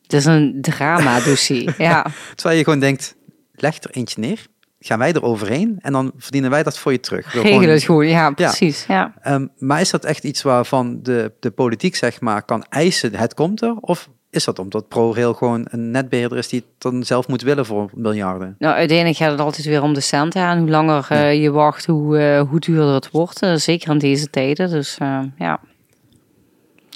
[0.03, 1.75] Het is een drama-dossier.
[1.89, 2.07] ja.
[2.35, 3.17] Terwijl je gewoon denkt,
[3.55, 4.47] leg er eentje neer,
[4.81, 7.33] gaan wij er overheen en dan verdienen wij dat voor je terug.
[7.33, 8.07] Wil Regel gewoon- het gewoon.
[8.09, 8.85] Ja, precies.
[8.89, 9.15] Ja.
[9.23, 13.35] Ehm, maar is dat echt iets waarvan de, de politiek zeg maar kan eisen, het
[13.35, 13.75] komt er?
[13.81, 17.67] Of is dat omdat ProRail gewoon een netbeheerder is die het dan zelf moet willen
[17.67, 18.57] voor miljarden?
[18.59, 20.59] Nou, uiteindelijk gaat het altijd weer om de centen aan.
[20.59, 23.43] Hoe langer eh, je wacht, hoe, eh, hoe duurder het wordt.
[23.43, 24.71] Eh, zeker in deze tijden.
[24.71, 24.99] Dus
[25.37, 25.61] ja.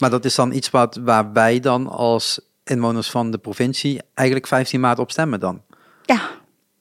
[0.01, 4.47] Maar dat is dan iets wat, waar wij dan als inwoners van de provincie eigenlijk
[4.47, 5.62] 15 maart op stemmen dan.
[6.03, 6.20] Ja.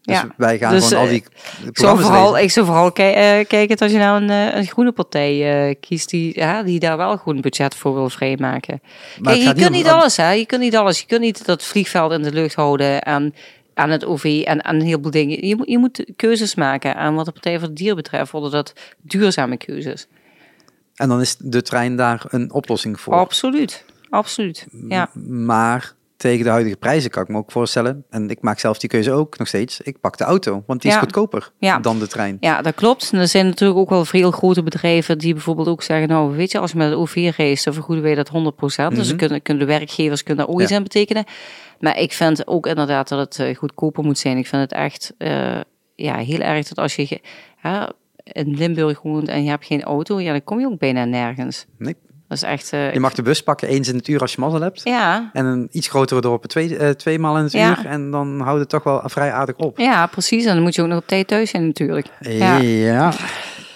[0.03, 0.27] Dus ja.
[0.37, 1.23] wij gaan Dus, gewoon al eh, die
[1.67, 2.43] Ik zou vooral, lezen.
[2.43, 6.09] ik zou vooral ki- kijken dat je nou een, eh, een groene partij eh, kiest
[6.09, 8.81] die, ja, die daar wel gewoon budget voor wil vrijmaken.
[9.21, 10.31] Kijk, je kunt niet om- alles, hè?
[10.31, 10.99] Je kunt niet alles.
[10.99, 13.33] Je kunt niet dat vliegveld in de lucht houden en
[13.73, 15.47] aan het OV en aan een heleboel dingen.
[15.47, 18.31] Je, moet- je moet keuzes maken aan wat de Partij voor het Dier betreft.
[18.31, 20.07] Worden dat duurzame keuzes?
[20.95, 23.13] En dan is de trein daar een oplossing voor.
[23.13, 23.85] Absoluut.
[24.09, 24.67] Absoluut.
[24.89, 25.09] Ja.
[25.27, 25.93] Maar
[26.23, 28.05] tegen de huidige prijzen kan ik me ook voorstellen.
[28.09, 29.81] En ik maak zelf die keuze ook nog steeds.
[29.81, 31.01] Ik pak de auto, want die is Ja.
[31.03, 31.79] goedkoper Ja.
[31.79, 32.37] dan de trein.
[32.39, 33.09] Ja, dat klopt.
[33.13, 36.51] En er zijn natuurlijk ook wel veel grote bedrijven die bijvoorbeeld ook zeggen, nou weet
[36.51, 38.95] je, als je met het OV reist, dan vergoeden wij dat 100%.
[38.95, 40.65] Dus dan kunnen, kunnen de werkgevers kunnen daar ook Ja.
[40.65, 41.23] iets aan betekenen.
[41.79, 44.37] Maar ik vind ook inderdaad dat het eh, goedkoper moet zijn.
[44.37, 45.59] Ik vind het echt eh,
[45.95, 47.21] ja, heel erg dat als je
[48.23, 51.65] in Limburg woont en je hebt geen auto, ja, dan kom je ook bijna nergens.
[51.77, 51.95] Nee.
[52.39, 52.73] Dat is echt...
[52.73, 54.81] eh, Je mag de bus pakken eens in het uur als je mazzel hebt.
[54.83, 57.69] ja, En een iets grotere dorpen twee, eh, twee maal in het Ja.
[57.69, 57.85] uur.
[57.85, 59.77] En dan houdt het toch wel vrij aardig op.
[59.77, 60.45] ja, precies.
[60.45, 62.07] En dan moet je ook nog op tijd thuis zijn natuurlijk.
[62.19, 62.57] Ja.
[62.57, 63.11] Ja.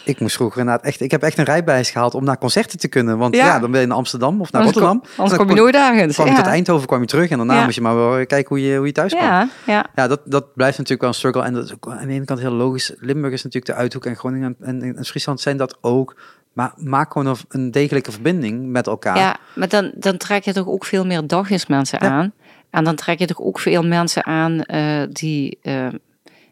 [0.05, 1.01] Ik moest vroeger inderdaad echt...
[1.01, 3.17] Ik heb echt een rijbewijs gehaald om naar concerten te kunnen.
[3.17, 3.59] Want Ja.
[3.59, 4.99] dan ben je naar Amsterdam of naar Anders Rotterdam.
[5.15, 6.15] kom- Anders kom je nooit ergens.
[6.15, 7.29] kwam je tot Eindhoven, kwam je terug.
[7.29, 9.25] En daarna moest je maar wel kijken hoe je, hoe je thuis kwam.
[9.25, 9.85] Ja, ja.
[9.95, 11.43] Ja, dat, dat blijft natuurlijk wel een struggle.
[11.43, 12.93] En dat is ook aan de ene kant heel logisch.
[12.99, 16.15] Limburg is natuurlijk de Uithoek en Groningen en, en, en Friesland zijn dat ook.
[16.57, 19.17] Maar maak gewoon een, degelijke verbinding met elkaar.
[19.17, 22.09] Ja, maar dan, dan trek je toch ook veel meer dagjesmensen Ja.
[22.09, 22.33] aan.
[22.69, 25.87] En dan trek je toch ook veel mensen aan eh, die eh,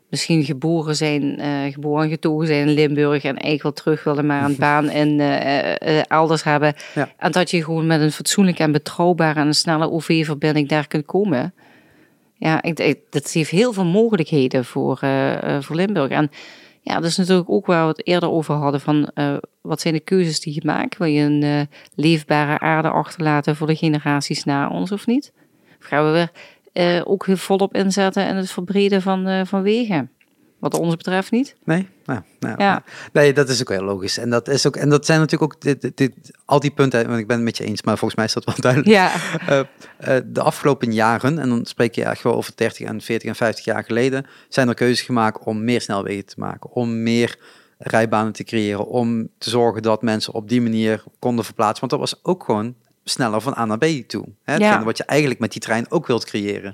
[0.09, 4.25] misschien geboren zijn, eh, geboren en getogen zijn in Limburg en eigenlijk wel terug willen,
[4.25, 5.19] maar een baan in
[6.07, 6.73] elders hebben.
[6.95, 7.09] Ja.
[7.17, 11.05] En dat je gewoon met een fatsoenlijke en betrouwbare en een snelle OV-verbinding daar kunt
[11.05, 11.53] komen.
[12.37, 14.99] Ja, ik, ik, dat heeft heel veel mogelijkheden voor,
[15.59, 16.09] voor Limburg.
[16.09, 16.29] En
[16.85, 19.93] ja, dat is natuurlijk ook waar we het eerder over hadden van eh, wat zijn
[19.93, 20.97] de keuzes die je maakt?
[20.97, 21.61] Wil je een eh,
[21.95, 25.33] leefbare aarde achterlaten voor de generaties na ons of niet?
[25.79, 26.31] Of gaan we weer
[26.73, 30.11] eh, ook heel volop inzetten in het verbreden van, van wegen?
[30.71, 31.55] Wat ons betreft niet.
[31.63, 31.87] Nee?
[32.05, 32.83] Nou, nou, Ja.
[33.13, 34.17] nee, dat is ook heel logisch.
[34.17, 37.07] En dat, is ook, en dat zijn natuurlijk ook dit, dit, dit- al die punten,
[37.07, 38.91] want ik ben het met je eens, maar volgens mij is dat wel duidelijk.
[38.91, 39.11] Ja,
[39.47, 39.59] Eh,
[39.97, 43.35] eh, de afgelopen jaren, en dan spreek je echt wel over 30 en 40 en
[43.35, 47.37] 50 jaar geleden, zijn er keuzes gemaakt om meer snelwegen te maken, om meer
[47.77, 51.79] rijbanen te creëren, om te zorgen dat mensen op die manier konden verplaatsen.
[51.87, 54.25] Want dat was ook gewoon sneller van A naar B toe.
[54.43, 54.53] Hè?
[54.53, 56.73] Hetgene wat je eigenlijk met die trein ook wilt creëren.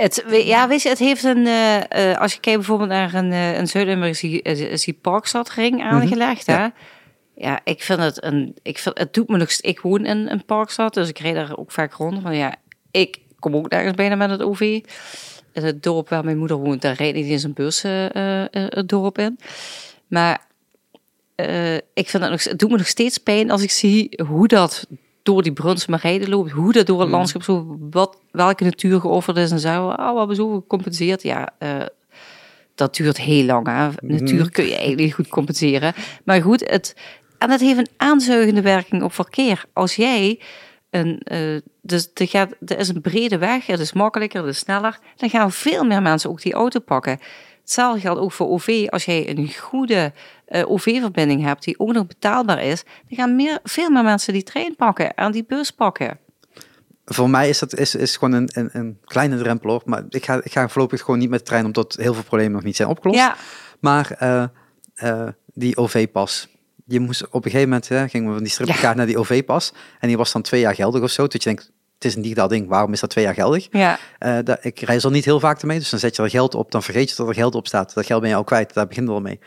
[0.00, 1.46] Het, ja, weet je, het heeft een.
[1.46, 6.46] eh, eh, als je kijkt bijvoorbeeld naar een, eh een is die, Parkstadring aangelegd.
[6.46, 6.66] hè?
[7.34, 7.60] ja.
[7.64, 8.56] Ik vind het een.
[8.62, 9.50] Ik vind, het doet me nog.
[9.60, 12.22] Ik woon in een Parkstad, dus ik rijd daar ook vaak rond.
[12.22, 12.54] Van ja,
[12.90, 14.60] ik kom ook nergens bijna met het OV.
[15.52, 18.44] in het dorp waar mijn moeder woont, daar rijdt niet eens een bus uh, uh,
[18.50, 19.38] het dorp in.
[20.06, 20.46] Maar
[21.36, 24.48] uh, ik vind het, nog, het doet me nog steeds pijn als ik zie hoe
[24.48, 24.86] dat
[25.22, 27.14] door die Brunsum rijden loopt, hoe dat door het mm.
[27.14, 31.22] landschap zo, wat, welke natuur geofferd is en zo, oh, we hebben zo gecompenseerd.
[31.22, 31.52] Ja,
[32.74, 33.66] dat duurt heel lang.
[33.66, 33.88] Hè.
[34.00, 34.50] Natuur mhm.
[34.50, 35.94] kun je eigenlijk niet goed compenseren.
[36.24, 36.96] Maar goed, het,
[37.38, 39.64] en het heeft een aanzuigende werking op verkeer.
[39.72, 40.40] Als jij
[40.90, 44.58] een, uh, dus er, gaat, er is een brede weg, het is makkelijker, het is
[44.58, 47.18] sneller, dan gaan veel meer mensen ook die auto pakken.
[47.60, 48.86] Hetzelfde geldt ook voor OV.
[48.88, 50.12] Als jij een goede
[50.50, 54.76] OV-verbinding hebt die ook nog betaalbaar is, dan gaan meer, veel meer mensen die trein
[54.76, 56.18] pakken en die bus pakken
[57.14, 59.86] voor mij is dat is, is gewoon een, een, een kleine drempel op.
[59.86, 62.52] Maar ik ga, ik ga voorlopig gewoon niet met de trein, omdat heel veel problemen
[62.52, 63.18] nog niet zijn opgelost.
[63.18, 63.36] Ja.
[63.80, 64.44] Maar uh,
[65.02, 66.48] uh, die OV-pas.
[66.84, 69.72] Je moest op een gegeven moment, hè, gingen we van die stripkaart naar die OV-pas.
[70.00, 71.22] En die was dan twee jaar geldig of zo.
[71.22, 73.68] Dat je denkt, het is een digitaal ding, waarom is dat twee jaar geldig?
[73.70, 73.98] Ja.
[74.20, 76.54] Uh, dat, ik reis er niet heel vaak mee, dus dan zet je er geld
[76.54, 77.94] op, dan vergeet je dat er geld op staat.
[77.94, 79.40] Dat geld ben je al kwijt, daar begint het al mee.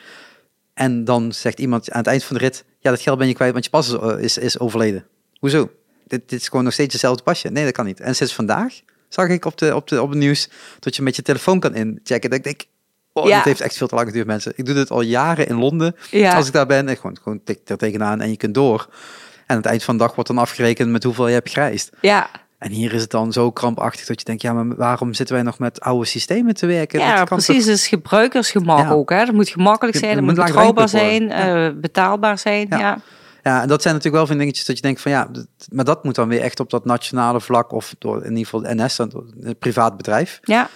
[0.73, 3.33] En dan zegt iemand aan het eind van de rit, ja, dat geld ben je
[3.33, 5.05] kwijt, want je pas is, is overleden.
[5.39, 5.69] Hoezo?
[6.07, 7.49] dit, dit is gewoon nog steeds hetzelfde pasje.
[7.49, 7.99] Nee, dat kan niet.
[7.99, 8.73] En sinds vandaag
[9.09, 10.49] zag ik op, de, op, de, op het nieuws
[10.79, 12.29] dat je met je telefoon kan inchecken.
[12.29, 12.65] Dat ik denk,
[13.13, 13.35] oh, ja.
[13.35, 14.53] dat heeft echt veel te lang geduurd, mensen.
[14.55, 15.95] Ik doe dit al jaren in Londen.
[16.11, 16.35] Ja.
[16.35, 18.87] Als ik daar ben, en gewoon, gewoon tik er tegenaan en je kunt door.
[18.89, 21.89] En aan het eind van de dag wordt dan afgerekend met hoeveel je hebt gereisd.
[22.01, 22.29] Ja.
[22.63, 25.43] En hier is het dan zo krampachtig dat je denkt, ja, maar waarom zitten wij
[25.43, 26.99] nog met oude systemen te werken?
[26.99, 27.65] Ja, precies.
[27.65, 29.09] Het is gebruikersgemak ook.
[29.09, 29.25] Hè?
[29.25, 32.67] Dat moet gemakkelijk zijn, dat moet betrouwbaar zijn, uh, betaalbaar zijn.
[32.69, 33.01] ja.
[33.43, 35.29] Ja, en dat zijn natuurlijk wel van dingetjes dat je denkt van ja,
[35.71, 38.75] maar dat moet dan weer echt op dat nationale vlak of door in ieder geval
[38.75, 40.39] NS, een privaat bedrijf.
[40.43, 40.69] Ja.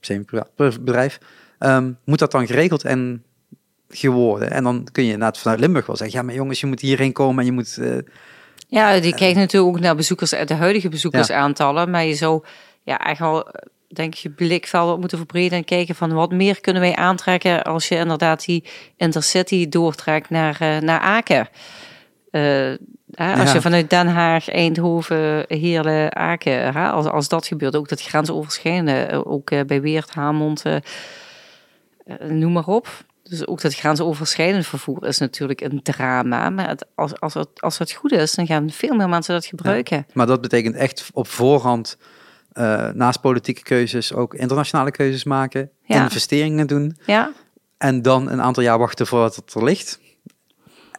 [0.00, 1.18] Semi-privaat bedrijf.
[1.58, 3.22] Um, moet dat dan geregeld en
[3.88, 4.50] geworden?
[4.50, 7.12] En dan kun je inderdaad vanuit Limburg wel zeggen, ja, maar jongens, je moet hierheen
[7.12, 7.76] komen en je moet.
[7.80, 7.98] Uh,
[8.72, 12.44] ja, die kijkt natuurlijk ook naar bezoekers, de huidige bezoekersaantallen, maar je zou
[12.82, 13.54] ja, eigenlijk wel
[13.88, 17.94] denk je blikvelden moeten verbreden en kijken van wat meer kunnen wij aantrekken als je
[17.94, 18.64] inderdaad die
[18.96, 21.48] intercity doortrekt naar, uh, naar Aken.
[22.30, 22.74] Uh,
[23.16, 28.92] als je vanuit Den Haag, Eindhoven, Heerlen, Aken, als, als dat gebeurt, ook dat grensoverschrijdende,
[28.92, 30.62] eh, ook uh, bij Weert, Hamond,
[32.18, 33.04] noem maar op.
[33.38, 36.50] Dus ook dat grensoverschrijdend vervoer is natuurlijk een drama.
[36.50, 39.46] Maar het, als, als, het, als het goed is, dan gaan veel meer mensen dat
[39.46, 40.06] gebruiken.
[40.12, 41.96] maar dat betekent echt op voorhand,
[42.94, 46.96] naast politieke keuzes, ook internationale keuzes maken, investeringen doen.
[47.06, 47.32] Ja.
[47.78, 50.00] En dan een aantal jaar wachten voordat het er ligt.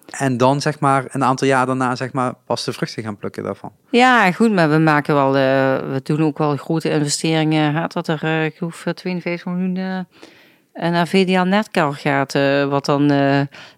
[0.10, 3.44] En dan zeg maar een aantal jaar daarna zeg maar pas de vruchten gaan plukken
[3.44, 3.72] daarvan.
[3.90, 5.42] Ja, goed, maar we maken wel, uh,
[5.94, 7.74] we doen ook wel grote investeringen.
[7.74, 10.06] Gaat dat er, uh, ik hoef 52 miljoen
[10.74, 12.34] uh, naar VDA Netcar gaat,
[12.70, 13.12] wat dan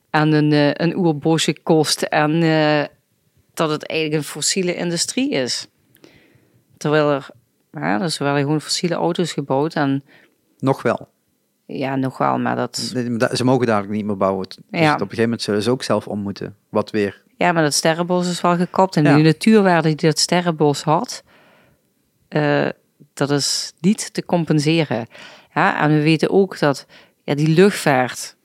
[0.09, 2.39] aan een, een oerbosje kost en
[3.53, 5.67] dat het eigenlijk een fossiele industrie is.
[6.77, 7.27] Terwijl er,
[7.71, 10.03] ja, dus wel gewoon fossiele auto's gebouwd en...
[10.59, 11.07] Nog wel.
[11.65, 12.77] Ja, nog wel, maar dat...
[13.33, 14.47] Ze mogen daar niet meer bouwen.
[14.47, 14.93] Dus ja.
[14.93, 16.55] op een gegeven moment zullen ze ook zelf om moeten.
[16.69, 17.23] Wat weer...
[17.37, 18.95] Ja, maar dat sterrenbos is wel gekapt.
[18.95, 19.15] En ja.
[19.15, 21.23] de natuurwaarde die dat sterrenbos had,
[22.29, 22.69] uh,
[23.13, 25.07] dat is niet te compenseren.
[25.55, 26.85] Ja, en we weten ook dat
[27.23, 28.35] ja, die luchtvaart,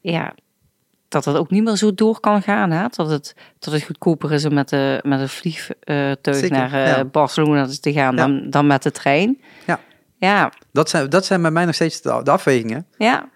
[0.00, 0.34] ja,
[1.08, 2.70] dat het ook niet meer zo door kan gaan.
[2.70, 2.86] Hè?
[2.90, 7.68] Dat, het, dat het goedkoper is om met, de, met een vliegtuig naar uh, Barcelona
[7.80, 9.40] te gaan dan, dan met de trein.
[9.66, 9.80] Ja.
[10.18, 10.52] Ja.
[10.72, 12.86] Dat zijn, dat zijn bij mij nog steeds de, afwegingen.
[12.98, 13.28] Ja.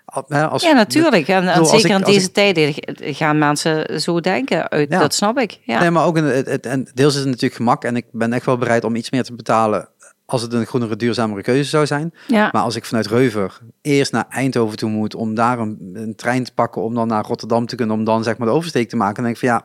[0.51, 1.29] Als, ja, natuurlijk.
[1.29, 2.75] En, zeker in deze tijden
[3.15, 4.69] gaan mensen zo denken.
[4.69, 5.59] Uit, Dat snap ik.
[5.63, 5.81] Ja.
[5.81, 7.85] Nee, maar ook in het, en deels is het natuurlijk gemak.
[7.85, 9.89] En ik ben echt wel bereid om iets meer te betalen
[10.27, 12.15] als het een groenere, duurzamere keuze zou zijn.
[12.27, 12.49] Ja.
[12.53, 16.45] Maar als ik vanuit Reuver eerst naar Eindhoven toe moet om daar een, een, trein
[16.45, 18.97] te pakken, om dan naar Rotterdam te kunnen, om dan zeg maar de oversteek te
[18.97, 19.65] maken, dan denk ik van ja,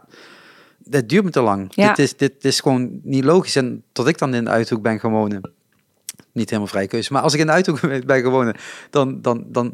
[0.77, 1.67] dat duurt me te lang.
[1.69, 1.87] Ja.
[1.87, 3.55] Dit, is, dit is gewoon niet logisch.
[3.55, 5.41] En tot ik dan in de Uithoek ben gewonnen
[6.31, 7.13] niet helemaal vrije keuze.
[7.13, 8.55] Maar als ik in de uithoek ben gewonnen,
[8.89, 9.73] dan, dan, dan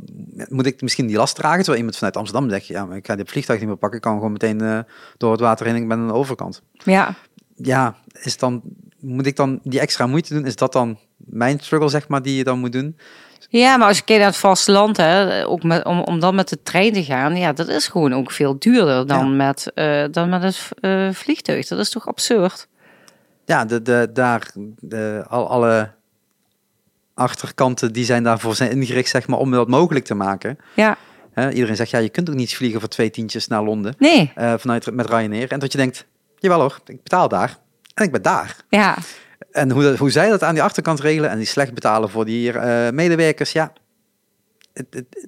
[0.49, 1.57] moet ik misschien die last dragen.
[1.57, 3.97] Terwijl iemand vanuit Amsterdam zegt, ja, maar ik ga dit vliegtuig niet meer pakken.
[3.97, 4.79] Ik kan gewoon meteen uh,
[5.17, 6.61] door het water heen ik ben aan de overkant.
[6.73, 7.15] Ja.
[7.55, 8.61] Ja, is dan,
[8.99, 10.45] moet ik dan die extra moeite doen?
[10.45, 12.97] Is dat dan mijn struggle, zeg maar, die je dan moet doen?
[13.49, 16.49] Ja, maar als je kijkt naar het vasteland, hè, ook met, om, om dan met
[16.49, 20.29] de trein te gaan, ja, dat is gewoon ook veel duurder dan, met, uh, dan
[20.29, 21.67] met het uh, vliegtuig.
[21.67, 22.67] Dat is toch absurd?
[23.45, 25.91] Ja, de, de, daar de, al, alle
[27.13, 30.57] achterkanten die zijn daarvoor zijn ingericht, zeg maar, om dat mogelijk te maken.
[30.73, 30.97] Ja.
[31.35, 33.95] iedereen zegt, ja, je kunt ook niet vliegen voor twee tientjes naar Londen.
[33.97, 34.31] Nee.
[34.37, 35.51] Uh, vanuit met Ryanair.
[35.51, 36.05] En dat je denkt,
[36.39, 37.57] jawel hoor, ik betaal daar.
[37.97, 38.55] En ik ben daar.
[38.69, 38.97] Ja.
[39.51, 42.53] En hoe, hoe zij dat aan die achterkant regelen en die slecht betalen voor die
[42.53, 43.73] uh, medewerkers, ja,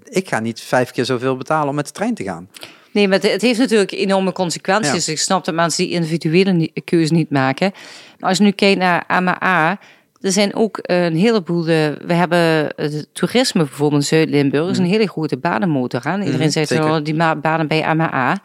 [0.03, 2.49] ik ga niet vijf keer zoveel betalen om met de trein te gaan.
[2.91, 4.91] Nee, maar het, heeft natuurlijk enorme consequenties.
[4.91, 7.71] Dus ik snap dat mensen die individuele keuze niet maken.
[8.19, 9.79] Maar als je nu kijkt naar AMA,
[10.21, 11.63] er zijn ook een heleboel.
[11.63, 16.03] De, we hebben het toerisme bijvoorbeeld in Zuid-Limburg, is een hele grote banenmotor.
[16.03, 16.17] Hè?
[16.17, 18.41] Iedereen Mhm, zegt wel die banen bij MHA.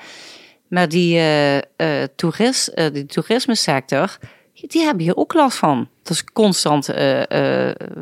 [0.74, 4.18] Maar die, eh, eh, toerist, eh, die toerismesector,
[4.52, 5.88] die hebben hier ook last van.
[6.02, 6.88] Dat is constant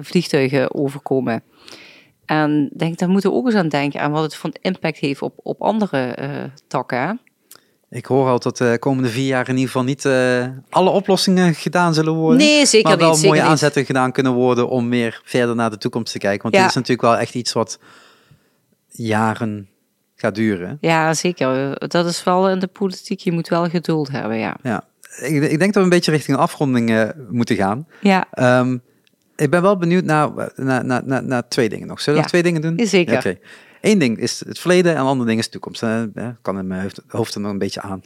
[0.00, 1.42] vliegtuigen overkomen.
[2.24, 4.98] En denk, daar moeten we ook eens aan denken aan wat het voor een impact
[4.98, 6.16] heeft op, op andere
[6.66, 7.20] takken.
[7.90, 10.06] Ik hoor al dat de komende vier jaar in ieder geval niet
[10.70, 12.38] alle oplossingen gedaan zullen worden.
[12.38, 13.16] Nee, zeker maar wel niet.
[13.16, 13.50] Zeker mooie niet.
[13.50, 16.42] aanzetten gedaan kunnen worden om meer verder naar de toekomst te kijken.
[16.42, 16.60] Want Ja.
[16.60, 17.78] dit is natuurlijk wel echt iets wat
[18.88, 19.71] jaren
[20.22, 20.78] gaat duren.
[20.80, 21.78] Ja, zeker.
[21.88, 23.20] Dat is wel in de politiek.
[23.20, 24.56] Je moet wel geduld hebben, ja.
[24.62, 24.84] Ja.
[25.20, 27.86] Ik, ik denk dat we een beetje richting afronding eh, moeten gaan.
[28.00, 28.76] Ja, Ehm,
[29.36, 32.00] ik ben wel benieuwd naar, naar, naar, naar, naar twee dingen nog.
[32.00, 32.86] Zullen we Ja, twee dingen doen?
[32.86, 33.16] zeker.
[33.16, 33.38] Oké.
[33.80, 35.82] Eén ding is het verleden en een ander ding is de toekomst.
[35.82, 38.02] Eh, eh, kan in mijn hoofd, hoofd er nog een beetje aan.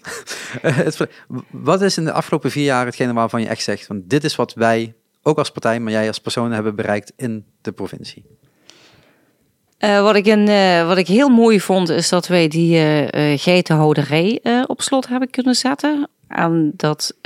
[1.51, 3.87] wat is in de afgelopen vier jaar hetgene waarvan je echt zegt...
[3.87, 6.53] Van, dit is wat wij, ook als partij, maar jij als persoon...
[6.53, 8.25] hebben bereikt in de provincie?
[9.87, 13.33] Eh, wat, ik een, eh, wat ik heel mooi vond, is dat wij die eh,
[13.33, 16.09] eh, geitenhouderij op slot hebben kunnen zetten.
[16.29, 17.17] En dat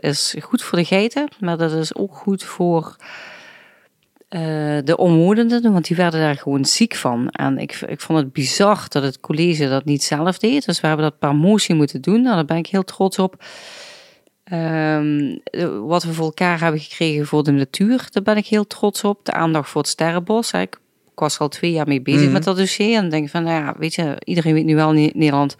[0.00, 2.96] is goed voor de geiten, maar dat is ook goed voor
[4.84, 7.28] de omwonenden, want die werden daar gewoon ziek van.
[7.28, 10.64] En ik, ik vond het bizar dat het college dat niet zelf deed.
[10.64, 12.22] Dus we hebben dat per motie moeten doen.
[12.22, 13.44] Nou, daar ben ik heel trots op.
[14.44, 18.66] Ehm, eh, wat we voor elkaar hebben gekregen voor de natuur, daar ben ik heel
[18.66, 19.24] trots op.
[19.24, 20.52] De aandacht voor het sterrenbos.
[20.52, 20.78] Ik,
[21.16, 22.32] ik was er al twee jaar mee bezig Mhm.
[22.32, 22.96] met dat dossier.
[22.96, 25.56] En denk van, nou ja, weet je, iedereen weet nu wel in Nederland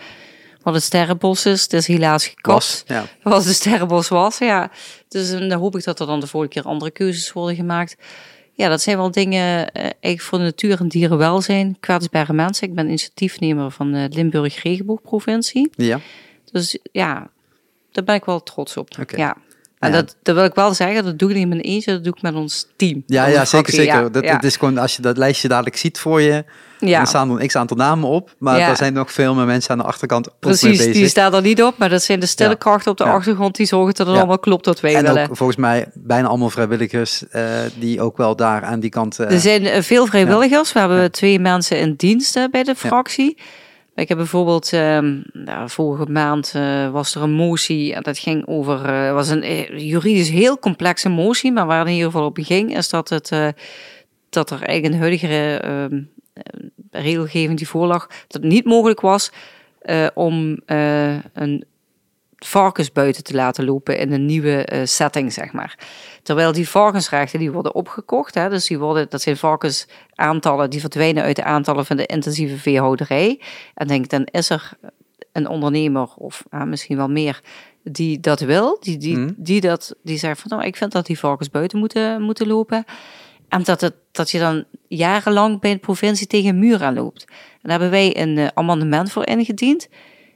[0.63, 1.63] wat het sterrenbos is.
[1.63, 3.05] Het is helaas gekapt Was, ja.
[3.23, 4.39] was de sterrenbos was.
[4.39, 4.71] Ja.
[5.09, 7.97] Dus en dan hoop ik dat er dan de volgende keer andere keuzes worden gemaakt.
[8.53, 11.77] Ja, dat zijn wel dingen eh, eigenlijk voor de natuur en dierenwelzijn.
[11.81, 12.69] Kwetsbare mensen.
[12.69, 15.71] Ik ben initiatiefnemer van de Limburg Regenboogprovincie.
[15.77, 16.01] ja.
[16.53, 17.31] Dus ja,
[17.93, 18.89] daar ben ik wel trots op.
[19.17, 19.37] Ja.
[19.79, 19.97] En Ja.
[19.97, 22.23] Dat, dat wil ik wel zeggen, dat doe ik niet mijn eentje, dat doe ik
[22.23, 23.03] met ons team.
[23.07, 23.95] Ja, ja, zeker, zeker.
[24.03, 24.43] ja, dat, ja.
[24.43, 26.45] Is gewoon, als je dat lijstje dadelijk ziet voor je,
[26.79, 26.97] ja.
[26.97, 28.35] dan staan er een x-aantal namen op.
[28.39, 30.93] Maar er zijn nog veel meer mensen aan de achterkant Precies, bezig.
[30.93, 33.67] die staat er niet op, maar dat zijn de stille krachten op de achtergrond die
[33.67, 35.29] zorgen dat het allemaal klopt wat wij en willen.
[35.31, 37.43] ook volgens mij bijna allemaal vrijwilligers eh,
[37.79, 39.19] die ook wel daar aan die kant...
[39.19, 40.73] eh, Er zijn eh, veel vrijwilligers.
[40.73, 43.37] We hebben twee mensen in dienst eh, bij de fractie.
[43.97, 44.71] Ik heb bijvoorbeeld,
[45.33, 49.79] nou, vorige maand eh, was er een motie dat ging over, eh was een eh,
[49.79, 53.29] juridisch heel complexe motie, maar waar in ieder geval op ging, is dat, het,
[54.29, 56.03] dat er eigenlijk een huidige ehm,
[56.33, 59.33] eh, regelgeving die voorlag, dat het niet mogelijk was
[60.15, 60.61] om
[61.33, 61.65] een
[62.47, 65.79] varkens buiten te laten lopen in een nieuwe eh, setting, zeg maar.
[66.23, 71.23] Terwijl die varkensrechten die worden opgekocht, hè, dus die worden, dat zijn varkensaantallen die verdwijnen
[71.23, 73.41] uit de aantallen van de intensieve veehouderij.
[73.75, 74.71] En denk, dan is er
[75.33, 77.41] een ondernemer of ah, misschien wel meer
[77.83, 79.33] die dat wil, die, die, Mhm.
[79.37, 82.85] die, dat, die zegt van nou, ik vind dat die varkens buiten moeten, moeten lopen.
[83.49, 87.25] En dat, het, dat je dan jarenlang bij de provincie tegen een muur aan loopt.
[87.29, 89.89] En daar hebben wij een eh, amendement voor ingediend.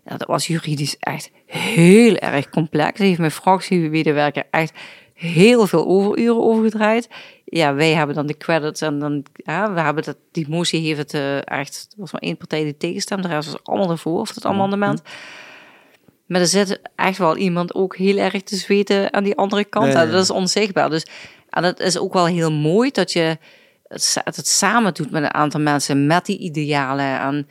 [0.05, 2.99] Ja, dat was juridisch echt heel erg complex.
[2.99, 4.73] Daar heeft mijn fractiemedewerker echt
[5.15, 7.09] heel veel overuren over gedraaid.
[7.45, 10.99] Ja, wij hebben dan de credits en dan, ja, we hebben dat, die motie heeft
[10.99, 14.21] het eh, echt, er was maar één partij die tegenstemde, de rest was allemaal ervoor,
[14.21, 15.03] of het amendement.
[16.27, 19.95] Maar er zit echt wel iemand ook heel erg te zweten aan die andere kant.
[19.95, 20.11] En.
[20.11, 20.91] Dat is onzichtbaar.
[20.91, 21.07] Dus
[21.51, 23.39] en dat is ook wel heel mooi dat je
[23.87, 27.21] het, het samen doet met een aantal mensen met die idealen.
[27.21, 27.49] En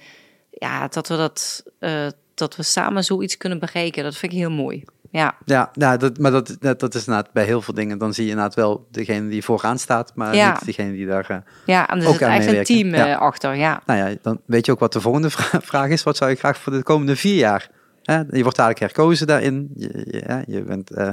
[0.49, 2.07] ja, dat we dat, eh,
[2.40, 4.03] dat we samen zoiets kunnen bereiken.
[4.03, 4.84] Dat vind ik heel mooi.
[5.11, 7.98] Ja, Ja, ja dat, maar dat, dat, dat is inderdaad bij heel veel dingen.
[7.98, 10.52] Dan zie je inderdaad wel degene die vooraan staat, maar Ja.
[10.52, 11.30] niet degene die daar...
[11.30, 13.07] eh, ja en er zit aan echt een team Ja.
[13.07, 13.56] eh, achter.
[13.56, 13.82] Ja.
[13.86, 16.03] Nou ja, dan weet je ook wat de volgende vra- vraag is.
[16.03, 17.70] Wat zou je graag voor de komende vier jaar?
[18.03, 18.16] Hè?
[18.30, 19.70] Je wordt dadelijk herkozen daarin.
[19.76, 21.10] Je, je, bent, eh,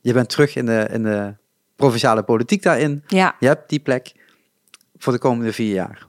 [0.00, 1.34] je bent terug in de, in de
[1.76, 3.02] provinciale politiek daarin.
[3.06, 3.36] ja.
[3.40, 4.12] Je hebt die plek
[4.96, 6.06] voor de komende vier jaar.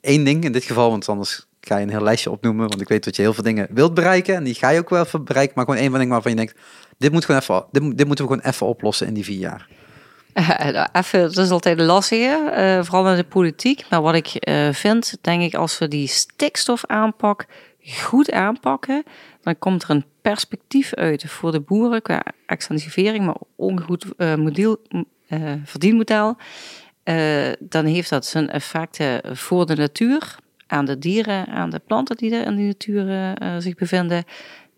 [0.00, 2.68] Eén ding in dit geval, want anders ga je een heel lijstje opnoemen.
[2.68, 4.34] Want ik weet dat je heel veel dingen wilt bereiken.
[4.34, 5.52] En die ga je ook wel even bereiken.
[5.56, 6.58] Maar gewoon één van dingen waarvan je denkt...
[6.98, 9.68] Dit, moet gewoon even, dit, dit moeten we gewoon even oplossen in die vier jaar.
[10.72, 13.84] Nou, Even, dat is altijd een lastige, eh, vooral in de politiek.
[13.90, 17.46] Maar wat ik eh, vind, denk ik, als we die stikstofaanpak
[17.94, 19.04] goed aanpakken,
[19.42, 24.04] dan komt er een perspectief uit voor de boeren qua extensivering, maar ook een goed
[24.16, 24.76] eh, model,
[25.28, 26.36] eh, verdienmodel.
[27.02, 30.36] Eh, dan heeft dat zijn effecten voor de natuur,
[30.66, 34.24] aan de dieren, aan de planten die er in die natuur eh, zich bevinden.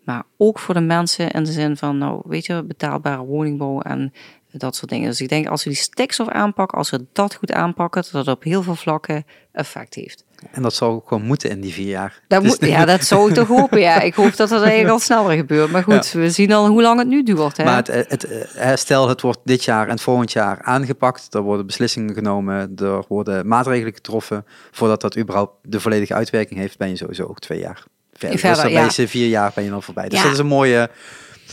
[0.03, 4.13] Maar ook voor de mensen in de zin van, nou, weet je, betaalbare woningbouw en
[4.51, 5.09] Dat soort dingen.
[5.09, 8.35] Dus ik denk als we die stikstof aanpakken, als we dat goed aanpakken, dat het
[8.35, 10.25] op heel veel vlakken effect heeft.
[10.51, 12.21] En dat zou ook gewoon moeten in die vier jaar.
[12.27, 13.79] Dat is moet, ja, dat zou ik toch hopen.
[13.79, 15.71] Ja, ik hoop dat dat eigenlijk al sneller gebeurt.
[15.71, 17.57] Maar goed, we zien al hoe lang het nu duurt.
[17.57, 17.63] Hè?
[17.63, 21.33] Maar het, het, eh, stel, het wordt dit jaar en volgend jaar aangepakt.
[21.33, 22.71] Er worden beslissingen genomen.
[22.75, 24.45] Er worden maatregelen getroffen.
[24.71, 27.83] Voordat dat überhaupt de volledige uitwerking heeft, ben je sowieso ook twee jaar
[28.13, 28.39] verder.
[28.39, 28.89] Verder, dus dan ja.
[28.95, 30.09] je vier jaar ben je dan voorbij.
[30.09, 30.23] Dus Ja.
[30.23, 30.89] dat is een mooie...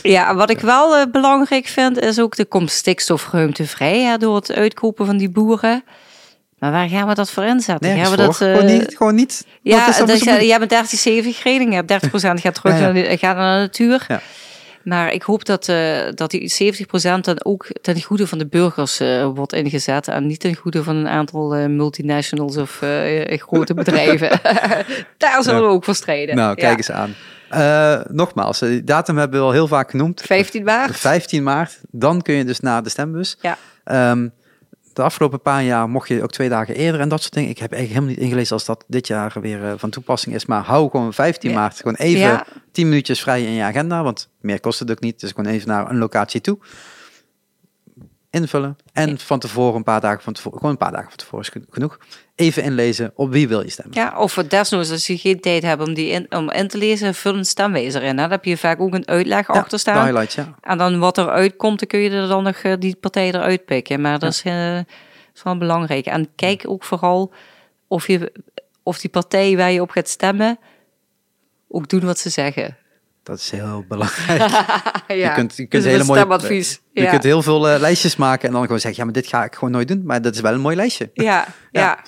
[0.01, 4.35] Ja, wat ik wel eh, belangrijk vind, is ook de komt stikstofruimte vrij hè, door
[4.35, 5.83] het uitkopen van die boeren.
[6.59, 7.97] Maar waar gaan we dat voor inzetten?
[7.97, 8.95] Gaan we dat, eh, gewoon niet.
[8.97, 9.45] Gewoon niet.
[9.45, 10.41] Wat Ja, dat dus, zo ja, moeilijk?
[10.41, 12.91] jij bent 30, 70 reding, je hebt 30% gaat terug Ja, ja.
[12.91, 14.05] Naar, de, gaat naar de natuur.
[14.07, 14.21] Ja.
[14.83, 18.99] Maar ik hoop dat, eh, dat die 70% dan ook ten goede van de burgers
[18.99, 20.07] eh, wordt ingezet.
[20.07, 22.81] En niet ten goede van een aantal multinationals of
[23.27, 24.29] grote bedrijven.
[25.17, 26.35] Daar zullen we ook voor strijden.
[26.35, 26.77] Nou, kijk Ja.
[26.77, 28.05] eens aan.
[28.09, 30.21] Nogmaals, die datum hebben we al heel vaak genoemd.
[30.21, 30.95] 15 maart.
[30.97, 31.79] 15 maart.
[31.91, 33.37] Dan kun je dus naar de stembus.
[33.41, 33.57] Ja.
[33.83, 34.27] Ehm,
[34.97, 37.49] de afgelopen paar jaar mocht je ook twee dagen eerder en dat soort dingen.
[37.49, 40.45] Ik heb eigenlijk helemaal niet ingelezen als dat dit jaar weer eh, van toepassing is.
[40.45, 41.55] Maar hou gewoon 15 Ja.
[41.55, 42.45] maart gewoon even Ja.
[42.71, 44.03] 10 minuutjes vrij in je agenda.
[44.03, 45.19] Want meer kost het ook niet.
[45.19, 46.57] Dus gewoon even naar een locatie toe.
[48.29, 48.77] Invullen.
[48.93, 49.17] En Ja.
[49.17, 51.97] van tevoren, een paar dagen van tevoren, gewoon een paar dagen van tevoren is genoeg.
[52.35, 53.95] Even inlezen op wie wil je stemmen.
[53.95, 57.13] Ja, of desnoods, als je geen tijd hebt om, die in, om in te lezen,
[57.15, 58.07] vul een stemwijzer in.
[58.07, 58.21] Hè.
[58.21, 60.03] Dan heb je vaak ook een uitleg Ja, achter staan.
[60.05, 60.55] highlights, ja.
[60.61, 63.65] En dan wat er uitkomt, dan kun je er dan nog eh, die partij eruit
[63.65, 64.01] pikken.
[64.01, 66.05] Maar dat is, eh, is wel belangrijk.
[66.05, 67.33] En kijk ook vooral
[67.87, 68.31] of, je,
[68.83, 70.59] of die partij waar je op gaat stemmen
[71.69, 72.77] ook doen wat ze zeggen.
[73.27, 74.39] Dat is heel belangrijk.
[75.07, 76.81] ja, Je kunt, je kunt dus hele mooie stemadvies.
[76.91, 77.09] Je ja.
[77.09, 79.53] kunt heel veel eh, lijstjes maken en dan gewoon zeggen, ja, maar dit ga ik
[79.53, 80.01] gewoon nooit doen.
[80.05, 81.09] Maar dat is wel een mooi lijstje.
[81.13, 81.45] ja, Ja.
[81.71, 81.99] ja.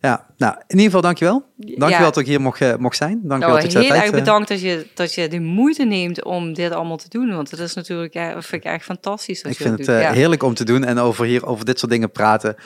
[0.00, 1.44] Ja, nou, in ieder geval dankjewel.
[1.56, 2.04] Dankjewel Ja.
[2.04, 3.20] dat ik hier mocht, eh, mocht zijn.
[3.22, 6.24] Dankjewel Nou, dat je heel erg eh, bedankt dat je, dat je de moeite neemt
[6.24, 7.34] om dit allemaal te doen.
[7.34, 9.42] Want het is natuurlijk vind ik echt fantastisch.
[9.42, 12.10] Ik vind dat het heerlijk om te doen en over hier over dit soort dingen
[12.10, 12.56] praten.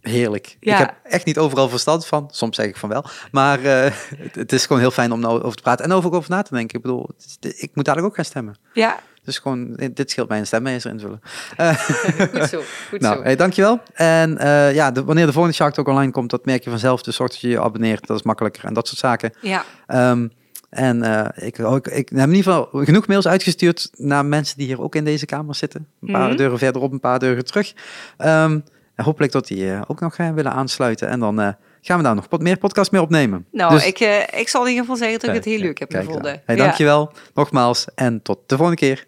[0.00, 0.56] Heerlijk.
[0.60, 0.72] Ja.
[0.72, 2.28] Ik heb echt niet overal verstand van.
[2.30, 3.04] Soms zeg ik van wel.
[3.32, 6.12] Maar eh, het, het is gewoon heel fijn om nou over te praten en over,
[6.12, 6.76] over na te denken.
[6.76, 7.08] Ik bedoel,
[7.40, 8.56] is- ik moet dadelijk ook gaan stemmen.
[8.72, 11.20] ja, Dus gewoon, dit scheelt mij een stemmeester invullen.
[11.56, 11.74] Eh,
[12.32, 12.62] goed zo.
[12.88, 13.22] Goed nou, zo.
[13.22, 13.80] hey, dankjewel.
[13.94, 17.02] En eh, ja, de- wanneer de volgende Shark Talk online komt, dat merk je vanzelf.
[17.02, 18.06] Dus zorg dat je je abonneert.
[18.06, 19.32] Dat is makkelijker en dat soort zaken.
[19.40, 20.28] Ja, Ehm,
[20.70, 21.02] en
[21.36, 24.94] ik, ik, ik heb in ieder geval genoeg mails uitgestuurd naar mensen die hier ook
[24.94, 25.86] in deze kamer zitten.
[26.00, 26.36] Een paar Mhm.
[26.36, 27.72] deuren verderop, een paar deuren terug.
[28.16, 28.60] Ehm,
[28.98, 31.08] en hopelijk dat die eh, ook nog gaan willen aansluiten.
[31.08, 31.48] En dan eh,
[31.80, 33.46] gaan we daar nog wat meer podcast mee opnemen.
[33.52, 35.78] nou, Dus- ik, eh, ik zal in ieder geval zeggen dat ik het heel leuk
[35.78, 36.42] heb gevonden.
[36.44, 39.06] Hey, dankjewel nogmaals en tot de volgende keer.